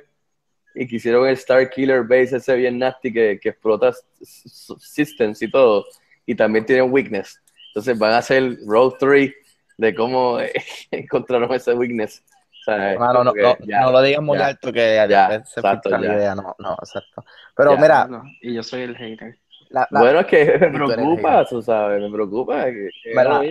y 0.75 0.87
que 0.87 0.97
hicieron 0.97 1.27
el 1.27 1.33
Star 1.35 1.69
Killer 1.69 2.03
Base 2.03 2.37
ese 2.37 2.55
bien 2.55 2.77
nasty 2.79 3.11
que, 3.13 3.39
que 3.41 3.49
explota 3.49 3.91
systems 4.21 5.41
y 5.41 5.49
todo, 5.49 5.85
y 6.25 6.35
también 6.35 6.65
tienen 6.65 6.91
weakness. 6.91 7.41
Entonces 7.69 7.97
van 7.97 8.11
a 8.11 8.17
hacer 8.19 8.57
Road 8.65 8.93
3 8.99 9.33
de 9.77 9.95
cómo 9.95 10.39
eh, 10.39 10.53
encontraron 10.91 11.51
ese 11.53 11.73
weakness. 11.73 12.23
O 12.61 12.63
sea, 12.65 12.95
no, 12.95 13.13
no, 13.13 13.23
no, 13.25 13.33
ya, 13.35 13.81
no 13.81 13.91
lo 13.91 14.01
digas 14.01 14.23
muy 14.23 14.37
ya. 14.37 14.47
alto 14.47 14.73
que 14.73 15.05
ya, 15.07 15.27
se 15.45 15.59
exacto, 15.59 15.89
la 15.89 16.15
idea. 16.15 16.33
No, 16.35 16.55
no, 16.57 16.73
exacto. 16.73 17.23
Pero 17.55 17.71
Ya. 17.75 17.77
mira, 17.81 18.09
Y 18.41 18.53
yo 18.55 18.63
soy 18.63 18.81
el 18.81 18.95
hater. 18.95 19.37
la, 19.69 19.87
la- 19.91 19.99
Bueno, 19.99 20.19
es 20.21 20.25
que 20.25 20.57
me 20.59 20.69
preocupa, 20.87 21.45
tú 21.45 21.61
sabes, 21.61 22.01
me 22.01 22.09
preocupa. 22.11 22.65
que- 22.65 22.89
que 23.03 23.09
mira, 23.11 23.43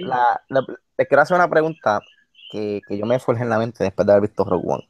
la- 0.49 0.66
les 0.99 1.07
quiero 1.09 1.22
hacer 1.22 1.37
una 1.37 1.49
pregunta 1.49 2.01
que, 2.51 2.81
que 2.89 2.99
yo 2.99 3.07
me 3.07 3.18
forjé 3.20 3.43
en 3.45 3.51
la 3.51 3.59
mente 3.59 3.85
después 3.85 4.05
de 4.07 4.12
haber 4.12 4.29
visto 4.29 4.45
Rogue 4.45 4.64
One. 4.66 4.85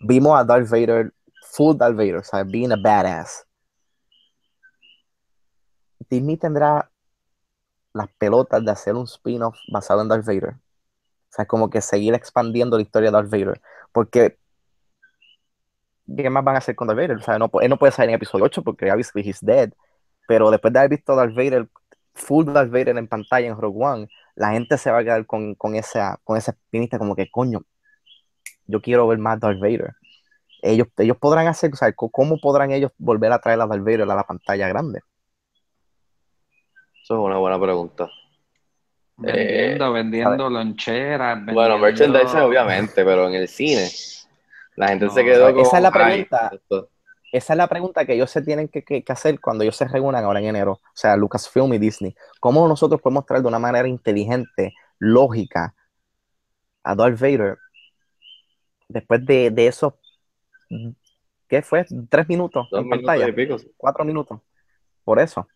Vimos 0.00 0.38
a 0.40 0.44
Darth 0.44 0.68
Vader, 0.70 1.12
full 1.52 1.76
Darth 1.76 1.96
Vader, 1.96 2.24
sea, 2.24 2.44
being 2.44 2.72
a 2.72 2.76
badass. 2.76 3.44
Disney 6.08 6.36
tendrá 6.36 6.90
las 7.92 8.08
pelotas 8.18 8.64
de 8.64 8.70
hacer 8.70 8.94
un 8.94 9.04
spin-off 9.04 9.56
basado 9.68 10.02
en 10.02 10.08
Darth 10.08 10.26
Vader. 10.26 10.54
O 10.54 11.32
sea, 11.32 11.46
como 11.46 11.70
que 11.70 11.80
seguir 11.80 12.14
expandiendo 12.14 12.76
la 12.76 12.82
historia 12.82 13.10
de 13.10 13.12
Darth 13.12 13.30
Vader. 13.30 13.60
Porque, 13.92 14.38
¿qué 16.16 16.30
más 16.30 16.42
van 16.42 16.56
a 16.56 16.58
hacer 16.58 16.74
con 16.74 16.88
Darth 16.88 16.98
Vader? 16.98 17.16
O 17.18 17.22
sea, 17.22 17.38
no, 17.38 17.50
él 17.60 17.70
no 17.70 17.78
puede 17.78 17.92
salir 17.92 18.10
en 18.10 18.16
episodio 18.16 18.44
8 18.44 18.62
porque 18.62 18.90
obviously 18.90 19.22
he's 19.22 19.40
dead. 19.40 19.72
Pero 20.26 20.50
después 20.50 20.72
de 20.72 20.80
haber 20.80 20.90
visto 20.90 21.14
Darth 21.14 21.34
Vader, 21.34 21.68
full 22.14 22.46
Darth 22.46 22.70
Vader 22.70 22.96
en 22.96 23.08
pantalla 23.08 23.46
en 23.46 23.56
Rogue 23.56 23.84
One, 23.84 24.08
la 24.34 24.50
gente 24.50 24.78
se 24.78 24.90
va 24.90 24.98
a 24.98 25.04
quedar 25.04 25.26
con, 25.26 25.54
con 25.54 25.76
esa, 25.76 26.18
con 26.24 26.36
esa 26.36 26.52
espinita 26.52 26.98
como 26.98 27.14
que, 27.14 27.30
coño, 27.30 27.62
yo 28.66 28.80
quiero 28.80 29.06
ver 29.06 29.18
más 29.18 29.38
Darth 29.38 29.60
Vader. 29.60 29.94
Ellos, 30.62 30.88
ellos 30.98 31.16
podrán 31.18 31.46
hacer, 31.46 31.70
o 31.72 31.76
sea, 31.76 31.92
¿cómo 31.92 32.38
podrán 32.40 32.70
ellos 32.70 32.92
volver 32.98 33.32
a 33.32 33.38
traer 33.40 33.60
a 33.60 33.66
Darth 33.66 33.82
Vader 33.82 34.02
a 34.02 34.06
la 34.14 34.24
pantalla 34.24 34.68
grande? 34.68 35.00
Eso 37.02 37.14
es 37.14 37.20
una 37.20 37.38
buena 37.38 37.60
pregunta. 37.60 38.08
Vendiendo, 39.16 39.92
vendiendo 39.92 40.48
loncheras. 40.48 41.44
Bueno, 41.52 41.78
merchandising 41.78 42.40
obviamente, 42.40 43.04
pero 43.04 43.28
en 43.28 43.34
el 43.34 43.48
cine 43.48 43.88
la 44.76 44.88
gente 44.88 45.06
No, 45.06 45.12
se 45.12 45.24
quedó 45.24 45.52
con... 45.52 45.60
esa 45.60 45.76
es 45.76 45.82
la 45.82 45.90
"Ay, 45.92 46.24
pregunta. 46.24 46.50
esto". 46.54 46.88
Esa 47.32 47.52
es 47.52 47.56
la 47.58 47.66
pregunta 47.68 48.04
que 48.04 48.14
ellos 48.14 48.30
se 48.30 48.42
tienen 48.42 48.68
que, 48.68 48.82
que- 48.82 49.04
que 49.04 49.12
hacer 49.12 49.38
cuando 49.40 49.62
ellos 49.62 49.76
se 49.76 49.86
reúnan 49.86 50.24
ahora 50.24 50.40
en 50.40 50.46
enero, 50.46 50.72
o 50.72 50.80
sea, 50.94 51.16
Lucasfilm 51.16 51.72
y 51.74 51.78
Disney. 51.78 52.14
¿Cómo 52.40 52.66
nosotros 52.66 53.00
podemos 53.00 53.24
traer 53.26 53.42
de 53.42 53.48
una 53.48 53.58
manera 53.58 53.86
inteligente, 53.86 54.74
lógica, 54.98 55.74
a 56.82 56.94
Darth 56.94 57.20
Vader 57.20 57.58
después 58.88 59.24
de, 59.24 59.50
de 59.50 59.66
esos, 59.68 59.94
¿qué 61.48 61.62
fue? 61.62 61.84
¿Tres 62.08 62.28
minutos 62.28 62.68
Dos 62.70 62.80
en 62.80 62.88
minutos 62.88 63.06
pantalla? 63.06 63.28
y 63.28 63.32
pico. 63.32 63.56
¿Cuatro 63.76 64.04
minutos? 64.04 64.40
Por 65.04 65.18
eso. 65.20 65.46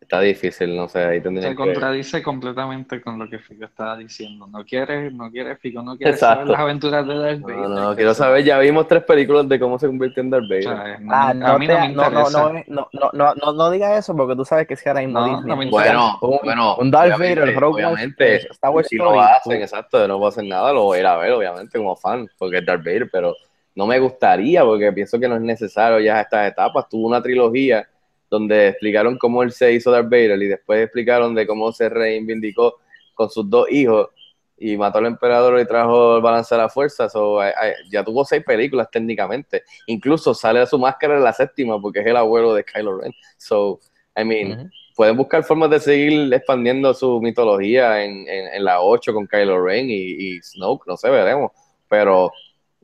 Está 0.00 0.20
difícil, 0.20 0.76
no 0.76 0.86
sé, 0.88 0.98
ahí 1.02 1.18
Se 1.18 1.22
tendrían 1.24 1.56
que... 1.56 1.62
contradice 1.62 2.22
completamente 2.22 3.00
con 3.00 3.18
lo 3.18 3.28
que 3.28 3.38
Fico 3.38 3.64
estaba 3.64 3.96
diciendo. 3.96 4.46
No 4.46 4.64
quiere, 4.64 5.10
no 5.10 5.30
quiere, 5.30 5.56
Fico 5.56 5.82
no 5.82 5.96
quiere 5.96 6.12
Exacto. 6.12 6.36
saber 6.42 6.48
las 6.52 6.60
aventuras 6.60 7.06
de 7.06 7.14
Darth 7.18 7.40
Vader. 7.40 7.58
No, 7.58 7.68
no, 7.68 7.96
quiero 7.96 8.14
saber, 8.14 8.44
ya 8.44 8.58
vimos 8.58 8.86
tres 8.86 9.02
películas 9.04 9.48
de 9.48 9.58
cómo 9.58 9.78
se 9.78 9.86
convirtió 9.86 10.22
en 10.22 10.30
Darth 10.30 10.44
O 10.44 10.48
Vader. 10.48 10.62
sea, 10.62 10.98
no- 10.98 11.14
Ah, 11.14 11.30
a 11.30 11.34
no, 11.34 11.58
mí 11.58 11.66
te- 11.66 11.72
no 11.72 11.80
me 11.80 11.94
no, 11.94 12.10
no, 12.10 12.30
no, 12.30 12.52
no, 12.52 12.88
no, 12.92 13.10
no, 13.12 13.34
no, 13.34 13.52
no 13.54 13.70
digas 13.70 13.98
eso 13.98 14.14
porque 14.16 14.36
tú 14.36 14.44
sabes 14.44 14.66
que 14.66 14.76
si 14.76 14.88
ahora 14.88 15.00
mismo 15.00 15.20
No, 15.20 15.36
Disney 15.36 15.56
no 15.64 15.70
Bueno, 15.70 16.18
un, 16.20 16.38
bueno, 16.44 16.76
un 16.76 16.90
Darth 16.90 17.18
Vader, 17.18 17.54
Rogue 17.56 17.84
One, 17.84 17.94
obviamente, 17.94 18.36
Star 18.52 18.70
Wars 18.70 18.88
si 18.88 18.96
Story, 18.96 19.18
lo 19.18 19.22
hacen, 19.22 19.62
exacto, 19.62 20.06
no 20.06 20.18
puedo 20.18 20.28
hacer 20.28 20.44
nada, 20.44 20.72
lo 20.72 20.82
voy 20.84 20.98
a 20.98 21.00
ir 21.00 21.06
a 21.06 21.16
ver, 21.16 21.32
obviamente, 21.32 21.78
como 21.78 21.96
fan, 21.96 22.28
porque 22.38 22.58
es 22.58 22.66
Darth 22.66 22.84
Vader, 22.84 23.08
pero 23.10 23.34
no 23.74 23.86
me 23.86 23.98
gustaría, 23.98 24.64
porque 24.64 24.92
pienso 24.92 25.18
que 25.18 25.28
no 25.28 25.36
es 25.36 25.42
necesario 25.42 25.98
ya 26.00 26.20
estas 26.20 26.50
etapas. 26.50 26.88
Tuvo 26.88 27.08
una 27.08 27.22
trilogía 27.22 27.88
donde 28.30 28.68
explicaron 28.68 29.18
cómo 29.18 29.42
él 29.42 29.52
se 29.52 29.72
hizo 29.72 29.90
Darth 29.90 30.08
Vader 30.08 30.40
y 30.42 30.48
después 30.48 30.82
explicaron 30.82 31.34
de 31.34 31.46
cómo 31.46 31.72
se 31.72 31.88
reivindicó 31.88 32.80
con 33.14 33.30
sus 33.30 33.48
dos 33.48 33.70
hijos 33.70 34.08
y 34.56 34.76
mató 34.76 34.98
al 34.98 35.06
emperador 35.06 35.60
y 35.60 35.66
trajo 35.66 36.16
el 36.16 36.22
balance 36.22 36.54
de 36.54 36.60
la 36.60 36.68
fuerza. 36.68 37.08
So, 37.08 37.40
ay, 37.40 37.52
ay, 37.60 37.72
ya 37.90 38.04
tuvo 38.04 38.24
seis 38.24 38.42
películas 38.44 38.88
técnicamente. 38.90 39.64
Incluso 39.86 40.34
sale 40.34 40.60
de 40.60 40.66
su 40.66 40.78
máscara 40.78 41.16
en 41.16 41.24
la 41.24 41.32
séptima 41.32 41.80
porque 41.80 42.00
es 42.00 42.06
el 42.06 42.16
abuelo 42.16 42.54
de 42.54 42.64
Kylo 42.64 42.98
Ren. 42.98 43.12
So, 43.36 43.80
I 44.16 44.24
mean, 44.24 44.70
pueden 44.96 45.16
buscar 45.16 45.42
formas 45.42 45.70
de 45.70 45.80
seguir 45.80 46.32
expandiendo 46.32 46.94
su 46.94 47.20
mitología 47.20 48.04
en, 48.04 48.28
en, 48.28 48.54
en 48.54 48.64
la 48.64 48.80
8 48.80 49.12
con 49.12 49.26
Kylo 49.26 49.64
Ren 49.64 49.90
y, 49.90 49.94
y 50.36 50.42
Snoke, 50.42 50.86
no 50.86 50.96
sé, 50.96 51.10
veremos. 51.10 51.50
Pero 51.88 52.32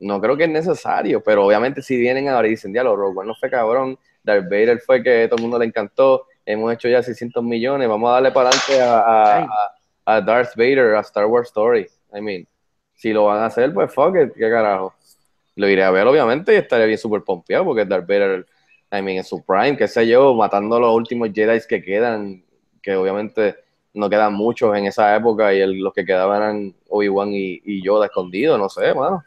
no 0.01 0.19
creo 0.21 0.35
que 0.37 0.43
es 0.45 0.49
necesario. 0.49 1.23
Pero 1.23 1.45
obviamente 1.45 1.81
si 1.81 1.97
vienen 1.97 2.27
ahora 2.29 2.47
y 2.47 2.51
dicen, 2.51 2.73
diálogo, 2.73 2.97
Rogue 2.97 3.19
One 3.19 3.27
no 3.29 3.35
fue 3.35 3.49
cabrón, 3.49 3.97
Darth 4.23 4.45
Vader 4.45 4.79
fue 4.81 5.01
que 5.03 5.27
todo 5.27 5.37
el 5.37 5.41
mundo 5.43 5.57
le 5.59 5.65
encantó, 5.65 6.25
hemos 6.45 6.73
hecho 6.73 6.89
ya 6.89 7.01
600 7.03 7.43
millones, 7.43 7.87
vamos 7.87 8.09
a 8.09 8.13
darle 8.13 8.31
para 8.31 8.49
adelante 8.49 8.81
a, 8.81 8.99
a, 8.99 9.37
Ay. 9.37 9.43
a- 10.05 10.15
a 10.17 10.21
Darth 10.21 10.55
Vader, 10.55 10.95
a 10.95 11.01
Star 11.01 11.25
Wars 11.27 11.47
Story. 11.49 11.87
I 12.13 12.21
mean, 12.21 12.47
si 12.95 13.13
lo 13.13 13.25
van 13.25 13.39
a 13.39 13.45
hacer, 13.47 13.73
pues 13.73 13.93
fuck 13.93 14.15
it, 14.17 14.33
qué 14.33 14.49
carajo. 14.49 14.93
Lo 15.55 15.67
iré 15.69 15.83
a 15.83 15.91
ver, 15.91 16.07
obviamente, 16.07 16.53
y 16.53 16.57
estaré 16.57 16.85
bien 16.87 16.97
súper 16.97 17.23
pompeado 17.23 17.65
porque 17.65 17.85
Darth 17.85 18.07
Vader, 18.07 18.45
I 18.91 19.01
mean, 19.01 19.17
en 19.17 19.23
su 19.23 19.43
prime, 19.45 19.77
qué 19.77 19.87
sé 19.87 20.07
yo, 20.07 20.33
matando 20.35 20.75
a 20.77 20.79
los 20.79 20.95
últimos 20.95 21.29
Jedi 21.33 21.59
que 21.67 21.81
quedan, 21.81 22.43
que 22.81 22.95
obviamente 22.95 23.55
no 23.93 24.09
quedan 24.09 24.33
muchos 24.33 24.75
en 24.77 24.85
esa 24.85 25.15
época 25.15 25.53
y 25.53 25.59
el- 25.61 25.79
los 25.79 25.93
que 25.93 26.05
quedaban 26.05 26.37
eran 26.41 26.75
Obi-Wan 26.89 27.29
y, 27.33 27.61
y 27.65 27.83
Yoda 27.83 28.05
escondidos, 28.07 28.57
no 28.57 28.69
sé, 28.69 28.93
mano. 28.93 29.23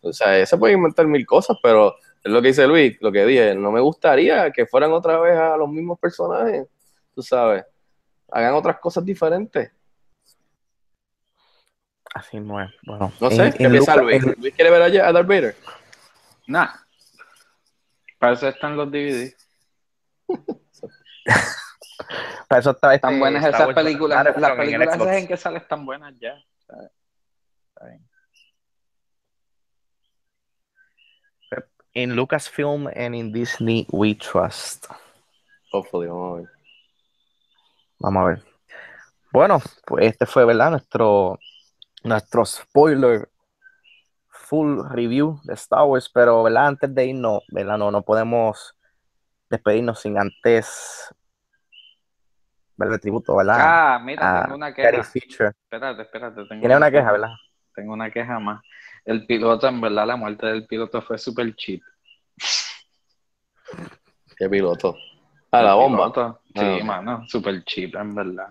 O 0.00 0.12
sea, 0.12 0.44
se 0.46 0.56
puede 0.56 0.74
inventar 0.74 1.06
mil 1.06 1.26
cosas, 1.26 1.56
pero 1.62 1.96
es 2.22 2.30
lo 2.32 2.40
que 2.40 2.48
dice 2.48 2.66
Luis, 2.66 2.96
lo 3.00 3.10
que 3.12 3.24
dije, 3.26 3.54
no 3.54 3.70
me 3.72 3.80
gustaría 3.80 4.50
que 4.52 4.66
fueran 4.66 4.92
otra 4.92 5.18
vez 5.18 5.36
a 5.38 5.56
los 5.56 5.68
mismos 5.68 5.98
personajes, 5.98 6.66
tú 7.14 7.22
sabes, 7.22 7.64
hagan 8.30 8.54
otras 8.54 8.78
cosas 8.78 9.04
diferentes. 9.04 9.70
Así 12.14 12.40
no 12.40 12.60
es. 12.62 12.70
Bueno, 12.84 13.12
No 13.20 13.30
sé, 13.30 13.46
en 13.46 13.52
¿qué 13.52 13.68
piensa 13.68 13.94
Luca- 13.96 14.02
Luis? 14.04 14.24
en- 14.24 14.34
¿Luis 14.40 14.54
quiere 14.54 14.70
ver 14.70 14.82
a, 14.82 15.08
a 15.08 15.12
Darth 15.12 15.26
Vader? 15.28 15.56
Nah. 16.46 16.68
Para 18.18 18.32
eso 18.32 18.48
están 18.48 18.76
los 18.76 18.90
DVD. 18.90 19.32
para 22.48 22.60
eso 22.60 22.70
está 22.70 22.94
este 22.94 23.06
Están 23.06 23.20
buenas 23.20 23.44
esas 23.44 23.74
películas. 23.74 24.24
Las 24.24 24.56
películas 24.56 25.16
en 25.16 25.28
que 25.28 25.36
salen 25.36 25.60
están 25.62 25.84
buenas 25.84 26.14
ya. 26.18 26.34
¿sabes? 26.66 26.90
Está 27.74 27.86
bien. 27.86 28.07
In 31.94 32.14
Lucasfilm 32.14 32.90
and 32.94 33.14
in 33.14 33.32
Disney 33.32 33.86
we 33.90 34.14
trust. 34.14 34.86
Hopefully, 35.72 36.08
vamos 36.08 36.32
a 36.32 36.36
ver. 36.36 36.50
Vamos 37.98 38.22
a 38.22 38.26
ver. 38.28 38.42
Bueno, 39.32 39.60
pues 39.86 40.06
este 40.06 40.26
fue, 40.26 40.44
¿verdad? 40.44 40.70
Nuestro, 40.70 41.38
nuestro 42.04 42.44
spoiler 42.44 43.28
full 44.28 44.80
review 44.88 45.40
de 45.44 45.54
Star 45.54 45.84
Wars, 45.84 46.08
pero, 46.08 46.42
¿verdad? 46.42 46.68
Antes 46.68 46.94
de 46.94 47.06
irnos, 47.06 47.42
¿verdad? 47.48 47.76
No, 47.76 47.90
no 47.90 48.02
podemos 48.02 48.74
despedirnos 49.50 50.00
sin 50.00 50.18
antes 50.18 51.14
verle 52.76 52.98
tributo, 52.98 53.36
¿verdad? 53.36 53.56
Ah, 53.58 53.98
mira, 53.98 54.40
a 54.40 54.42
tengo 54.44 54.56
una 54.56 54.72
queja. 54.72 54.88
Espérate, 54.88 56.02
espérate. 56.02 56.44
Tengo 56.46 56.60
Tiene 56.60 56.76
una 56.76 56.90
queja, 56.90 57.12
¿verdad? 57.12 57.32
Tengo 57.74 57.92
una 57.92 58.10
queja 58.10 58.38
más. 58.38 58.62
El 59.08 59.24
piloto, 59.24 59.66
en 59.66 59.80
verdad, 59.80 60.06
la 60.06 60.16
muerte 60.16 60.46
del 60.48 60.66
piloto 60.66 61.00
fue 61.00 61.16
súper 61.16 61.56
cheap. 61.56 61.80
Qué 64.36 64.50
piloto. 64.50 64.98
A 65.50 65.62
la 65.62 65.72
bomba. 65.72 66.12
piloto, 66.12 66.40
Sí, 66.54 66.60
Ah, 66.60 66.84
mano, 66.84 67.26
súper 67.26 67.64
cheap, 67.64 67.94
en 67.96 68.14
verdad. 68.14 68.48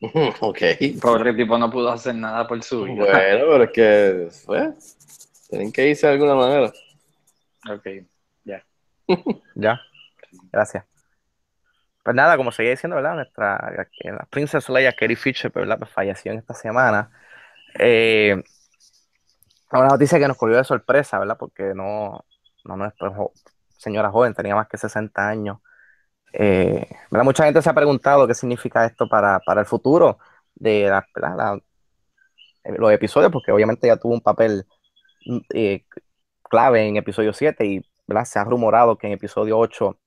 Ok. 0.40 0.58
Pobre 1.00 1.32
tipo 1.32 1.56
no 1.56 1.70
pudo 1.70 1.90
hacer 1.90 2.14
nada 2.14 2.46
por 2.46 2.62
su 2.62 2.82
vida. 2.82 3.04
Bueno, 3.06 3.46
pero 3.48 3.62
es 3.64 3.70
que, 3.70 4.28
pues, 4.44 5.46
tienen 5.48 5.72
que 5.72 5.88
irse 5.88 6.06
de 6.08 6.12
alguna 6.12 6.34
manera. 6.34 6.70
Ok, 7.70 7.86
ya. 8.44 8.62
Ya, 9.54 9.80
gracias. 10.52 10.84
Pues 12.02 12.14
nada, 12.14 12.36
como 12.36 12.52
seguía 12.52 12.72
diciendo, 12.72 12.96
¿verdad? 12.96 13.14
Nuestra 13.14 13.88
que 13.98 14.10
la 14.10 14.26
Princess 14.28 14.68
Leia, 14.68 14.92
Carrie 14.92 15.16
Fisher, 15.16 15.50
pues, 15.50 15.62
¿verdad? 15.62 15.78
Pues 15.78 15.90
falleció 15.90 16.32
en 16.32 16.38
esta 16.38 16.52
semana. 16.52 17.10
Eh, 17.78 18.42
una 19.80 19.88
noticia 19.90 20.18
que 20.18 20.28
nos 20.28 20.36
cogió 20.36 20.56
de 20.56 20.64
sorpresa, 20.64 21.18
¿verdad? 21.18 21.36
Porque 21.38 21.74
no, 21.74 22.24
no, 22.64 22.76
no 22.76 22.86
es 22.86 22.92
pues, 22.98 23.12
señora 23.78 24.10
joven, 24.10 24.34
tenía 24.34 24.54
más 24.54 24.68
que 24.68 24.78
60 24.78 25.28
años. 25.28 25.58
Eh, 26.34 26.86
¿verdad? 27.10 27.24
Mucha 27.24 27.44
gente 27.44 27.62
se 27.62 27.70
ha 27.70 27.74
preguntado 27.74 28.26
qué 28.28 28.34
significa 28.34 28.86
esto 28.86 29.08
para, 29.08 29.40
para 29.40 29.60
el 29.62 29.66
futuro 29.66 30.18
de 30.56 30.88
la- 30.90 31.06
¿verdad? 31.14 31.36
la- 31.36 31.60
eh, 32.64 32.74
los 32.78 32.92
episodios, 32.92 33.30
porque 33.32 33.52
obviamente 33.52 33.86
ya 33.86 33.96
tuvo 33.96 34.14
un 34.14 34.20
papel 34.20 34.66
mm, 35.26 35.38
eh, 35.54 35.84
clave 36.50 36.86
en 36.88 36.96
episodio 36.96 37.32
7 37.32 37.66
y 37.66 37.82
¿verdad? 38.08 38.24
se 38.24 38.38
ha 38.38 38.44
rumorado 38.44 38.98
que 38.98 39.06
en 39.08 39.14
episodio 39.14 39.58
8 39.58 39.98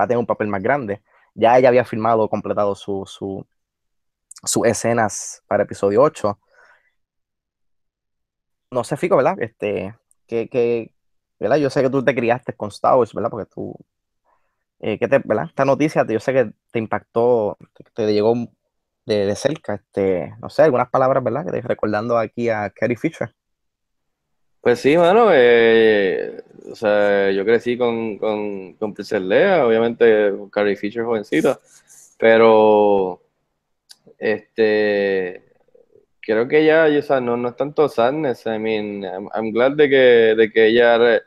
va 0.00 0.04
a 0.04 0.08
tener 0.08 0.18
un 0.18 0.26
papel 0.26 0.48
más 0.48 0.62
grande. 0.62 1.02
Ya 1.34 1.58
ella 1.58 1.68
había 1.68 1.84
filmado, 1.84 2.28
completado 2.28 2.74
su, 2.74 3.04
su, 3.06 3.46
sus 4.44 4.66
escenas 4.66 5.42
para 5.46 5.64
episodio 5.64 6.02
8. 6.02 6.38
No 8.70 8.84
sé, 8.84 8.96
Fico, 8.96 9.16
¿verdad? 9.16 9.36
Este, 9.40 9.94
que, 10.26 10.48
que, 10.48 10.92
¿verdad? 11.38 11.56
Yo 11.56 11.70
sé 11.70 11.82
que 11.82 11.90
tú 11.90 12.04
te 12.04 12.14
criaste 12.14 12.52
con 12.54 12.68
Star 12.68 12.96
Wars, 12.96 13.12
¿verdad? 13.14 13.30
Porque 13.30 13.50
tú 13.52 13.74
eh, 14.80 14.98
¿qué 14.98 15.08
te, 15.08 15.20
¿verdad? 15.22 15.46
Esta 15.46 15.64
noticia, 15.64 16.06
yo 16.06 16.20
sé 16.20 16.32
que 16.32 16.50
te 16.70 16.78
impactó, 16.78 17.58
te, 17.74 17.84
te 17.92 18.12
llegó 18.12 18.34
de, 19.04 19.26
de 19.26 19.36
cerca, 19.36 19.74
este, 19.74 20.34
no 20.40 20.48
sé, 20.48 20.62
algunas 20.62 20.88
palabras, 20.88 21.22
¿verdad? 21.22 21.44
Que 21.44 21.52
te 21.52 21.60
recordando 21.60 22.16
aquí 22.16 22.48
a 22.48 22.70
Carrie 22.70 22.96
Fisher. 22.96 23.34
Pues 24.62 24.80
sí, 24.80 24.96
mano, 24.96 25.28
eh, 25.32 26.42
o 26.70 26.74
sea, 26.74 27.30
yo 27.30 27.44
crecí 27.44 27.76
con, 27.76 28.18
con, 28.18 28.74
con 28.74 28.94
Princess 28.94 29.20
Leia, 29.20 29.66
obviamente 29.66 30.30
con 30.30 30.48
Carrie 30.50 30.76
Fisher 30.76 31.04
jovencita, 31.04 31.60
pero 32.18 33.20
este 34.18 35.49
creo 36.20 36.48
que 36.48 36.60
ella, 36.60 36.86
o 36.98 37.02
sea, 37.02 37.20
no, 37.20 37.36
no 37.36 37.48
es 37.48 37.56
tanto 37.56 37.88
sadness, 37.88 38.46
I 38.46 38.58
mean, 38.58 39.04
I'm, 39.04 39.28
I'm 39.34 39.52
glad 39.52 39.72
de 39.72 39.88
que, 39.88 39.96
de 40.36 40.50
que 40.52 40.66
ella 40.68 40.96
o 40.96 41.20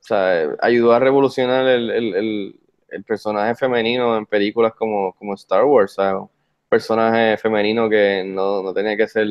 sea, 0.00 0.56
ayudó 0.60 0.92
a 0.92 0.98
revolucionar 0.98 1.66
el, 1.66 1.90
el, 1.90 2.60
el, 2.88 3.04
personaje 3.04 3.54
femenino 3.54 4.16
en 4.16 4.26
películas 4.26 4.74
como, 4.74 5.12
como 5.14 5.34
Star 5.34 5.64
Wars, 5.64 5.92
o 5.98 6.02
sea, 6.02 6.18
un 6.18 6.30
personaje 6.68 7.36
femenino 7.38 7.88
que 7.88 8.24
no, 8.26 8.62
no 8.62 8.72
tenía 8.74 8.96
que 8.96 9.08
ser, 9.08 9.28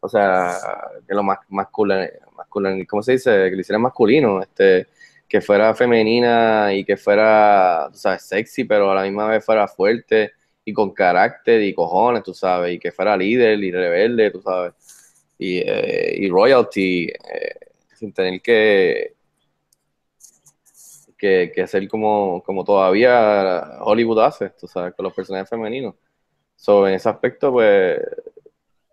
o 0.00 0.08
sea, 0.08 0.56
que 1.06 1.14
lo 1.14 1.22
más 1.22 1.38
masculino, 1.48 2.06
masculino, 2.36 2.84
¿cómo 2.88 3.02
se 3.02 3.12
dice? 3.12 3.50
Que 3.50 3.56
lo 3.56 3.60
hiciera 3.60 3.78
masculino, 3.78 4.42
este, 4.42 4.88
que 5.28 5.40
fuera 5.40 5.74
femenina 5.74 6.72
y 6.72 6.84
que 6.84 6.96
fuera, 6.96 7.88
tú 7.92 7.98
sabes, 7.98 8.22
sexy, 8.22 8.64
pero 8.64 8.90
a 8.90 8.94
la 8.94 9.02
misma 9.02 9.28
vez 9.28 9.44
fuera 9.44 9.68
fuerte 9.68 10.32
y 10.68 10.72
con 10.74 10.90
carácter 10.92 11.62
y 11.62 11.72
cojones, 11.72 12.22
tú 12.22 12.34
sabes, 12.34 12.74
y 12.74 12.78
que 12.78 12.92
fuera 12.92 13.16
líder 13.16 13.58
y 13.64 13.70
rebelde, 13.72 14.30
tú 14.30 14.42
sabes, 14.42 14.74
y, 15.38 15.58
eh, 15.58 16.14
y 16.18 16.28
royalty, 16.28 17.06
eh, 17.06 17.54
sin 17.94 18.12
tener 18.12 18.42
que, 18.42 19.14
que, 21.16 21.50
que 21.54 21.62
hacer 21.62 21.88
como, 21.88 22.42
como 22.44 22.64
todavía 22.64 23.78
Hollywood 23.80 24.20
hace, 24.20 24.50
tú 24.50 24.68
sabes, 24.68 24.92
con 24.94 25.04
los 25.04 25.14
personajes 25.14 25.48
femeninos. 25.48 25.94
So, 26.54 26.86
en 26.86 26.94
ese 26.94 27.08
aspecto, 27.08 27.50
pues, 27.50 27.98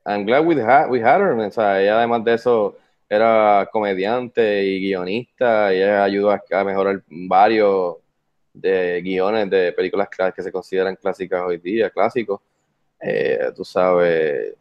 I'm 0.06 0.26
glad 0.26 0.46
we 0.46 0.56
had, 0.62 0.90
we 0.90 1.02
had 1.04 1.20
her, 1.20 1.34
o 1.34 1.52
sea, 1.52 1.82
ella 1.82 1.98
además 1.98 2.24
de 2.24 2.36
eso 2.36 2.78
era 3.10 3.68
comediante 3.70 4.64
y 4.64 4.80
guionista, 4.80 5.74
y 5.74 5.78
ella 5.80 6.06
ayudó 6.06 6.32
a 6.32 6.64
mejorar 6.64 7.04
varios 7.10 7.98
de 8.56 9.02
guiones 9.02 9.50
de 9.50 9.72
películas 9.74 10.10
que 10.36 10.42
se 10.42 10.52
consideran 10.52 10.96
clásicas 10.96 11.42
hoy 11.46 11.58
día, 11.58 11.90
clásicos. 11.90 12.42
Eh, 13.02 13.52
tú 13.56 13.64
sabes, 13.66 14.56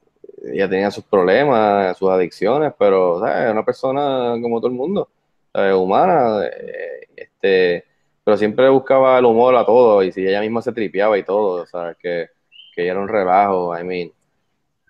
ella 0.45 0.69
tenía 0.69 0.91
sus 0.91 1.05
problemas, 1.05 1.97
sus 1.97 2.11
adicciones, 2.11 2.73
pero 2.79 3.19
una 3.19 3.65
persona 3.65 4.37
como 4.41 4.59
todo 4.61 4.69
el 4.69 4.77
mundo, 4.77 5.09
¿sabes? 5.53 5.75
humana, 5.75 6.45
eh, 6.47 7.09
este, 7.17 7.85
pero 8.25 8.37
siempre 8.37 8.69
buscaba 8.69 9.19
el 9.19 9.25
humor 9.25 9.55
a 9.57 9.65
todo, 9.65 10.03
y 10.03 10.13
si 10.13 10.27
ella 10.27 10.41
misma 10.41 10.63
se 10.63 10.73
tripeaba 10.73 11.17
y 11.19 11.23
todo, 11.23 11.67
¿sabes? 11.67 11.97
Que, 11.99 12.29
que 12.75 12.83
ella 12.83 12.93
era 12.93 13.01
un 13.01 13.09
relajo, 13.09 13.79
I 13.79 13.85
mean. 13.85 14.13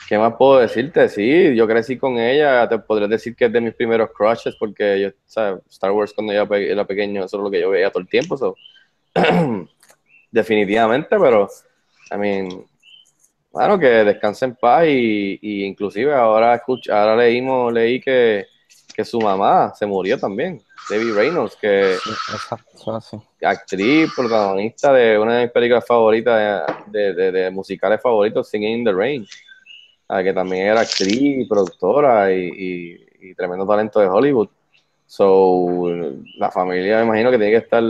¿Qué 0.08 0.18
más 0.18 0.34
puedo 0.36 0.58
decirte? 0.58 1.08
Sí, 1.08 1.54
yo 1.56 1.66
crecí 1.66 1.96
con 1.96 2.18
ella, 2.18 2.68
te 2.68 2.78
podría 2.78 3.08
decir 3.08 3.34
que 3.34 3.46
es 3.46 3.52
de 3.52 3.60
mis 3.60 3.74
primeros 3.74 4.10
crushes, 4.12 4.54
porque 4.56 5.00
yo, 5.00 5.10
¿sabes? 5.24 5.62
Star 5.70 5.92
Wars 5.92 6.12
cuando 6.12 6.32
yo 6.32 6.46
era 6.54 6.84
pequeño, 6.84 7.24
eso 7.24 7.36
es 7.38 7.42
lo 7.42 7.50
que 7.50 7.60
yo 7.60 7.70
veía 7.70 7.90
todo 7.90 8.02
el 8.02 8.08
tiempo, 8.08 8.36
so. 8.36 8.54
definitivamente, 10.30 11.16
pero, 11.18 11.48
I 12.12 12.16
mean, 12.18 12.64
bueno, 13.50 13.78
que 13.78 13.86
descanse 13.86 14.46
en 14.46 14.56
paz 14.56 14.84
y, 14.88 15.38
y 15.40 15.64
inclusive 15.64 16.12
ahora 16.14 16.54
escucha, 16.56 17.00
ahora 17.00 17.16
leímos, 17.16 17.72
leí 17.72 18.00
que, 18.00 18.46
que 18.94 19.04
su 19.04 19.20
mamá 19.20 19.72
se 19.74 19.86
murió 19.86 20.18
también, 20.18 20.60
Debbie 20.88 21.12
Reynolds, 21.12 21.56
que 21.60 21.94
Exacto, 21.94 23.00
actriz, 23.42 24.10
protagonista 24.16 24.92
de 24.92 25.18
una 25.18 25.36
de 25.36 25.42
mis 25.44 25.52
películas 25.52 25.86
favoritas, 25.86 26.64
de, 26.86 27.14
de- 27.14 27.32
de 27.32 27.50
musicales 27.50 28.00
favoritos, 28.02 28.48
Singing 28.48 28.78
in 28.80 28.84
the 28.84 28.92
Rain, 28.92 29.26
ah, 30.08 30.22
que 30.22 30.32
también 30.32 30.66
era 30.68 30.80
actriz, 30.80 31.46
productora 31.48 32.32
y, 32.32 32.48
y- 32.48 33.06
y 33.30 33.34
tremendo 33.34 33.66
talento 33.66 34.00
de 34.00 34.08
Hollywood. 34.08 34.48
So, 35.06 35.90
la 36.38 36.50
familia 36.50 36.98
me 36.98 37.04
imagino 37.04 37.30
que 37.30 37.36
tiene 37.38 37.52
que 37.52 37.58
estar 37.58 37.82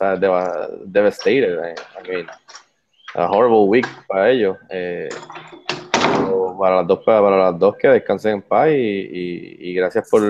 sea, 0.00 0.16
deva- 0.16 0.68
devastated. 0.84 1.58
I 2.02 2.08
mean, 2.08 2.26
a 3.14 3.30
horrible 3.30 3.66
week 3.68 3.86
para 4.08 4.30
ellos. 4.30 4.56
eh, 4.70 5.08
para 6.58 6.76
las 6.76 6.86
dos, 6.86 7.00
para 7.04 7.36
las 7.36 7.58
dos 7.58 7.76
que 7.76 7.88
descansen 7.88 8.34
en 8.34 8.42
paz 8.42 8.68
y, 8.68 8.72
y- 8.72 9.56
y 9.70 9.74
gracias 9.74 10.08
por, 10.10 10.22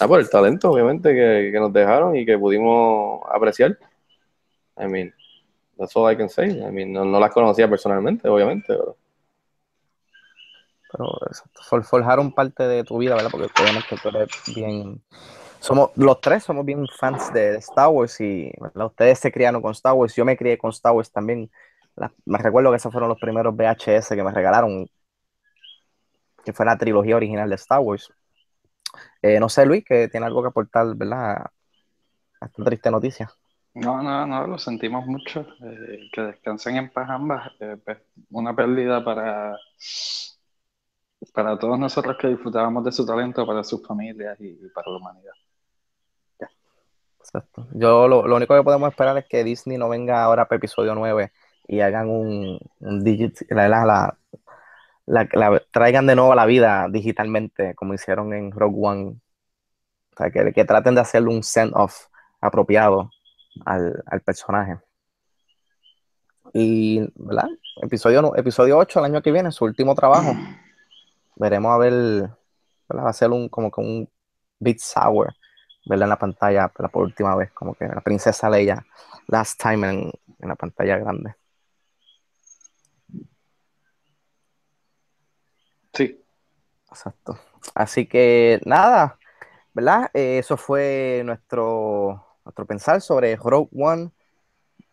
ah, 0.00 0.08
por 0.08 0.18
el 0.20 0.28
talento, 0.28 0.70
obviamente, 0.72 1.14
que, 1.14 1.50
que 1.52 1.60
nos 1.60 1.72
dejaron 1.72 2.16
y 2.16 2.26
que 2.26 2.36
pudimos 2.36 3.20
apreciar. 3.32 3.78
I 4.80 4.86
mean, 4.86 5.14
that's 5.76 5.94
all 5.96 6.10
I 6.12 6.16
can 6.16 6.28
say. 6.28 6.48
I 6.50 6.70
mean, 6.72 6.92
no, 6.92 7.04
no 7.04 7.20
las 7.20 7.32
conocía 7.32 7.68
personalmente, 7.68 8.28
obviamente, 8.28 8.64
pero 8.68 8.96
Pero 11.70 11.82
forjaron 11.84 12.32
parte 12.32 12.64
de 12.64 12.82
tu 12.82 12.98
vida, 12.98 13.14
¿verdad? 13.14 13.30
Porque 13.30 13.46
obviamente 13.62 13.96
tú 14.02 14.08
eres 14.08 14.28
bien. 14.54 15.00
Somos, 15.60 15.90
los 15.96 16.20
tres 16.20 16.44
somos 16.44 16.64
bien 16.64 16.86
fans 16.88 17.32
de, 17.32 17.56
Star 17.56 17.88
Wars 17.88 18.20
y 18.20 18.52
ustedes 18.74 19.18
se 19.18 19.32
criaron 19.32 19.60
con 19.60 19.72
Star 19.72 19.94
Wars. 19.94 20.14
Yo 20.14 20.24
me 20.24 20.36
crié 20.36 20.56
con 20.56 20.70
Star 20.70 20.92
Wars 20.92 21.10
también. 21.10 21.50
Me 22.24 22.38
recuerdo 22.38 22.70
que 22.70 22.76
esos 22.76 22.92
fueron 22.92 23.08
los 23.08 23.18
primeros 23.18 23.54
VHS 23.56 24.14
que 24.14 24.22
me 24.22 24.32
regalaron, 24.32 24.88
que 26.44 26.52
fue 26.52 26.64
la 26.64 26.78
trilogía 26.78 27.16
original 27.16 27.48
de 27.48 27.56
Star 27.56 27.80
Wars. 27.80 28.12
Eh, 29.20 29.40
no 29.40 29.48
sé, 29.48 29.66
Luis, 29.66 29.84
que 29.84 30.08
tiene 30.08 30.26
algo 30.26 30.42
que 30.42 30.48
aportar, 30.48 30.94
¿verdad? 30.94 31.46
A 32.40 32.46
esta 32.46 32.64
triste 32.64 32.90
noticia. 32.90 33.28
No, 33.74 34.02
no, 34.02 34.26
no, 34.26 34.46
lo 34.46 34.58
sentimos 34.58 35.06
mucho. 35.06 35.40
eh, 35.62 36.08
que 36.12 36.20
descansen 36.22 36.76
en 36.76 36.90
paz 36.90 37.08
ambas. 37.10 37.50
eh, 37.60 37.76
pues, 37.84 37.98
una 38.30 38.54
pérdida 38.54 39.04
para, 39.04 39.56
para 41.34 41.58
todos 41.58 41.78
nosotros 41.78 42.16
que 42.18 42.28
disfrutábamos 42.28 42.84
de 42.84 42.92
su 42.92 43.04
talento, 43.04 43.46
para 43.46 43.64
sus 43.64 43.86
familias 43.86 44.36
y 44.40 44.54
para 44.68 44.90
la 44.90 44.96
humanidad. 44.98 45.32
Exacto. 47.20 47.66
Yo 47.72 48.08
lo, 48.08 48.26
lo 48.26 48.36
único 48.36 48.54
que 48.56 48.62
podemos 48.62 48.90
esperar 48.90 49.16
es 49.18 49.26
que 49.28 49.44
Disney 49.44 49.76
no 49.78 49.88
venga 49.88 50.22
ahora 50.24 50.46
para 50.48 50.56
episodio 50.58 50.94
9 50.94 51.32
y 51.66 51.80
hagan 51.80 52.08
un, 52.08 52.58
un 52.80 53.04
digit, 53.04 53.40
la, 53.50 53.68
la, 53.68 54.18
la- 55.06 55.62
traigan 55.70 56.06
de 56.06 56.14
nuevo 56.16 56.32
a 56.32 56.36
la 56.36 56.46
vida 56.46 56.88
digitalmente, 56.90 57.74
como 57.74 57.94
hicieron 57.94 58.32
en 58.34 58.50
Rogue 58.52 58.76
One. 58.80 59.20
O 60.14 60.16
sea, 60.18 60.30
que, 60.30 60.52
que 60.52 60.64
traten 60.64 60.94
de 60.94 61.00
hacerle 61.00 61.30
un 61.30 61.42
send-off 61.42 62.06
apropiado 62.40 63.10
al, 63.66 64.02
al 64.06 64.20
personaje. 64.22 64.78
Y, 66.52 67.00
¿verdad? 67.14 67.48
Episodio, 67.82 68.34
episodio 68.36 68.78
8 68.78 68.98
el 68.98 69.06
año 69.06 69.22
que 69.22 69.32
viene, 69.32 69.52
su 69.52 69.64
último 69.64 69.94
trabajo. 69.94 70.32
Veremos 71.36 71.72
a 71.72 71.78
ver, 71.78 71.92
¿verdad? 72.88 73.04
Va 73.06 73.10
a 73.10 73.12
ser 73.12 73.30
un, 73.30 73.48
como 73.48 73.70
que 73.70 73.80
un 73.80 74.08
bit 74.58 74.78
sour 74.80 75.34
verla 75.88 76.04
en 76.04 76.10
la 76.10 76.18
pantalla 76.18 76.68
por, 76.68 76.90
por 76.90 77.04
última 77.04 77.34
vez, 77.36 77.52
como 77.52 77.74
que 77.74 77.86
la 77.86 78.00
princesa 78.00 78.50
Leia, 78.50 78.84
last 79.26 79.60
time 79.60 79.90
en, 79.90 80.12
en 80.40 80.48
la 80.48 80.56
pantalla 80.56 80.98
grande. 80.98 81.34
Sí, 85.92 86.22
Exacto. 86.90 87.38
Así 87.74 88.06
que 88.06 88.60
nada, 88.64 89.18
¿verdad? 89.74 90.10
Eh, 90.14 90.38
eso 90.38 90.56
fue 90.56 91.22
nuestro, 91.24 92.24
nuestro 92.44 92.66
pensar 92.66 93.00
sobre 93.00 93.36
Rogue 93.36 93.70
One, 93.76 94.10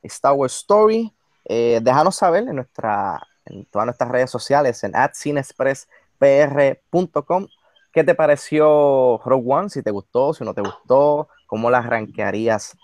Star 0.03 0.33
Wars 0.33 0.55
Story. 0.57 1.13
Eh, 1.45 1.79
déjanos 1.81 2.15
saber 2.15 2.47
en, 2.47 2.57
nuestra, 2.57 3.19
en 3.45 3.65
todas 3.65 3.85
nuestras 3.85 4.11
redes 4.11 4.29
sociales, 4.31 4.83
en 4.83 4.93
cineexpresspr.com, 5.13 7.47
qué 7.95 8.03
te 8.03 8.13
pareció 8.13 9.21
Rogue 9.23 9.45
One, 9.47 9.69
si 9.69 9.81
te 9.81 9.89
gustó, 9.89 10.33
si 10.33 10.43
no 10.43 10.53
te 10.53 10.59
gustó, 10.59 11.29
cómo 11.47 11.71
la 11.71 11.81
rankearías 11.81 12.77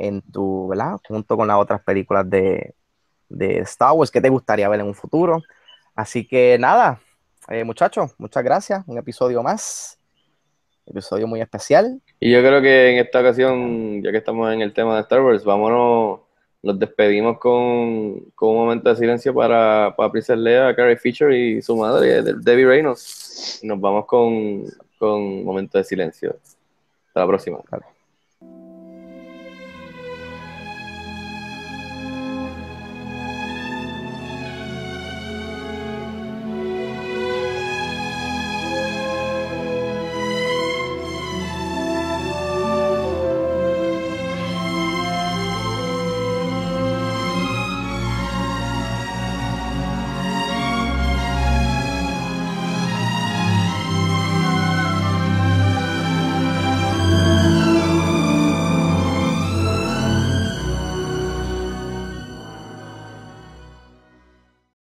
en 0.00 0.20
tu, 0.20 0.66
¿verdad? 0.66 0.96
Junto 1.06 1.36
con 1.36 1.46
las 1.46 1.58
otras 1.58 1.80
películas 1.82 2.28
de, 2.28 2.74
de 3.28 3.58
Star 3.60 3.92
Wars, 3.92 4.10
qué 4.10 4.20
te 4.20 4.28
gustaría 4.30 4.68
ver 4.68 4.80
en 4.80 4.86
un 4.86 4.96
futuro. 4.96 5.40
Así 5.94 6.26
que 6.26 6.58
nada, 6.58 7.00
eh, 7.50 7.62
muchachos, 7.62 8.16
muchas 8.18 8.42
gracias. 8.42 8.82
Un 8.88 8.98
episodio 8.98 9.44
más. 9.44 10.00
Episodio 10.86 11.28
muy 11.28 11.40
especial. 11.40 12.02
Y 12.18 12.32
yo 12.32 12.40
creo 12.40 12.60
que 12.60 12.94
en 12.94 12.98
esta 12.98 13.20
ocasión, 13.20 14.02
ya 14.02 14.10
que 14.10 14.18
estamos 14.18 14.52
en 14.52 14.60
el 14.60 14.72
tema 14.72 14.96
de 14.96 15.02
Star 15.02 15.22
Wars, 15.22 15.44
vámonos, 15.44 16.21
nos 16.62 16.78
despedimos 16.78 17.38
con, 17.38 18.20
con 18.34 18.50
un 18.50 18.56
momento 18.56 18.88
de 18.88 18.96
silencio 18.96 19.34
para, 19.34 19.94
para 19.96 20.10
Princess 20.12 20.38
Leia, 20.38 20.74
Carrie 20.76 20.96
Fisher 20.96 21.32
y 21.32 21.60
su 21.60 21.76
madre, 21.76 22.22
De- 22.22 22.34
Debbie 22.34 22.66
Reynolds. 22.66 23.60
Nos 23.64 23.80
vamos 23.80 24.06
con, 24.06 24.64
con 24.98 25.10
un 25.20 25.44
momento 25.44 25.78
de 25.78 25.84
silencio. 25.84 26.36
Hasta 27.08 27.20
la 27.20 27.26
próxima. 27.26 27.58